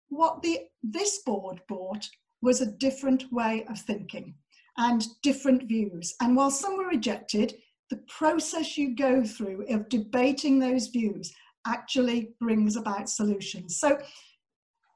What 0.09 0.41
the, 0.41 0.59
this 0.83 1.21
board 1.25 1.61
brought 1.67 2.07
was 2.41 2.61
a 2.61 2.71
different 2.71 3.31
way 3.31 3.65
of 3.69 3.79
thinking 3.79 4.35
and 4.77 5.05
different 5.21 5.63
views. 5.63 6.13
And 6.21 6.35
while 6.35 6.51
some 6.51 6.77
were 6.77 6.87
rejected, 6.87 7.53
the 7.89 8.03
process 8.07 8.77
you 8.77 8.95
go 8.95 9.23
through 9.23 9.65
of 9.69 9.87
debating 9.89 10.59
those 10.59 10.87
views 10.87 11.33
actually 11.65 12.33
brings 12.39 12.75
about 12.75 13.09
solutions. 13.09 13.79
So 13.79 13.97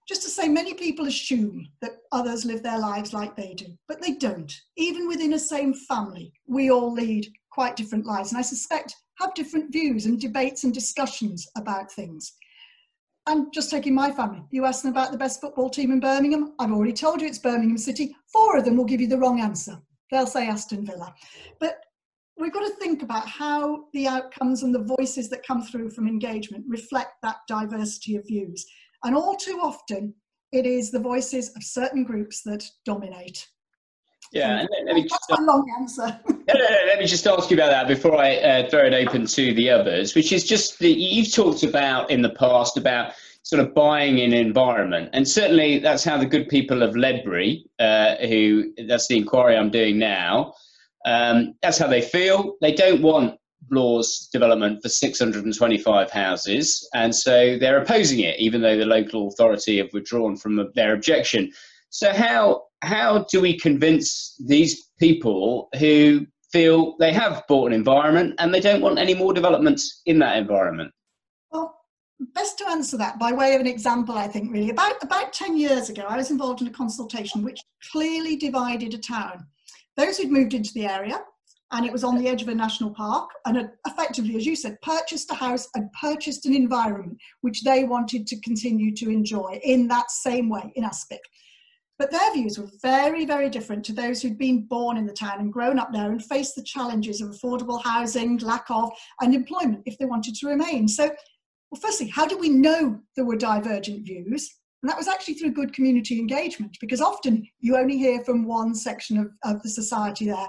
just 0.08 0.22
to 0.24 0.30
say, 0.30 0.48
many 0.48 0.74
people 0.74 1.08
assume 1.08 1.68
that 1.82 1.98
others 2.12 2.46
live 2.46 2.64
their 2.64 2.80
lives 2.80 3.14
like 3.14 3.36
they 3.36 3.54
do, 3.54 3.66
but 3.88 4.02
they 4.02 4.14
don't. 4.14 4.54
Even 4.78 5.08
within 5.08 5.34
a 5.34 5.40
same 5.40 5.74
family, 5.74 6.32
we 6.48 6.72
all 6.72 6.94
lead 6.94 7.28
quite 7.52 7.76
different 7.76 8.06
lives, 8.06 8.32
and 8.32 8.40
I 8.40 8.44
suspect 8.44 8.96
have 9.20 9.34
different 9.34 9.72
views 9.72 10.06
and 10.06 10.20
debates 10.20 10.64
and 10.64 10.74
discussions 10.74 11.48
about 11.58 11.92
things. 11.92 12.34
And 13.28 13.52
just 13.54 13.70
taking 13.70 13.94
my 13.94 14.12
family, 14.12 14.42
you 14.52 14.64
ask 14.64 14.84
them 14.84 14.92
about 14.92 15.12
the 15.12 15.18
best 15.18 15.42
football 15.42 15.70
team 15.70 15.92
in 15.92 16.00
Birmingham. 16.00 16.54
I've 16.60 16.72
already 16.72 16.94
told 16.94 17.20
you 17.20 17.28
it's 17.28 17.40
Birmingham 17.40 17.78
City. 17.78 18.16
Four 18.32 18.58
of 18.58 18.64
them 18.64 18.78
will 18.78 18.86
give 18.86 19.02
you 19.02 19.08
the 19.08 19.18
wrong 19.18 19.42
answer. 19.42 19.78
They'll 20.12 20.28
say 20.28 20.48
Aston 20.48 20.86
Villa. 20.86 21.14
But 21.60 21.84
we've 22.38 22.54
got 22.54 22.66
to 22.66 22.76
think 22.76 23.04
about 23.04 23.28
how 23.28 23.86
the 23.92 24.08
outcomes 24.08 24.64
and 24.64 24.74
the 24.74 24.96
voices 24.98 25.30
that 25.30 25.46
come 25.46 25.62
through 25.62 25.90
from 25.90 26.08
engagement 26.08 26.64
reflect 26.70 27.16
that 27.24 27.38
diversity 27.50 28.16
of 28.16 28.26
views. 28.26 28.66
And 29.04 29.16
all 29.16 29.36
too 29.36 29.60
often, 29.62 30.14
it 30.52 30.66
is 30.66 30.92
the 30.92 31.00
voices 31.00 31.56
of 31.56 31.64
certain 31.64 32.04
groups 32.04 32.42
that 32.44 32.64
dominate. 32.86 33.48
Yeah, 34.34 34.60
and 34.60 34.70
let, 34.86 34.96
me 34.96 35.04
just, 35.04 35.22
That's 35.30 35.40
a 35.40 35.44
long 35.44 35.66
answer. 35.80 36.20
no, 36.30 36.54
no, 36.54 36.60
no, 36.60 36.80
let 36.88 37.00
me 37.00 37.06
just 37.06 37.26
ask 37.28 37.50
you 37.50 37.56
about 37.56 37.70
that 37.70 37.88
before 37.88 38.18
I 38.18 38.36
uh, 38.38 38.70
throw 38.70 38.86
it 38.86 38.94
open 38.94 39.26
to 39.26 39.54
the 39.54 39.70
others, 39.70 40.16
which 40.16 40.32
is 40.32 40.44
just 40.44 40.80
that 40.80 40.98
you've 40.98 41.34
talked 41.34 41.64
about 41.64 42.12
in 42.12 42.22
the 42.22 42.32
past 42.32 42.78
about 42.78 43.14
sort 43.44 43.62
of 43.62 43.74
buying 43.74 44.18
in 44.18 44.34
environment, 44.34 45.10
and 45.14 45.28
certainly 45.28 45.80
that's 45.80 46.04
how 46.04 46.18
the 46.18 46.26
good 46.26 46.50
people 46.50 46.84
of 46.84 46.98
Ledbury, 46.98 47.66
uh, 47.80 48.16
who 48.18 48.74
that's 48.88 49.08
the 49.08 49.16
inquiry 49.16 49.56
I'm 49.56 49.70
doing 49.70 49.98
now, 49.98 50.54
um, 51.06 51.54
that's 51.62 51.78
how 51.78 51.88
they 51.88 52.02
feel. 52.02 52.56
They 52.60 52.74
don't 52.74 53.02
want 53.02 53.40
Bloor's 53.62 54.30
development 54.32 54.82
for 54.82 54.90
625 54.90 56.12
houses, 56.12 56.88
and 56.94 57.14
so 57.14 57.58
they're 57.58 57.82
opposing 57.82 58.20
it, 58.22 58.40
even 58.40 58.62
though 58.62 58.78
the 58.78 58.86
local 58.86 59.28
authority 59.28 59.78
have 59.78 59.92
withdrawn 59.94 60.38
from 60.38 60.70
their 60.76 60.94
objection. 60.94 61.52
So 61.90 62.14
how 62.14 62.64
how 62.82 63.26
do 63.30 63.42
we 63.42 63.58
convince 63.58 64.36
these 64.46 64.90
people 65.00 65.70
who 65.80 66.26
feel 66.52 66.96
they 66.98 67.12
have 67.12 67.44
bought 67.48 67.68
an 67.68 67.74
environment 67.74 68.36
and 68.40 68.54
they 68.54 68.60
don't 68.60 68.82
want 68.82 69.00
any 69.00 69.14
more 69.14 69.34
developments 69.34 70.02
in 70.06 70.20
that 70.20 70.38
environment? 70.38 70.92
Well, 71.52 71.76
best 72.36 72.58
to 72.60 72.70
answer 72.70 72.98
that 72.98 73.20
by 73.20 73.32
way 73.32 73.56
of 73.56 73.62
an 73.62 73.68
example, 73.68 74.16
I 74.16 74.28
think, 74.28 74.52
really. 74.52 74.70
About, 74.70 75.02
about 75.04 75.34
10 75.34 75.58
years 75.58 75.90
ago, 75.90 76.06
I 76.08 76.18
was 76.18 76.32
involved 76.32 76.62
in 76.62 76.68
a 76.68 76.72
consultation 76.72 77.44
which 77.44 77.62
clearly 77.92 78.36
divided 78.36 78.94
a 78.94 78.98
town. 78.98 79.48
Those 79.96 80.18
who'd 80.18 80.32
moved 80.32 80.54
into 80.54 80.74
the 80.74 80.86
area, 80.86 81.22
and 81.72 81.86
it 81.86 81.92
was 81.92 82.04
on 82.04 82.18
the 82.18 82.28
edge 82.28 82.42
of 82.42 82.48
a 82.48 82.56
national 82.56 82.92
park, 82.92 83.30
and 83.46 83.58
had 83.58 83.72
effectively, 83.86 84.36
as 84.36 84.46
you 84.46 84.56
said, 84.56 84.80
purchased 84.82 85.32
a 85.32 85.36
house 85.36 85.68
and 85.76 85.92
purchased 86.00 86.46
an 86.46 86.56
environment 86.56 87.18
which 87.42 87.64
they 87.64 87.84
wanted 87.84 88.26
to 88.28 88.40
continue 88.42 88.96
to 88.96 89.10
enjoy 89.10 89.60
in 89.64 89.88
that 89.88 90.10
same 90.10 90.50
way, 90.50 90.72
in 90.76 90.84
Aspic. 90.84 91.20
But 92.00 92.12
their 92.12 92.34
views 92.34 92.60
were 92.60 92.70
very, 92.82 93.26
very 93.26 93.50
different 93.50 93.84
to 93.86 93.94
those 93.94 94.22
who'd 94.22 94.38
been 94.38 94.68
born 94.68 94.98
in 94.98 95.08
the 95.08 95.14
town 95.14 95.40
and 95.40 95.52
grown 95.52 95.80
up 95.80 95.92
there 95.92 96.12
and 96.12 96.24
faced 96.24 96.56
the 96.56 96.64
challenges 96.64 97.22
of 97.22 97.30
affordable 97.30 97.84
housing, 97.84 98.38
lack 98.38 98.68
of, 98.70 98.92
and 99.20 99.34
employment 99.34 99.82
if 99.86 99.98
they 99.98 100.06
wanted 100.06 100.36
to 100.36 100.48
remain. 100.48 100.88
So, 100.88 101.06
well, 101.72 101.82
firstly, 101.82 102.08
how 102.08 102.28
do 102.28 102.38
we 102.38 102.50
know 102.50 103.02
there 103.16 103.26
were 103.26 103.36
divergent 103.36 104.06
views? 104.06 104.48
And 104.84 104.92
that 104.92 104.98
was 104.98 105.08
actually 105.08 105.34
through 105.34 105.52
good 105.52 105.74
community 105.74 106.20
engagement, 106.20 106.78
because 106.80 107.02
often 107.02 107.46
you 107.60 107.76
only 107.76 107.98
hear 107.98 108.24
from 108.24 108.46
one 108.46 108.76
section 108.76 109.18
of, 109.18 109.32
of 109.44 109.64
the 109.64 109.70
society 109.70 110.26
there. 110.28 110.48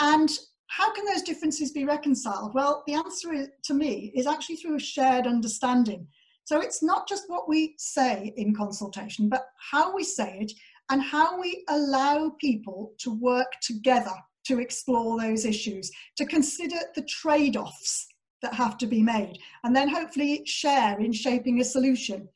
And 0.00 0.30
how 0.68 0.92
can 0.92 1.04
those 1.06 1.22
differences 1.22 1.72
be 1.72 1.84
reconciled? 1.84 2.54
Well, 2.54 2.82
the 2.86 2.94
answer 2.94 3.48
to 3.64 3.74
me 3.74 4.12
is 4.14 4.26
actually 4.26 4.56
through 4.56 4.76
a 4.76 4.80
shared 4.80 5.26
understanding. 5.26 6.06
So 6.44 6.60
it's 6.60 6.82
not 6.82 7.08
just 7.08 7.24
what 7.28 7.48
we 7.48 7.74
say 7.78 8.32
in 8.36 8.54
consultation, 8.54 9.28
but 9.28 9.46
how 9.70 9.94
we 9.94 10.04
say 10.04 10.38
it 10.40 10.52
and 10.90 11.02
how 11.02 11.40
we 11.40 11.64
allow 11.68 12.30
people 12.40 12.94
to 12.98 13.10
work 13.18 13.52
together 13.60 14.14
to 14.46 14.60
explore 14.60 15.20
those 15.20 15.44
issues, 15.44 15.90
to 16.16 16.24
consider 16.24 16.76
the 16.94 17.02
trade 17.02 17.56
offs 17.56 18.06
that 18.40 18.54
have 18.54 18.78
to 18.78 18.86
be 18.86 19.02
made, 19.02 19.38
and 19.64 19.76
then 19.76 19.88
hopefully 19.88 20.42
share 20.46 20.98
in 21.00 21.12
shaping 21.12 21.60
a 21.60 21.64
solution. 21.64 22.28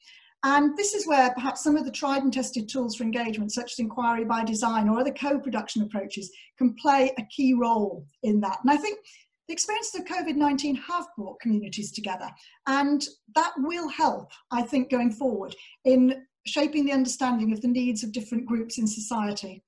And 0.45 0.77
this 0.77 0.93
is 0.95 1.07
where 1.07 1.33
perhaps 1.35 1.63
some 1.63 1.77
of 1.77 1.85
the 1.85 1.91
tried 1.91 2.23
and 2.23 2.33
tested 2.33 2.69
tools 2.69 2.97
for 2.97 3.05
engagement, 3.05 3.53
such 3.53 3.73
as 3.73 3.79
inquiry 3.79 4.25
by 4.25 4.45
design 4.45 4.89
or 4.89 4.99
other 4.99 5.13
co 5.13 5.39
production 5.39 5.83
approaches, 5.83 6.31
can 6.59 6.75
play 6.75 7.13
a 7.19 7.23
key 7.27 7.55
role 7.55 8.05
in 8.23 8.41
that. 8.41 8.59
And 8.63 8.71
I 8.71 8.77
think 8.77 8.99
the 9.47 9.53
experiences 9.53 10.01
of 10.01 10.07
COVID 10.07 10.35
19 10.35 10.75
have 10.77 11.07
brought 11.17 11.41
communities 11.41 11.93
together, 11.93 12.29
and 12.67 13.07
that 13.35 13.53
will 13.59 13.89
help, 13.89 14.31
I 14.51 14.63
think, 14.63 14.91
going 14.91 15.13
forward 15.13 15.55
in 15.85 16.25
shaping 16.45 16.85
the 16.85 16.93
understanding 16.93 17.53
of 17.53 17.61
the 17.61 17.69
needs 17.69 18.03
of 18.03 18.13
different 18.13 18.47
groups 18.47 18.79
in 18.79 18.87
society. 18.87 19.63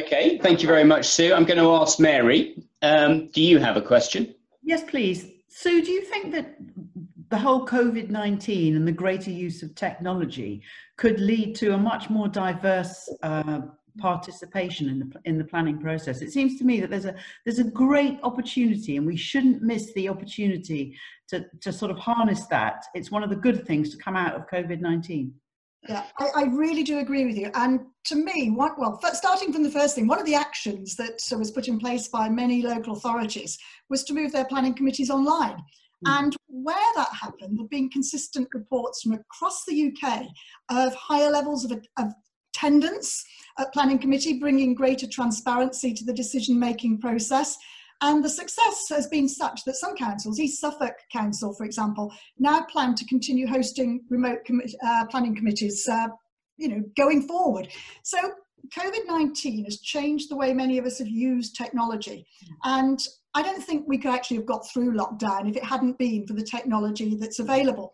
Okay, 0.00 0.38
thank 0.38 0.62
you 0.62 0.68
very 0.68 0.84
much, 0.84 1.06
Sue. 1.06 1.34
I'm 1.34 1.44
going 1.44 1.58
to 1.58 1.70
ask 1.72 1.98
Mary. 1.98 2.62
Um, 2.82 3.28
do 3.28 3.42
you 3.42 3.58
have 3.58 3.76
a 3.76 3.82
question? 3.82 4.34
Yes, 4.62 4.82
please. 4.84 5.26
Sue, 5.48 5.82
do 5.82 5.90
you 5.90 6.02
think 6.02 6.32
that 6.32 6.56
the 7.30 7.38
whole 7.38 7.66
COVID 7.66 8.10
19 8.10 8.76
and 8.76 8.86
the 8.86 8.92
greater 8.92 9.30
use 9.30 9.62
of 9.62 9.74
technology 9.74 10.62
could 10.96 11.20
lead 11.20 11.54
to 11.56 11.74
a 11.74 11.78
much 11.78 12.10
more 12.10 12.28
diverse 12.28 13.08
uh, 13.22 13.60
participation 13.98 14.88
in 14.88 14.98
the 15.00 15.20
in 15.24 15.38
the 15.38 15.44
planning 15.44 15.78
process. 15.78 16.22
It 16.22 16.32
seems 16.32 16.58
to 16.58 16.64
me 16.64 16.80
that 16.80 16.90
there's 16.90 17.04
a 17.04 17.14
there's 17.44 17.58
a 17.58 17.64
great 17.64 18.18
opportunity, 18.22 18.96
and 18.96 19.06
we 19.06 19.16
shouldn't 19.16 19.62
miss 19.62 19.92
the 19.92 20.08
opportunity 20.08 20.96
to 21.28 21.44
to 21.60 21.72
sort 21.72 21.90
of 21.90 21.98
harness 21.98 22.46
that. 22.46 22.84
It's 22.94 23.10
one 23.10 23.22
of 23.22 23.30
the 23.30 23.36
good 23.36 23.66
things 23.66 23.90
to 23.90 23.96
come 23.96 24.16
out 24.16 24.34
of 24.34 24.46
COVID 24.48 24.80
nineteen. 24.80 25.34
Yeah, 25.88 26.04
I, 26.18 26.30
I, 26.34 26.42
really 26.42 26.82
do 26.82 26.98
agree 26.98 27.24
with 27.24 27.36
you. 27.36 27.52
And 27.54 27.80
to 28.06 28.16
me, 28.16 28.50
what, 28.50 28.78
well, 28.78 29.00
starting 29.14 29.52
from 29.52 29.62
the 29.62 29.70
first 29.70 29.94
thing, 29.94 30.08
one 30.08 30.18
of 30.18 30.26
the 30.26 30.34
actions 30.34 30.96
that 30.96 31.20
was 31.38 31.52
put 31.52 31.68
in 31.68 31.78
place 31.78 32.08
by 32.08 32.28
many 32.28 32.62
local 32.62 32.94
authorities 32.94 33.56
was 33.88 34.02
to 34.04 34.12
move 34.12 34.32
their 34.32 34.44
planning 34.44 34.74
committees 34.74 35.08
online. 35.08 35.62
Mm. 36.04 36.18
And 36.18 36.36
where 36.48 36.76
that 36.96 37.08
happened, 37.12 37.56
there 37.56 37.64
have 37.64 37.70
been 37.70 37.90
consistent 37.90 38.48
reports 38.52 39.02
from 39.02 39.12
across 39.12 39.64
the 39.64 39.92
UK 39.92 40.24
of 40.70 40.94
higher 40.94 41.30
levels 41.30 41.64
of, 41.64 41.72
of 41.98 42.12
attendance 42.58 43.24
at 43.58 43.72
planning 43.72 43.98
committee, 43.98 44.38
bringing 44.38 44.74
greater 44.74 45.06
transparency 45.06 45.92
to 45.94 46.04
the 46.04 46.12
decision 46.12 46.58
making 46.58 47.00
process. 47.00 47.56
And 48.00 48.24
the 48.24 48.28
success 48.28 48.86
has 48.90 49.08
been 49.08 49.28
such 49.28 49.64
that 49.64 49.74
some 49.74 49.96
councils, 49.96 50.38
East 50.38 50.60
Suffolk 50.60 50.94
Council, 51.12 51.52
for 51.52 51.64
example, 51.64 52.12
now 52.38 52.62
plan 52.62 52.94
to 52.94 53.04
continue 53.06 53.46
hosting 53.46 54.04
remote 54.08 54.40
com- 54.46 54.62
uh, 54.86 55.06
planning 55.06 55.34
committees, 55.34 55.86
uh, 55.88 56.08
you 56.56 56.68
know, 56.68 56.82
going 56.96 57.26
forward. 57.26 57.68
So 58.04 58.18
COVID-19 58.76 59.64
has 59.64 59.80
changed 59.80 60.30
the 60.30 60.36
way 60.36 60.52
many 60.52 60.78
of 60.78 60.84
us 60.84 60.98
have 60.98 61.08
used 61.08 61.56
technology. 61.56 62.26
And 62.64 63.00
I 63.34 63.42
don't 63.42 63.62
think 63.62 63.86
we 63.86 63.98
could 63.98 64.12
actually 64.12 64.38
have 64.38 64.46
got 64.46 64.68
through 64.68 64.94
lockdown 64.94 65.48
if 65.48 65.56
it 65.56 65.64
hadn't 65.64 65.98
been 65.98 66.26
for 66.26 66.32
the 66.32 66.42
technology 66.42 67.14
that's 67.14 67.38
available. 67.38 67.92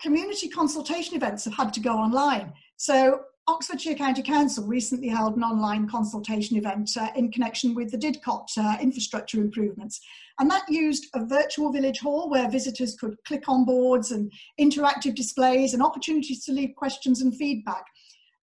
Community 0.00 0.48
consultation 0.48 1.14
events 1.16 1.44
have 1.44 1.54
had 1.54 1.72
to 1.74 1.80
go 1.80 1.92
online. 1.92 2.52
So 2.76 3.20
Oxfordshire 3.48 3.94
County 3.94 4.22
Council 4.22 4.66
recently 4.66 5.08
held 5.08 5.36
an 5.36 5.44
online 5.44 5.88
consultation 5.88 6.56
event 6.56 6.90
uh, 7.00 7.08
in 7.14 7.30
connection 7.30 7.74
with 7.74 7.92
the 7.92 7.98
Didcot 7.98 8.48
uh, 8.58 8.76
infrastructure 8.80 9.38
improvements. 9.38 10.00
And 10.40 10.50
that 10.50 10.68
used 10.68 11.06
a 11.14 11.24
virtual 11.24 11.72
village 11.72 12.00
hall 12.00 12.28
where 12.28 12.50
visitors 12.50 12.96
could 12.96 13.16
click 13.24 13.48
on 13.48 13.64
boards 13.64 14.10
and 14.10 14.32
interactive 14.60 15.14
displays 15.14 15.74
and 15.74 15.82
opportunities 15.82 16.44
to 16.44 16.52
leave 16.52 16.74
questions 16.76 17.22
and 17.22 17.34
feedback. 17.36 17.84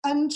And 0.04 0.32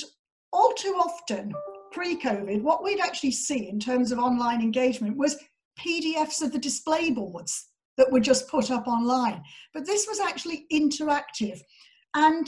all 0.52 0.74
too 0.74 0.96
often, 1.00 1.54
pre 1.92 2.20
COVID, 2.20 2.64
what 2.64 2.84
we'd 2.84 3.00
actually 3.00 3.32
see 3.32 3.70
in 3.70 3.80
terms 3.80 4.12
of 4.12 4.18
online 4.18 4.62
engagement 4.62 5.16
was 5.16 5.38
PDFs 5.80 6.42
of 6.42 6.52
the 6.52 6.60
display 6.60 7.12
boards 7.12 7.68
that 7.98 8.12
were 8.12 8.20
just 8.20 8.50
put 8.50 8.72
up 8.72 8.88
online. 8.88 9.42
But 9.74 9.86
this 9.86 10.08
was 10.08 10.20
actually 10.20 10.66
interactive. 10.72 11.60
And 12.14 12.48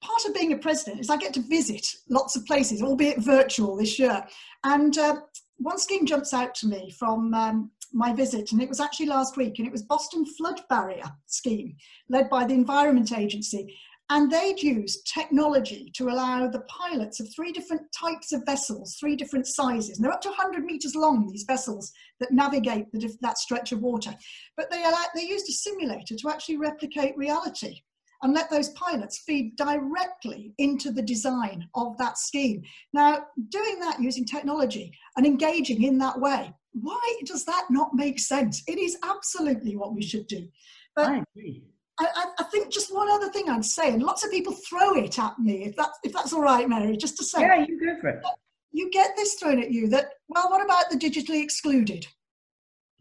part 0.00 0.24
of 0.26 0.34
being 0.34 0.52
a 0.52 0.58
president 0.58 1.00
is 1.00 1.10
I 1.10 1.16
get 1.16 1.34
to 1.34 1.40
visit 1.40 1.86
lots 2.08 2.36
of 2.36 2.44
places, 2.44 2.82
albeit 2.82 3.18
virtual 3.18 3.76
this 3.76 3.98
year. 3.98 4.24
And 4.64 4.96
uh, 4.98 5.16
one 5.56 5.78
scheme 5.78 6.06
jumps 6.06 6.32
out 6.34 6.54
to 6.56 6.66
me 6.66 6.90
from 6.90 7.32
um, 7.34 7.70
my 7.92 8.12
visit, 8.12 8.52
and 8.52 8.60
it 8.60 8.68
was 8.68 8.80
actually 8.80 9.06
last 9.06 9.36
week, 9.36 9.58
and 9.58 9.66
it 9.66 9.72
was 9.72 9.82
Boston 9.82 10.26
Flood 10.26 10.60
Barrier 10.68 11.10
Scheme, 11.26 11.76
led 12.08 12.28
by 12.28 12.44
the 12.44 12.54
Environment 12.54 13.12
Agency. 13.12 13.76
And 14.10 14.30
they'd 14.30 14.62
used 14.62 15.10
technology 15.12 15.90
to 15.96 16.08
allow 16.08 16.46
the 16.46 16.60
pilots 16.68 17.20
of 17.20 17.28
three 17.34 17.52
different 17.52 17.82
types 17.98 18.32
of 18.32 18.44
vessels, 18.44 18.96
three 19.00 19.16
different 19.16 19.46
sizes. 19.46 19.96
And 19.96 20.04
they're 20.04 20.12
up 20.12 20.20
to 20.22 20.28
100 20.28 20.64
meters 20.64 20.94
long, 20.94 21.26
these 21.26 21.44
vessels 21.48 21.90
that 22.20 22.30
navigate 22.30 22.92
the, 22.92 23.10
that 23.22 23.38
stretch 23.38 23.72
of 23.72 23.80
water. 23.80 24.14
But 24.58 24.70
they, 24.70 24.82
allowed, 24.82 25.06
they 25.14 25.24
used 25.24 25.48
a 25.48 25.52
simulator 25.52 26.16
to 26.16 26.28
actually 26.28 26.58
replicate 26.58 27.16
reality 27.16 27.80
and 28.22 28.34
let 28.34 28.50
those 28.50 28.70
pilots 28.70 29.22
feed 29.26 29.56
directly 29.56 30.52
into 30.58 30.90
the 30.90 31.02
design 31.02 31.68
of 31.74 31.96
that 31.98 32.18
scheme. 32.18 32.62
Now, 32.92 33.24
doing 33.48 33.78
that 33.80 34.00
using 34.00 34.24
technology 34.24 34.92
and 35.16 35.26
engaging 35.26 35.82
in 35.82 35.98
that 35.98 36.20
way, 36.20 36.52
why 36.72 37.20
does 37.24 37.44
that 37.44 37.66
not 37.70 37.94
make 37.94 38.18
sense? 38.18 38.62
It 38.66 38.78
is 38.78 38.98
absolutely 39.02 39.76
what 39.76 39.94
we 39.94 40.02
should 40.02 40.26
do. 40.26 40.48
But 40.96 41.08
I 41.08 41.22
agree. 41.36 41.64
I, 41.98 42.26
I, 42.38 42.44
think 42.44 42.72
just 42.72 42.92
one 42.92 43.08
other 43.08 43.30
thing 43.30 43.48
I'd 43.48 43.64
say, 43.64 43.92
and 43.92 44.02
lots 44.02 44.24
of 44.24 44.30
people 44.30 44.52
throw 44.52 44.96
it 44.96 45.18
at 45.18 45.38
me, 45.38 45.64
if 45.64 45.76
that's 45.76 45.98
if 46.02 46.12
that's 46.12 46.32
all 46.32 46.42
right, 46.42 46.68
Mary, 46.68 46.96
just 46.96 47.16
to 47.18 47.24
say. 47.24 47.42
Yeah, 47.42 47.64
you 47.66 47.78
go 47.78 48.00
for 48.00 48.08
it. 48.08 48.24
You 48.72 48.90
get 48.90 49.14
this 49.16 49.34
thrown 49.34 49.60
at 49.60 49.70
you 49.70 49.88
that 49.88 50.10
well, 50.28 50.50
what 50.50 50.64
about 50.64 50.90
the 50.90 50.96
digitally 50.96 51.42
excluded? 51.42 52.06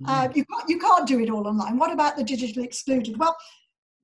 Mm. 0.01 0.07
Uh, 0.07 0.31
you 0.35 0.45
can't 0.45 0.69
you 0.69 0.79
can't 0.79 1.07
do 1.07 1.19
it 1.19 1.29
all 1.31 1.47
online. 1.47 1.77
What 1.77 1.91
about 1.91 2.17
the 2.17 2.23
digitally 2.23 2.63
excluded? 2.63 3.17
Well, 3.17 3.35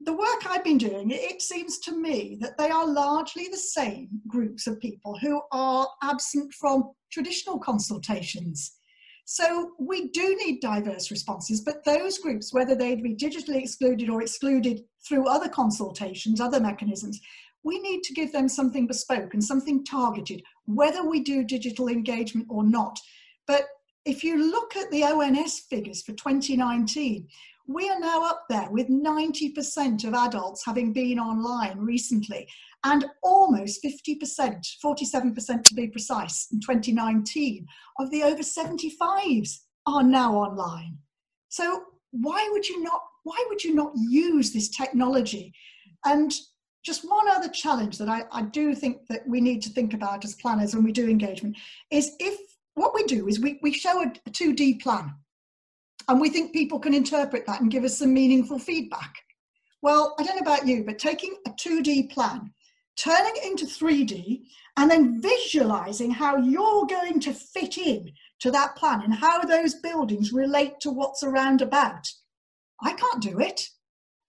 the 0.02 0.14
work 0.14 0.46
I've 0.48 0.64
been 0.64 0.78
doing, 0.78 1.12
it 1.12 1.42
seems 1.42 1.78
to 1.80 1.92
me 1.96 2.38
that 2.42 2.58
they 2.58 2.70
are 2.70 2.88
largely 2.88 3.48
the 3.50 3.58
same 3.58 4.08
groups 4.28 4.66
of 4.66 4.80
people 4.80 5.18
who 5.20 5.42
are 5.52 5.88
absent 6.02 6.54
from 6.54 6.92
traditional 7.12 7.60
consultations. 7.60 8.79
So 9.32 9.74
we 9.78 10.08
do 10.08 10.36
need 10.44 10.60
diverse 10.60 11.12
responses, 11.12 11.62
but 11.62 11.84
those 11.84 12.18
groups, 12.18 12.52
whether 12.52 12.74
they'd 12.74 13.04
be 13.04 13.16
digitally 13.16 13.58
excluded 13.58 14.10
or 14.10 14.24
excluded 14.24 14.84
through 15.08 15.28
other 15.28 15.48
consultations, 15.48 16.42
other 16.42 16.60
mechanisms, 16.60 17.22
we 17.62 17.78
need 17.78 18.02
to 18.06 18.14
give 18.16 18.32
them 18.32 18.50
something 18.50 18.88
bespoke 18.88 19.36
and 19.36 19.44
something 19.44 19.86
targeted, 19.86 20.42
whether 20.66 21.08
we 21.08 21.20
do 21.20 21.44
digital 21.44 21.90
engagement 21.90 22.48
or 22.50 22.64
not. 22.64 22.98
But 23.46 23.68
if 24.04 24.24
you 24.24 24.50
look 24.50 24.76
at 24.76 24.90
the 24.90 25.04
ONS 25.04 25.60
figures 25.60 26.02
for 26.02 26.14
2019, 26.14 27.28
we 27.70 27.88
are 27.88 28.00
now 28.00 28.26
up 28.26 28.46
there 28.50 28.68
with 28.72 28.90
90% 28.90 30.04
of 30.04 30.14
adults 30.16 30.66
having 30.66 30.92
been 30.92 31.20
online 31.20 31.78
recently 31.78 32.48
and 32.84 33.06
almost 33.22 33.86
50%, 33.86 34.66
47% 34.84 35.66
to 35.66 35.74
be 35.76 35.88
precise, 35.88 36.48
in 36.52 36.60
2019 36.62 37.68
of 38.00 38.10
the 38.10 38.24
over 38.24 38.42
75s 38.42 39.60
are 39.86 40.02
now 40.02 40.34
online. 40.34 40.98
So 41.50 41.84
why 42.10 42.50
would 42.52 42.68
you 42.68 42.82
not 42.82 43.02
why 43.24 43.46
would 43.50 43.64
you 43.64 43.76
not 43.76 43.92
use 43.96 44.52
this 44.52 44.70
technology? 44.70 45.54
And 46.06 46.34
just 46.84 47.08
one 47.08 47.30
other 47.30 47.50
challenge 47.50 48.00
that 48.00 48.10
I, 48.10 48.24
I 48.32 48.44
do 48.44 48.74
think 48.74 49.06
that 49.10 49.28
we 49.28 49.42
need 49.42 49.62
to 49.64 49.70
think 49.70 49.94
about 49.94 50.26
as 50.26 50.34
planners 50.36 50.74
when 50.74 50.86
we 50.86 50.92
do 50.92 51.08
engagement 51.08 51.56
is 51.92 52.16
if 52.20 52.40
what 52.74 52.96
we 52.96 53.04
do 53.04 53.28
is 53.28 53.40
we, 53.40 53.60
we 53.62 53.74
show 53.74 54.02
a, 54.02 54.08
a 54.26 54.32
2D 54.32 54.82
plan 54.82 55.14
and 56.10 56.20
we 56.20 56.30
think 56.30 56.52
people 56.52 56.80
can 56.80 56.96
interpret 56.96 57.46
that 57.46 57.62
and 57.62 57.70
give 57.70 57.84
us 57.84 58.00
some 58.00 58.14
meaningful 58.14 58.58
feedback. 58.58 59.14
Well, 59.84 60.16
I 60.20 60.24
don't 60.24 60.36
know 60.36 60.42
about 60.42 60.68
you, 60.68 60.84
but 60.84 60.98
taking 60.98 61.36
a 61.48 61.52
2D 61.52 62.12
plan, 62.12 62.52
turning 62.98 63.34
it 63.36 63.46
into 63.46 63.66
3D, 63.66 64.42
and 64.76 64.90
then 64.90 65.22
visualizing 65.22 66.10
how 66.10 66.38
you're 66.38 66.88
going 66.88 67.20
to 67.22 67.32
fit 67.32 67.78
in 67.78 68.12
to 68.40 68.50
that 68.50 68.76
plan 68.76 69.04
and 69.04 69.14
how 69.14 69.42
those 69.44 69.76
buildings 69.76 70.34
relate 70.34 70.80
to 70.80 70.90
what's 70.90 71.22
around 71.22 71.62
about. 71.62 72.08
I 72.82 72.94
can't 72.94 73.22
do 73.22 73.40
it. 73.40 73.70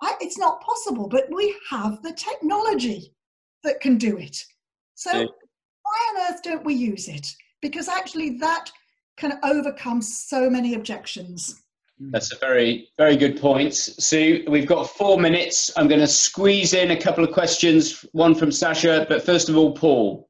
I, 0.02 0.14
it's 0.20 0.38
not 0.38 0.60
possible, 0.60 1.08
but 1.08 1.32
we 1.32 1.56
have 1.70 2.02
the 2.02 2.12
technology 2.12 3.14
that 3.64 3.80
can 3.80 3.96
do 3.96 4.18
it. 4.18 4.36
So, 4.96 5.12
yeah. 5.12 5.26
why 5.82 6.10
on 6.10 6.30
earth 6.30 6.42
don't 6.42 6.64
we 6.64 6.74
use 6.74 7.08
it? 7.08 7.26
Because 7.62 7.88
actually, 7.88 8.38
that 8.38 8.70
can 9.16 9.38
overcome 9.42 10.02
so 10.02 10.50
many 10.50 10.74
objections. 10.74 11.62
That's 12.01 12.32
a 12.32 12.38
very, 12.38 12.88
very 12.96 13.16
good 13.16 13.38
point. 13.38 13.74
Sue, 13.74 14.44
we've 14.48 14.66
got 14.66 14.88
four 14.88 15.18
minutes. 15.18 15.70
I'm 15.76 15.86
going 15.86 16.01
to 16.01 16.07
squeeze 16.07 16.72
in 16.72 16.92
a 16.92 16.96
couple 16.96 17.22
of 17.22 17.32
questions, 17.32 18.07
one 18.12 18.34
from 18.34 18.51
Sasha, 18.51 19.05
but 19.09 19.22
first 19.22 19.51
of 19.51 19.57
all, 19.57 19.72
Paul. 19.72 20.28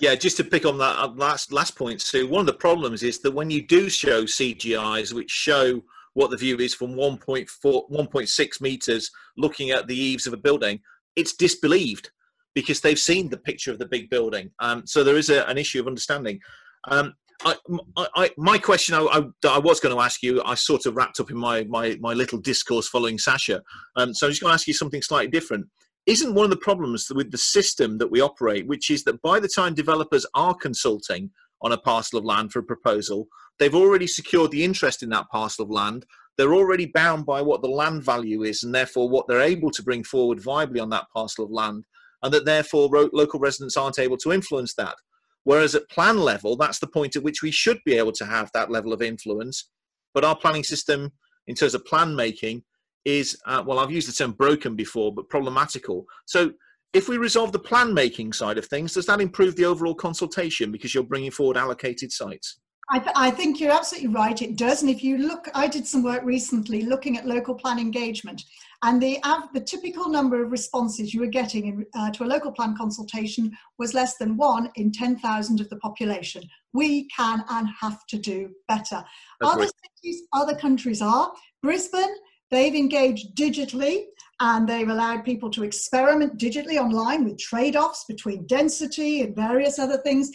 Yeah, 0.00 0.16
just 0.16 0.36
to 0.38 0.44
pick 0.44 0.66
on 0.66 0.78
that 0.78 0.98
uh, 0.98 1.12
last 1.14 1.52
last 1.52 1.76
point, 1.76 2.00
Sue. 2.00 2.26
One 2.26 2.40
of 2.40 2.46
the 2.46 2.54
problems 2.54 3.04
is 3.04 3.20
that 3.20 3.30
when 3.30 3.50
you 3.50 3.64
do 3.64 3.88
show 3.88 4.24
CGIs, 4.24 5.12
which 5.12 5.30
show 5.30 5.80
what 6.14 6.30
the 6.30 6.36
view 6.36 6.56
is 6.58 6.74
from 6.74 6.94
1.4, 6.94 7.48
1.6 7.64 8.60
meters, 8.60 9.10
looking 9.36 9.70
at 9.70 9.86
the 9.86 9.96
eaves 9.96 10.26
of 10.26 10.32
a 10.32 10.38
building, 10.38 10.80
it's 11.14 11.34
disbelieved 11.34 12.10
because 12.54 12.80
they've 12.80 12.98
seen 12.98 13.30
the 13.30 13.38
picture 13.38 13.70
of 13.70 13.78
the 13.78 13.86
big 13.86 14.10
building. 14.10 14.50
Um, 14.58 14.86
so 14.86 15.04
there 15.04 15.16
is 15.16 15.30
a, 15.30 15.48
an 15.48 15.56
issue 15.56 15.80
of 15.80 15.86
understanding. 15.86 16.40
Um, 16.84 17.14
I, 17.44 17.56
I, 17.96 18.30
my 18.36 18.58
question 18.58 18.94
I, 18.94 19.24
I, 19.44 19.58
was 19.58 19.80
going 19.80 19.94
to 19.94 20.00
ask 20.00 20.22
you, 20.22 20.42
I 20.44 20.54
sort 20.54 20.86
of 20.86 20.96
wrapped 20.96 21.18
up 21.20 21.30
in 21.30 21.36
my, 21.36 21.64
my, 21.64 21.96
my 22.00 22.12
little 22.12 22.38
discourse 22.38 22.88
following 22.88 23.18
Sasha. 23.18 23.62
Um, 23.96 24.14
so 24.14 24.26
I'm 24.26 24.30
just 24.30 24.40
going 24.40 24.50
to 24.50 24.54
ask 24.54 24.66
you 24.66 24.74
something 24.74 25.02
slightly 25.02 25.30
different. 25.30 25.66
Isn't 26.06 26.34
one 26.34 26.44
of 26.44 26.50
the 26.50 26.56
problems 26.56 27.08
with 27.14 27.30
the 27.30 27.38
system 27.38 27.98
that 27.98 28.10
we 28.10 28.20
operate, 28.20 28.66
which 28.66 28.90
is 28.90 29.04
that 29.04 29.20
by 29.22 29.40
the 29.40 29.48
time 29.48 29.74
developers 29.74 30.26
are 30.34 30.54
consulting 30.54 31.30
on 31.62 31.72
a 31.72 31.78
parcel 31.78 32.18
of 32.18 32.24
land 32.24 32.52
for 32.52 32.58
a 32.58 32.64
proposal, 32.64 33.28
they've 33.58 33.74
already 33.74 34.06
secured 34.06 34.50
the 34.50 34.64
interest 34.64 35.02
in 35.02 35.08
that 35.10 35.28
parcel 35.30 35.64
of 35.64 35.70
land. 35.70 36.04
They're 36.36 36.54
already 36.54 36.86
bound 36.86 37.26
by 37.26 37.42
what 37.42 37.62
the 37.62 37.68
land 37.68 38.02
value 38.02 38.42
is 38.42 38.62
and 38.62 38.74
therefore 38.74 39.08
what 39.08 39.26
they're 39.28 39.40
able 39.40 39.70
to 39.70 39.82
bring 39.82 40.02
forward 40.02 40.38
viably 40.38 40.80
on 40.80 40.90
that 40.90 41.06
parcel 41.14 41.44
of 41.44 41.50
land, 41.50 41.84
and 42.22 42.32
that 42.32 42.44
therefore 42.44 42.88
local 43.12 43.38
residents 43.38 43.76
aren't 43.76 43.98
able 43.98 44.16
to 44.18 44.32
influence 44.32 44.74
that. 44.74 44.96
Whereas 45.44 45.74
at 45.74 45.88
plan 45.88 46.18
level, 46.18 46.56
that's 46.56 46.78
the 46.78 46.86
point 46.86 47.16
at 47.16 47.22
which 47.22 47.42
we 47.42 47.50
should 47.50 47.78
be 47.84 47.94
able 47.94 48.12
to 48.12 48.24
have 48.24 48.50
that 48.54 48.70
level 48.70 48.92
of 48.92 49.02
influence. 49.02 49.68
But 50.14 50.24
our 50.24 50.36
planning 50.36 50.64
system, 50.64 51.12
in 51.46 51.54
terms 51.54 51.74
of 51.74 51.84
plan 51.84 52.14
making, 52.14 52.62
is 53.04 53.36
uh, 53.46 53.62
well, 53.66 53.78
I've 53.78 53.90
used 53.90 54.08
the 54.08 54.12
term 54.12 54.32
broken 54.32 54.76
before, 54.76 55.12
but 55.12 55.28
problematical. 55.28 56.04
So 56.26 56.52
if 56.92 57.08
we 57.08 57.16
resolve 57.16 57.52
the 57.52 57.58
plan 57.58 57.92
making 57.92 58.32
side 58.32 58.58
of 58.58 58.66
things, 58.66 58.94
does 58.94 59.06
that 59.06 59.20
improve 59.20 59.56
the 59.56 59.64
overall 59.64 59.94
consultation 59.94 60.70
because 60.70 60.94
you're 60.94 61.02
bringing 61.02 61.30
forward 61.30 61.56
allocated 61.56 62.12
sites? 62.12 62.58
I, 62.90 62.98
th- 62.98 63.16
I, 63.16 63.30
think 63.30 63.58
you're 63.58 63.72
absolutely 63.72 64.10
right. 64.10 64.40
It 64.42 64.56
does. 64.56 64.82
And 64.82 64.90
if 64.90 65.02
you 65.02 65.16
look, 65.16 65.48
I 65.54 65.66
did 65.66 65.86
some 65.86 66.02
work 66.02 66.22
recently 66.24 66.82
looking 66.82 67.16
at 67.16 67.26
local 67.26 67.54
plan 67.54 67.78
engagement, 67.78 68.42
and 68.82 69.00
the, 69.00 69.18
the 69.54 69.60
typical 69.60 70.08
number 70.08 70.42
of 70.42 70.50
responses 70.50 71.14
you 71.14 71.20
were 71.20 71.26
getting 71.26 71.66
in, 71.66 71.86
uh, 71.94 72.10
to 72.10 72.24
a 72.24 72.26
local 72.26 72.50
plan 72.50 72.76
consultation 72.76 73.56
was 73.78 73.94
less 73.94 74.16
than 74.16 74.36
one 74.36 74.70
in 74.74 74.90
10,000 74.90 75.60
of 75.60 75.68
the 75.68 75.76
population. 75.76 76.42
We 76.72 77.08
can 77.08 77.44
and 77.48 77.68
have 77.80 78.06
to 78.08 78.18
do 78.18 78.50
better. 78.68 79.04
That's 79.40 79.52
other 79.52 79.60
right. 79.62 79.70
cities, 80.02 80.22
other 80.32 80.56
countries 80.56 81.00
are. 81.00 81.32
Brisbane, 81.62 82.14
they've 82.50 82.74
engaged 82.74 83.36
digitally 83.36 84.04
and 84.40 84.68
they've 84.68 84.88
allowed 84.88 85.24
people 85.24 85.50
to 85.50 85.62
experiment 85.62 86.38
digitally 86.38 86.78
online 86.78 87.24
with 87.24 87.38
trade 87.38 87.76
offs 87.76 88.04
between 88.08 88.46
density 88.46 89.22
and 89.22 89.36
various 89.36 89.78
other 89.78 89.98
things 89.98 90.32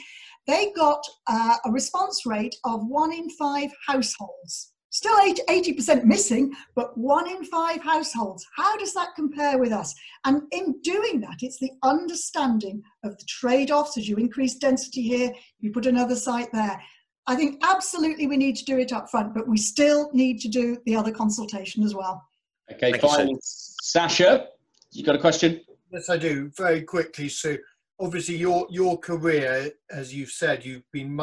they 0.47 0.71
got 0.71 1.03
uh, 1.27 1.57
a 1.65 1.71
response 1.71 2.25
rate 2.25 2.55
of 2.63 2.87
one 2.87 3.11
in 3.11 3.29
five 3.31 3.69
households. 3.85 4.71
Still 4.89 5.17
80% 5.49 6.05
missing, 6.05 6.53
but 6.75 6.97
one 6.97 7.29
in 7.29 7.43
five 7.43 7.81
households. 7.81 8.45
How 8.55 8.77
does 8.77 8.93
that 8.93 9.15
compare 9.15 9.57
with 9.57 9.71
us? 9.71 9.93
And 10.25 10.43
in 10.51 10.79
doing 10.81 11.19
that, 11.21 11.37
it's 11.41 11.59
the 11.59 11.71
understanding 11.83 12.81
of 13.03 13.17
the 13.17 13.25
trade 13.25 13.69
offs 13.69 13.97
as 13.97 14.07
you 14.07 14.15
increase 14.15 14.55
density 14.55 15.01
here, 15.01 15.33
you 15.59 15.71
put 15.71 15.85
another 15.85 16.15
site 16.15 16.51
there. 16.53 16.81
I 17.27 17.35
think 17.35 17.61
absolutely 17.63 18.27
we 18.27 18.37
need 18.37 18.55
to 18.55 18.65
do 18.65 18.77
it 18.77 18.93
up 18.93 19.09
front, 19.09 19.33
but 19.33 19.47
we 19.47 19.57
still 19.57 20.09
need 20.13 20.39
to 20.39 20.47
do 20.47 20.77
the 20.85 20.95
other 20.95 21.11
consultation 21.11 21.83
as 21.83 21.93
well. 21.93 22.25
Okay, 22.71 22.91
Thank 22.91 23.01
fine. 23.01 23.29
You, 23.29 23.39
Sasha, 23.41 24.47
you 24.91 25.03
got 25.03 25.15
a 25.15 25.19
question? 25.19 25.61
Yes, 25.91 26.09
I 26.09 26.17
do. 26.17 26.49
Very 26.55 26.81
quickly, 26.81 27.27
Sue 27.27 27.57
obviously 27.99 28.35
your 28.35 28.67
your 28.69 28.97
career, 28.97 29.71
as 29.91 30.13
you've 30.13 30.31
said, 30.31 30.65
you've 30.65 30.89
been 30.91 31.13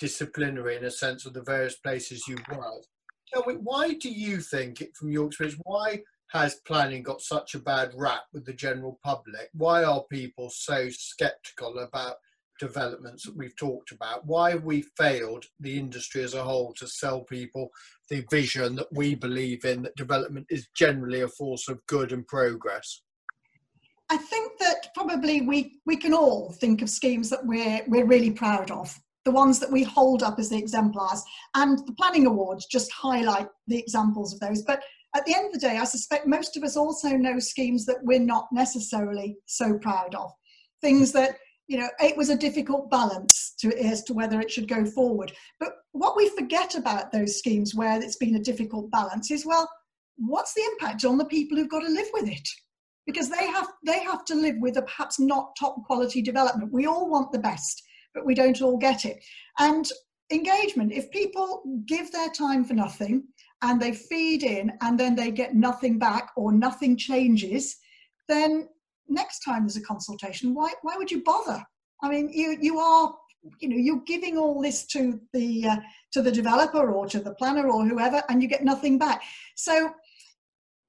multidisciplinary 0.00 0.78
in 0.78 0.84
a 0.84 0.90
sense 0.90 1.26
of 1.26 1.34
the 1.34 1.42
various 1.42 1.76
places 1.76 2.26
you've 2.28 2.46
worked. 2.50 2.88
Tell 3.32 3.44
me, 3.46 3.54
why 3.54 3.94
do 3.94 4.10
you 4.10 4.40
think, 4.40 4.82
from 4.94 5.10
your 5.10 5.26
experience, 5.26 5.58
why 5.64 6.02
has 6.28 6.56
planning 6.66 7.02
got 7.02 7.20
such 7.20 7.54
a 7.54 7.58
bad 7.58 7.92
rap 7.94 8.22
with 8.32 8.44
the 8.44 8.52
general 8.52 8.98
public? 9.04 9.48
Why 9.52 9.84
are 9.84 10.04
people 10.10 10.50
so 10.50 10.88
sceptical 10.90 11.78
about 11.78 12.16
developments 12.58 13.24
that 13.24 13.36
we've 13.36 13.56
talked 13.56 13.92
about? 13.92 14.26
Why 14.26 14.50
have 14.50 14.64
we 14.64 14.82
failed 14.96 15.44
the 15.60 15.78
industry 15.78 16.22
as 16.22 16.34
a 16.34 16.42
whole 16.42 16.72
to 16.74 16.86
sell 16.86 17.20
people 17.22 17.70
the 18.08 18.24
vision 18.30 18.76
that 18.76 18.92
we 18.92 19.14
believe 19.14 19.64
in 19.64 19.82
that 19.82 19.96
development 19.96 20.46
is 20.50 20.68
generally 20.74 21.22
a 21.22 21.28
force 21.28 21.68
of 21.68 21.84
good 21.86 22.12
and 22.12 22.26
progress? 22.26 23.02
I 24.08 24.16
think 24.16 24.52
that 24.60 24.94
probably 24.94 25.40
we, 25.40 25.80
we 25.84 25.96
can 25.96 26.14
all 26.14 26.52
think 26.52 26.80
of 26.80 26.88
schemes 26.88 27.28
that 27.30 27.44
we're, 27.44 27.82
we're 27.88 28.06
really 28.06 28.30
proud 28.30 28.70
of, 28.70 28.96
the 29.26 29.32
ones 29.32 29.58
that 29.58 29.72
we 29.72 29.82
hold 29.82 30.22
up 30.22 30.38
as 30.38 30.48
the 30.48 30.56
exemplars. 30.56 31.22
And 31.56 31.80
the 31.86 31.92
planning 31.92 32.26
awards 32.26 32.64
just 32.64 32.90
highlight 32.92 33.48
the 33.66 33.76
examples 33.76 34.32
of 34.32 34.38
those. 34.40 34.62
But 34.62 34.82
at 35.16 35.26
the 35.26 35.34
end 35.34 35.46
of 35.46 35.52
the 35.52 35.58
day, 35.58 35.78
I 35.78 35.84
suspect 35.84 36.28
most 36.28 36.56
of 36.56 36.62
us 36.62 36.76
also 36.76 37.10
know 37.10 37.40
schemes 37.40 37.84
that 37.86 37.98
we're 38.04 38.20
not 38.20 38.46
necessarily 38.52 39.36
so 39.46 39.78
proud 39.78 40.14
of. 40.14 40.30
Things 40.80 41.10
that, 41.12 41.38
you 41.66 41.76
know, 41.76 41.88
it 41.98 42.16
was 42.16 42.30
a 42.30 42.36
difficult 42.36 42.88
balance 42.88 43.54
to, 43.58 43.76
as 43.76 44.04
to 44.04 44.14
whether 44.14 44.40
it 44.40 44.50
should 44.50 44.68
go 44.68 44.84
forward. 44.84 45.32
But 45.58 45.72
what 45.90 46.16
we 46.16 46.28
forget 46.28 46.76
about 46.76 47.10
those 47.10 47.36
schemes 47.36 47.74
where 47.74 48.00
it's 48.00 48.16
been 48.16 48.36
a 48.36 48.40
difficult 48.40 48.92
balance 48.92 49.32
is, 49.32 49.44
well, 49.44 49.68
what's 50.18 50.54
the 50.54 50.62
impact 50.72 51.04
on 51.04 51.18
the 51.18 51.24
people 51.24 51.58
who've 51.58 51.68
got 51.68 51.80
to 51.80 51.88
live 51.88 52.08
with 52.14 52.28
it? 52.28 52.48
because 53.06 53.30
they 53.30 53.46
have 53.46 53.68
they 53.84 54.02
have 54.02 54.24
to 54.24 54.34
live 54.34 54.56
with 54.58 54.76
a 54.78 54.82
perhaps 54.82 55.20
not 55.20 55.54
top 55.56 55.76
quality 55.84 56.20
development 56.20 56.72
we 56.72 56.86
all 56.86 57.08
want 57.08 57.30
the 57.30 57.38
best 57.38 57.80
but 58.16 58.26
we 58.26 58.34
don't 58.34 58.62
all 58.62 58.78
get 58.78 59.04
it. 59.04 59.22
And 59.60 59.86
engagement 60.30 60.92
if 60.92 61.10
people 61.10 61.62
give 61.86 62.10
their 62.10 62.30
time 62.30 62.64
for 62.64 62.74
nothing 62.74 63.22
and 63.62 63.80
they 63.80 63.92
feed 63.92 64.42
in 64.42 64.72
and 64.80 64.98
then 64.98 65.14
they 65.14 65.30
get 65.30 65.54
nothing 65.54 65.98
back 65.98 66.30
or 66.36 66.50
nothing 66.50 66.96
changes 66.96 67.76
then 68.28 68.68
next 69.08 69.40
time 69.44 69.62
there's 69.62 69.76
a 69.76 69.82
consultation 69.82 70.52
why 70.52 70.72
why 70.82 70.96
would 70.96 71.12
you 71.12 71.22
bother? 71.22 71.62
I 72.02 72.08
mean 72.08 72.28
you 72.32 72.56
you 72.60 72.78
are 72.78 73.14
you 73.60 73.68
know 73.68 73.76
you're 73.76 74.02
giving 74.04 74.36
all 74.36 74.60
this 74.60 74.84
to 74.86 75.20
the 75.32 75.68
uh, 75.68 75.76
to 76.12 76.22
the 76.22 76.32
developer 76.32 76.90
or 76.90 77.06
to 77.06 77.20
the 77.20 77.34
planner 77.34 77.68
or 77.68 77.86
whoever 77.86 78.20
and 78.28 78.42
you 78.42 78.48
get 78.48 78.64
nothing 78.64 78.98
back. 78.98 79.22
So 79.54 79.92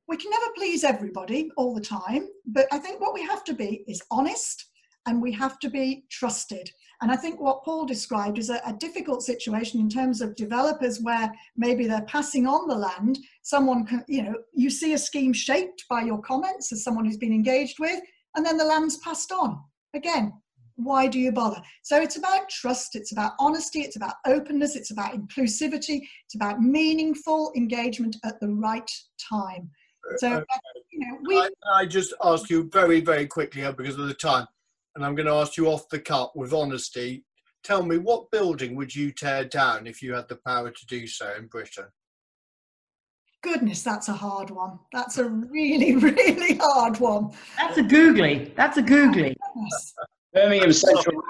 we 0.08 0.18
can 0.18 0.32
never 0.32 0.52
please 0.56 0.84
everybody 0.84 1.52
all 1.58 1.76
the 1.76 1.82
time, 1.82 2.28
but 2.46 2.66
I 2.72 2.80
think 2.80 3.02
what 3.02 3.14
we 3.14 3.22
have 3.24 3.44
to 3.44 3.54
be 3.54 3.84
is 3.88 4.02
honest 4.10 4.66
and 5.08 5.22
we 5.22 5.32
have 5.32 5.58
to 5.60 5.70
be 5.70 6.06
trusted. 6.12 6.70
And 7.02 7.12
I 7.12 7.16
think 7.16 7.40
what 7.40 7.64
Paul 7.64 7.86
described 7.86 8.38
is 8.38 8.50
a, 8.50 8.60
a, 8.66 8.74
difficult 8.74 9.22
situation 9.22 9.80
in 9.80 9.88
terms 9.88 10.20
of 10.20 10.36
developers 10.36 11.00
where 11.02 11.32
maybe 11.56 11.86
they're 11.86 12.02
passing 12.02 12.48
on 12.48 12.68
the 12.68 12.76
land. 12.76 13.20
Someone 13.44 13.86
can, 13.86 14.04
you 14.08 14.24
know, 14.24 14.36
you 14.54 14.70
see 14.70 14.94
a 14.94 14.98
scheme 14.98 15.32
shaped 15.32 15.86
by 15.90 16.02
your 16.02 16.20
comments 16.22 16.72
as 16.72 16.84
someone 16.84 17.06
who's 17.06 17.18
been 17.18 17.34
engaged 17.34 17.78
with, 17.80 18.00
and 18.36 18.46
then 18.46 18.58
the 18.58 18.66
land's 18.66 18.98
passed 18.98 19.32
on. 19.32 19.60
Again, 19.94 20.34
why 20.76 21.08
do 21.08 21.20
you 21.20 21.32
bother? 21.32 21.62
So 21.84 22.02
it's 22.02 22.18
about 22.18 22.50
trust, 22.50 22.96
it's 22.96 23.12
about 23.12 23.34
honesty, 23.40 23.82
it's 23.82 23.96
about 23.96 24.16
openness, 24.26 24.76
it's 24.76 24.92
about 24.92 25.14
inclusivity, 25.14 26.02
it's 26.26 26.36
about 26.36 26.62
meaningful 26.62 27.52
engagement 27.56 28.16
at 28.24 28.40
the 28.40 28.50
right 28.50 28.90
time. 29.30 29.70
Uh, 30.10 30.18
so, 30.18 30.32
uh, 30.34 30.38
uh, 30.38 30.58
you 30.92 31.00
know, 31.00 31.18
we. 31.28 31.38
I, 31.38 31.50
I 31.74 31.86
just 31.86 32.14
ask 32.24 32.50
you 32.50 32.70
very, 32.72 33.02
very 33.02 33.28
quickly 33.28 33.66
uh, 33.66 33.72
because 33.72 33.98
of 33.98 34.08
the 34.08 34.14
time, 34.14 34.48
and 34.98 35.06
I'm 35.06 35.14
going 35.14 35.28
to 35.28 35.34
ask 35.34 35.58
you 35.58 35.68
off 35.68 35.88
the 35.90 36.00
cup 36.00 36.34
with 36.36 36.54
honesty. 36.54 37.24
Tell 37.64 37.84
me, 37.84 38.00
what 38.00 38.32
building 38.32 38.76
would 38.76 38.94
you 38.94 39.12
tear 39.12 39.46
down 39.46 39.86
if 39.86 40.02
you 40.02 40.14
had 40.14 40.28
the 40.28 40.40
power 40.44 40.72
to 40.72 40.86
do 40.88 41.06
so 41.06 41.32
in 41.38 41.46
Britain? 41.46 41.86
Goodness, 43.44 43.84
that's 43.84 44.10
a 44.10 44.14
hard 44.14 44.50
one. 44.50 44.80
That's 44.92 45.20
a 45.20 45.26
really, 45.30 45.96
really 45.98 46.58
hard 46.60 47.00
one. 47.00 47.32
That's 47.58 47.78
a 47.78 47.84
googly. 47.84 48.52
That's 48.56 48.78
a 48.78 48.82
googly. 48.82 49.38
Birmingham 50.34 50.74
Central 50.74 51.22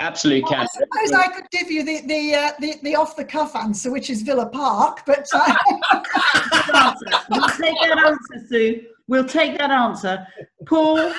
absolute 0.00 0.44
Well, 0.44 0.54
I 0.60 0.66
suppose 0.66 1.12
I 1.12 1.28
could 1.28 1.50
give 1.50 1.70
you 1.70 1.84
the 1.84 2.06
the 2.06 2.34
uh, 2.34 2.52
the, 2.60 2.74
the 2.82 2.94
off 2.94 3.16
the 3.16 3.24
cuff 3.24 3.56
answer, 3.56 3.90
which 3.90 4.10
is 4.10 4.22
Villa 4.22 4.46
Park, 4.46 5.02
but 5.06 5.26
uh, 5.32 5.54
We'll 7.30 7.48
take 7.48 7.74
that 7.80 7.98
answer, 7.98 8.46
Sue. 8.48 8.86
We'll 9.08 9.24
take 9.24 9.58
that 9.58 9.70
answer. 9.70 10.26
Paul, 10.66 11.12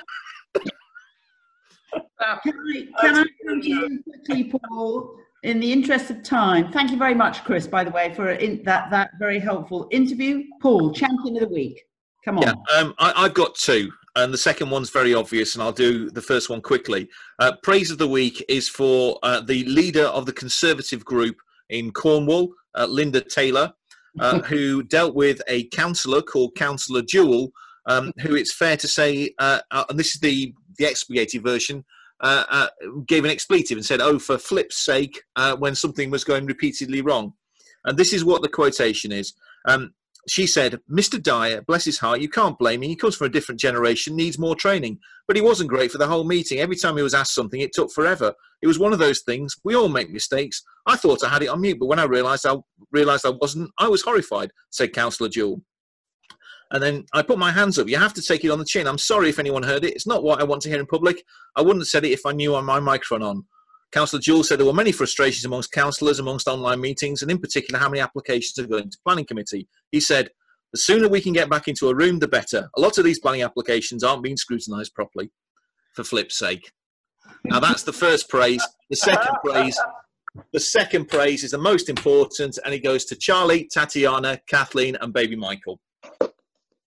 can 2.44 2.54
I, 2.76 2.88
can 3.02 3.16
I 3.16 3.26
come 3.46 3.62
to 3.62 3.70
you 3.70 4.04
quickly, 4.04 4.52
Paul, 4.70 5.16
in 5.44 5.60
the 5.60 5.72
interest 5.72 6.10
of 6.10 6.24
time? 6.24 6.72
Thank 6.72 6.91
you 6.91 6.98
very 6.98 7.16
much, 7.16 7.44
Chris, 7.44 7.68
by 7.68 7.84
the 7.84 7.91
way, 7.91 8.14
for 8.14 8.32
in, 8.32 8.64
that, 8.64 8.89
that 8.91 9.12
very 9.20 9.39
helpful 9.39 9.88
interview. 9.91 10.44
Paul, 10.62 10.94
champion 10.94 11.36
of 11.36 11.50
the 11.50 11.54
week. 11.54 11.84
Come 12.24 12.38
on. 12.38 12.44
Yeah, 12.44 12.54
um, 12.78 12.94
I, 13.00 13.14
I've 13.18 13.34
got 13.34 13.56
two, 13.56 13.91
and 14.16 14.34
the 14.34 14.38
second 14.38 14.70
one's 14.70 14.89
very 14.89 15.14
obvious, 15.14 15.56
and 15.56 15.64
I'll 15.64 15.72
do 15.72 16.10
the 16.10 16.22
first 16.22 16.50
one 16.50 16.62
quickly. 16.62 17.10
Uh, 17.39 17.54
praise 17.64 17.91
of 17.91 17.98
the 17.98 18.08
week 18.08 18.44
is 18.48 18.70
for 18.70 19.20
uh, 19.24 19.41
the 19.41 19.66
leader 19.66 20.06
of 20.06 20.26
the 20.26 20.34
Conservative 20.34 21.04
group 21.04 21.36
in 21.70 21.91
Cornwall, 21.91 22.54
uh, 22.76 22.86
Linda 22.86 23.22
Taylor, 23.22 23.74
uh, 24.20 24.39
who 24.44 24.84
dealt 24.84 25.16
with 25.16 25.41
a 25.48 25.66
councillor 25.70 26.22
called 26.22 26.56
Councillor 26.56 27.02
Jewell, 27.02 27.52
um, 27.86 28.14
who 28.22 28.36
it's 28.36 28.54
fair 28.54 28.78
to 28.78 28.88
say, 28.88 29.34
uh, 29.39 29.60
uh, 29.72 29.84
and 29.89 30.00
this 30.00 30.16
is 30.16 30.22
the, 30.22 30.54
the 30.78 30.86
expurgated 30.86 31.44
version, 31.44 31.86
uh, 32.22 32.46
uh, 32.50 32.68
gave 33.08 33.26
an 33.26 33.32
expletive 33.32 33.78
and 33.78 33.86
said, 33.86 34.02
oh, 34.02 34.20
for 34.20 34.38
flip's 34.38 34.78
sake, 34.78 35.24
uh, 35.36 35.56
when 35.56 35.76
something 35.76 36.10
was 36.10 36.24
going 36.24 36.46
repeatedly 36.46 37.02
wrong. 37.02 37.34
And 37.86 37.98
this 37.98 38.14
is 38.14 38.24
what 38.24 38.42
the 38.42 38.50
quotation 38.50 39.12
is. 39.12 39.34
Um, 39.68 39.94
she 40.30 40.48
said, 40.48 40.80
Mr. 40.90 41.22
Dyer, 41.22 41.62
bless 41.62 41.84
his 41.84 42.00
heart, 42.00 42.22
you 42.22 42.30
can't 42.30 42.58
blame 42.58 42.82
him. 42.82 42.90
He 42.90 42.96
comes 42.96 43.16
from 43.16 43.28
a 43.28 43.32
different 43.32 43.60
generation, 43.60 44.16
needs 44.16 44.40
more 44.40 44.56
training. 44.56 45.00
But 45.28 45.36
he 45.36 45.42
wasn't 45.42 45.70
great 45.70 45.92
for 45.92 45.98
the 45.98 46.08
whole 46.08 46.24
meeting. 46.24 46.60
Every 46.60 46.78
time 46.78 46.96
he 46.96 47.04
was 47.04 47.14
asked 47.14 47.36
something, 47.36 47.60
it 47.60 47.74
took 47.74 47.92
forever. 47.92 48.34
It 48.62 48.68
was 48.68 48.80
one 48.80 48.94
of 48.94 49.00
those 49.00 49.22
things. 49.22 49.58
We 49.66 49.76
all 49.76 49.90
make 49.90 50.10
mistakes. 50.10 50.64
I 50.86 50.96
thought 50.96 51.24
I 51.24 51.30
had 51.30 51.44
it 51.44 51.50
on 51.50 51.62
mute, 51.62 51.78
but 51.80 51.88
when 51.88 52.00
I 52.00 52.04
realised 52.04 52.46
I 52.46 52.56
realised 52.92 53.26
I 53.26 53.32
wasn't, 53.32 53.72
I 53.78 53.90
was 53.90 54.02
horrified, 54.02 54.52
said 54.70 54.94
Councillor 54.94 55.30
Jewell. 55.30 55.62
And 56.74 56.84
then 56.84 57.06
I 57.14 57.22
put 57.22 57.38
my 57.38 57.52
hands 57.52 57.80
up. 57.80 57.88
You 57.88 57.98
have 57.98 58.16
to 58.16 58.22
take 58.22 58.44
it 58.44 58.50
on 58.50 58.60
the 58.60 58.66
chin. 58.66 58.88
I'm 58.88 58.98
sorry 58.98 59.30
if 59.30 59.40
anyone 59.40 59.64
heard 59.64 59.86
it. 59.86 59.94
It's 59.94 60.08
not 60.08 60.24
what 60.24 60.42
I 60.42 60.44
want 60.44 60.62
to 60.64 60.70
hear 60.70 60.80
in 60.80 60.88
public. 60.88 61.24
I 61.56 61.62
wouldn't 61.62 61.82
have 61.82 61.88
said 61.88 62.04
it 62.04 62.12
if 62.12 62.26
I 62.26 62.32
knew 62.32 62.56
on 62.56 62.66
my 62.66 62.80
microphone 62.80 63.22
on. 63.22 63.46
Councillor 63.92 64.22
Jewell 64.22 64.44
said 64.44 64.58
there 64.60 64.66
were 64.66 64.74
many 64.74 64.92
frustrations 64.92 65.46
amongst 65.46 65.72
councillors, 65.72 66.18
amongst 66.18 66.48
online 66.48 66.82
meetings, 66.82 67.22
and 67.22 67.30
in 67.30 67.38
particular, 67.38 67.80
how 67.80 67.90
many 67.90 68.02
applications 68.02 68.58
are 68.58 68.68
going 68.68 68.90
to 68.90 68.98
planning 69.06 69.26
committee. 69.26 69.68
He 69.92 70.00
said, 70.00 70.32
the 70.72 70.80
sooner 70.80 71.08
we 71.08 71.22
can 71.22 71.34
get 71.34 71.48
back 71.48 71.68
into 71.68 71.90
a 71.90 71.96
room, 71.96 72.18
the 72.18 72.28
better. 72.28 72.68
A 72.76 72.82
lot 72.82 72.98
of 72.98 73.06
these 73.06 73.20
planning 73.20 73.44
applications 73.44 74.04
aren't 74.04 74.24
being 74.24 74.36
scrutinised 74.36 74.96
properly, 74.96 75.30
for 75.94 76.04
flip's 76.04 76.40
sake. 76.40 76.72
Now 77.46 77.60
that's 77.60 77.84
the 77.84 77.94
first 77.94 78.30
praise. 78.30 78.68
The 78.90 78.96
second 78.96 79.36
praise, 79.46 79.80
the 80.52 80.60
second 80.60 81.08
praise 81.08 81.44
is 81.44 81.52
the 81.52 81.60
most 81.60 81.88
important, 81.88 82.58
and 82.66 82.74
it 82.74 82.80
goes 82.80 83.06
to 83.06 83.16
Charlie, 83.16 83.70
Tatiana, 83.72 84.42
Kathleen, 84.48 84.98
and 85.00 85.14
baby 85.14 85.36
Michael. 85.36 85.80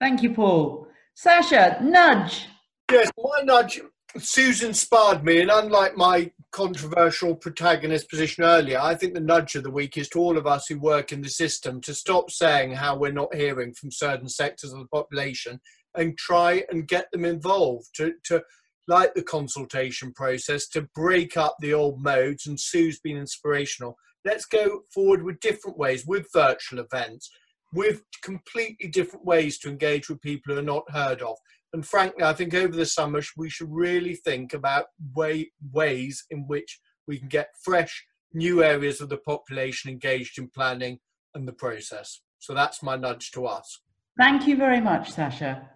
Thank 0.00 0.22
you, 0.22 0.34
Paul. 0.34 0.88
Sasha, 1.14 1.78
nudge. 1.82 2.46
Yes, 2.90 3.10
my 3.18 3.42
nudge, 3.42 3.80
Sue's 4.18 4.62
inspired 4.62 5.24
me, 5.24 5.40
and 5.40 5.50
unlike 5.50 5.96
my 5.96 6.30
controversial 6.52 7.34
protagonist 7.34 8.08
position 8.08 8.44
earlier, 8.44 8.78
I 8.78 8.94
think 8.94 9.14
the 9.14 9.20
nudge 9.20 9.54
of 9.56 9.64
the 9.64 9.70
week 9.70 9.96
is 9.96 10.08
to 10.10 10.20
all 10.20 10.38
of 10.38 10.46
us 10.46 10.66
who 10.66 10.78
work 10.78 11.12
in 11.12 11.22
the 11.22 11.28
system 11.28 11.80
to 11.82 11.94
stop 11.94 12.30
saying 12.30 12.72
how 12.72 12.96
we're 12.96 13.12
not 13.12 13.34
hearing 13.34 13.74
from 13.74 13.90
certain 13.90 14.28
sectors 14.28 14.72
of 14.72 14.78
the 14.78 14.86
population 14.86 15.60
and 15.96 16.16
try 16.16 16.62
and 16.70 16.88
get 16.88 17.10
them 17.10 17.24
involved 17.24 17.88
to, 17.96 18.14
to 18.24 18.42
like 18.88 19.14
the 19.14 19.22
consultation 19.22 20.12
process, 20.12 20.68
to 20.68 20.88
break 20.94 21.36
up 21.36 21.56
the 21.60 21.74
old 21.74 22.02
modes. 22.02 22.46
And 22.46 22.60
Sue's 22.60 23.00
been 23.00 23.16
inspirational. 23.16 23.96
Let's 24.24 24.44
go 24.44 24.82
forward 24.92 25.22
with 25.22 25.40
different 25.40 25.78
ways, 25.78 26.06
with 26.06 26.26
virtual 26.32 26.80
events, 26.80 27.30
with 27.76 28.02
completely 28.22 28.88
different 28.88 29.24
ways 29.24 29.58
to 29.58 29.68
engage 29.68 30.08
with 30.08 30.20
people 30.22 30.54
who 30.54 30.60
are 30.60 30.62
not 30.62 30.90
heard 30.90 31.20
of. 31.22 31.36
And 31.72 31.86
frankly, 31.86 32.24
I 32.24 32.32
think 32.32 32.54
over 32.54 32.74
the 32.74 32.86
summer 32.86 33.20
we 33.36 33.50
should 33.50 33.68
really 33.70 34.14
think 34.14 34.54
about 34.54 34.86
way, 35.14 35.52
ways 35.72 36.24
in 36.30 36.46
which 36.48 36.80
we 37.06 37.18
can 37.18 37.28
get 37.28 37.50
fresh, 37.62 38.04
new 38.32 38.64
areas 38.64 39.00
of 39.00 39.10
the 39.10 39.18
population 39.18 39.90
engaged 39.90 40.38
in 40.38 40.48
planning 40.48 40.98
and 41.34 41.46
the 41.46 41.52
process. 41.52 42.22
So 42.38 42.54
that's 42.54 42.82
my 42.82 42.96
nudge 42.96 43.30
to 43.32 43.46
us. 43.46 43.82
Thank 44.18 44.46
you 44.46 44.56
very 44.56 44.80
much, 44.80 45.12
Sasha. 45.12 45.68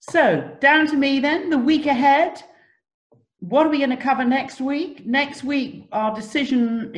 So, 0.00 0.56
down 0.60 0.86
to 0.88 0.96
me 0.96 1.20
then, 1.20 1.50
the 1.50 1.58
week 1.58 1.86
ahead. 1.86 2.42
What 3.38 3.66
are 3.66 3.70
we 3.70 3.78
going 3.78 3.90
to 3.90 3.96
cover 3.96 4.24
next 4.24 4.60
week? 4.60 5.06
Next 5.06 5.44
week, 5.44 5.88
our 5.92 6.14
decision 6.14 6.92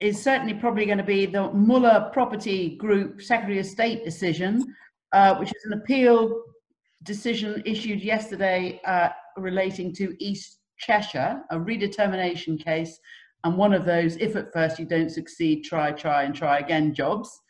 is 0.00 0.22
certainly 0.22 0.54
probably 0.54 0.86
going 0.86 0.98
to 0.98 1.04
be 1.04 1.26
the 1.26 1.50
Muller 1.50 2.10
Property 2.12 2.76
Group 2.76 3.20
Secretary 3.20 3.58
of 3.58 3.66
State 3.66 4.04
decision, 4.04 4.74
uh, 5.12 5.36
which 5.36 5.48
is 5.48 5.64
an 5.64 5.72
appeal 5.72 6.42
decision 7.02 7.62
issued 7.64 8.02
yesterday 8.02 8.80
uh, 8.84 9.08
relating 9.36 9.92
to 9.94 10.16
East 10.22 10.58
Cheshire, 10.78 11.42
a 11.50 11.56
redetermination 11.56 12.62
case, 12.62 12.98
and 13.44 13.56
one 13.56 13.72
of 13.72 13.84
those, 13.84 14.16
if 14.16 14.36
at 14.36 14.52
first 14.52 14.78
you 14.78 14.84
don't 14.84 15.10
succeed, 15.10 15.64
try, 15.64 15.90
try, 15.92 16.24
and 16.24 16.34
try 16.34 16.58
again 16.58 16.94
jobs. 16.94 17.40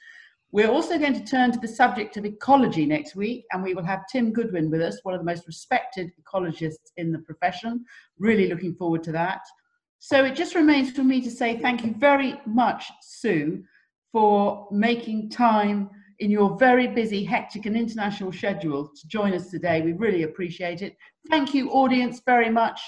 We're 0.50 0.70
also 0.70 0.98
going 0.98 1.14
to 1.14 1.24
turn 1.24 1.52
to 1.52 1.58
the 1.58 1.68
subject 1.68 2.16
of 2.16 2.24
ecology 2.24 2.86
next 2.86 3.14
week, 3.14 3.44
and 3.52 3.62
we 3.62 3.74
will 3.74 3.84
have 3.84 4.06
Tim 4.10 4.32
Goodwin 4.32 4.70
with 4.70 4.80
us, 4.80 5.00
one 5.02 5.14
of 5.14 5.20
the 5.20 5.26
most 5.26 5.46
respected 5.46 6.10
ecologists 6.20 6.92
in 6.96 7.12
the 7.12 7.18
profession. 7.18 7.84
Really 8.18 8.48
looking 8.48 8.74
forward 8.74 9.02
to 9.04 9.12
that. 9.12 9.42
So 9.98 10.24
it 10.24 10.36
just 10.36 10.54
remains 10.54 10.90
for 10.90 11.02
me 11.02 11.20
to 11.20 11.30
say 11.30 11.58
thank 11.58 11.84
you 11.84 11.94
very 11.94 12.40
much, 12.46 12.84
Sue, 13.02 13.64
for 14.12 14.68
making 14.70 15.30
time 15.30 15.90
in 16.20 16.30
your 16.30 16.56
very 16.56 16.86
busy, 16.88 17.24
hectic, 17.24 17.66
and 17.66 17.76
international 17.76 18.32
schedule 18.32 18.88
to 18.88 19.08
join 19.08 19.34
us 19.34 19.50
today. 19.50 19.82
We 19.82 19.92
really 19.92 20.22
appreciate 20.22 20.82
it. 20.82 20.96
Thank 21.28 21.54
you, 21.54 21.70
audience, 21.70 22.20
very 22.24 22.50
much 22.50 22.80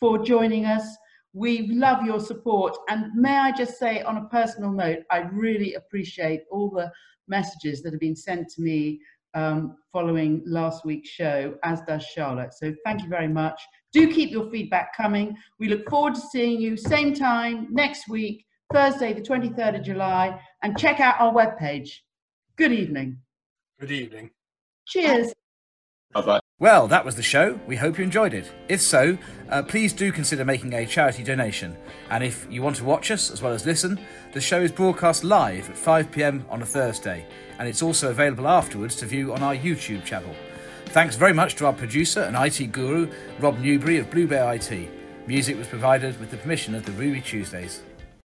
for 0.00 0.18
joining 0.18 0.64
us. 0.66 0.96
We 1.32 1.68
love 1.68 2.04
your 2.04 2.20
support. 2.20 2.76
And 2.88 3.12
may 3.14 3.36
I 3.36 3.52
just 3.52 3.78
say, 3.78 4.02
on 4.02 4.16
a 4.16 4.28
personal 4.28 4.72
note, 4.72 5.00
I 5.10 5.18
really 5.18 5.74
appreciate 5.74 6.42
all 6.50 6.70
the 6.70 6.90
messages 7.28 7.82
that 7.82 7.92
have 7.92 8.00
been 8.00 8.16
sent 8.16 8.48
to 8.50 8.62
me 8.62 9.00
um, 9.34 9.76
following 9.92 10.42
last 10.46 10.84
week's 10.84 11.08
show, 11.08 11.54
as 11.64 11.80
does 11.82 12.04
Charlotte. 12.04 12.54
So 12.54 12.74
thank 12.84 13.02
you 13.02 13.08
very 13.08 13.28
much. 13.28 13.60
Do 13.92 14.12
keep 14.12 14.30
your 14.30 14.50
feedback 14.50 14.96
coming. 14.96 15.36
We 15.58 15.68
look 15.68 15.88
forward 15.88 16.14
to 16.14 16.20
seeing 16.20 16.60
you 16.60 16.76
same 16.76 17.14
time 17.14 17.68
next 17.70 18.08
week, 18.08 18.44
Thursday, 18.72 19.12
the 19.12 19.22
23rd 19.22 19.78
of 19.78 19.82
July, 19.82 20.40
and 20.62 20.78
check 20.78 21.00
out 21.00 21.20
our 21.20 21.32
webpage. 21.32 21.90
Good 22.56 22.72
evening. 22.72 23.18
Good 23.80 23.92
evening. 23.92 24.30
Cheers. 24.86 25.32
Bye 26.12 26.22
bye. 26.22 26.40
Well, 26.60 26.88
that 26.88 27.04
was 27.04 27.14
the 27.14 27.22
show. 27.22 27.60
We 27.68 27.76
hope 27.76 27.98
you 27.98 28.04
enjoyed 28.04 28.34
it. 28.34 28.50
If 28.68 28.82
so, 28.82 29.16
uh, 29.48 29.62
please 29.62 29.92
do 29.92 30.10
consider 30.10 30.44
making 30.44 30.72
a 30.72 30.86
charity 30.86 31.22
donation. 31.22 31.76
And 32.10 32.24
if 32.24 32.48
you 32.50 32.62
want 32.62 32.74
to 32.76 32.84
watch 32.84 33.12
us 33.12 33.30
as 33.30 33.40
well 33.40 33.52
as 33.52 33.64
listen, 33.64 34.00
the 34.32 34.40
show 34.40 34.60
is 34.60 34.72
broadcast 34.72 35.22
live 35.22 35.70
at 35.70 35.78
5 35.78 36.10
pm 36.10 36.44
on 36.50 36.60
a 36.60 36.66
Thursday, 36.66 37.24
and 37.60 37.68
it's 37.68 37.80
also 37.80 38.10
available 38.10 38.48
afterwards 38.48 38.96
to 38.96 39.06
view 39.06 39.32
on 39.32 39.40
our 39.40 39.54
YouTube 39.54 40.04
channel. 40.04 40.34
Thanks 40.86 41.14
very 41.14 41.32
much 41.32 41.54
to 41.56 41.66
our 41.66 41.72
producer 41.72 42.22
and 42.22 42.34
IT 42.34 42.72
guru, 42.72 43.08
Rob 43.38 43.60
Newbury 43.60 43.98
of 43.98 44.10
Blue 44.10 44.26
Bear 44.26 44.52
IT. 44.54 44.90
Music 45.28 45.56
was 45.56 45.68
provided 45.68 46.18
with 46.18 46.32
the 46.32 46.38
permission 46.38 46.74
of 46.74 46.84
the 46.84 46.92
Ruby 46.92 47.20
Tuesdays. 47.20 47.82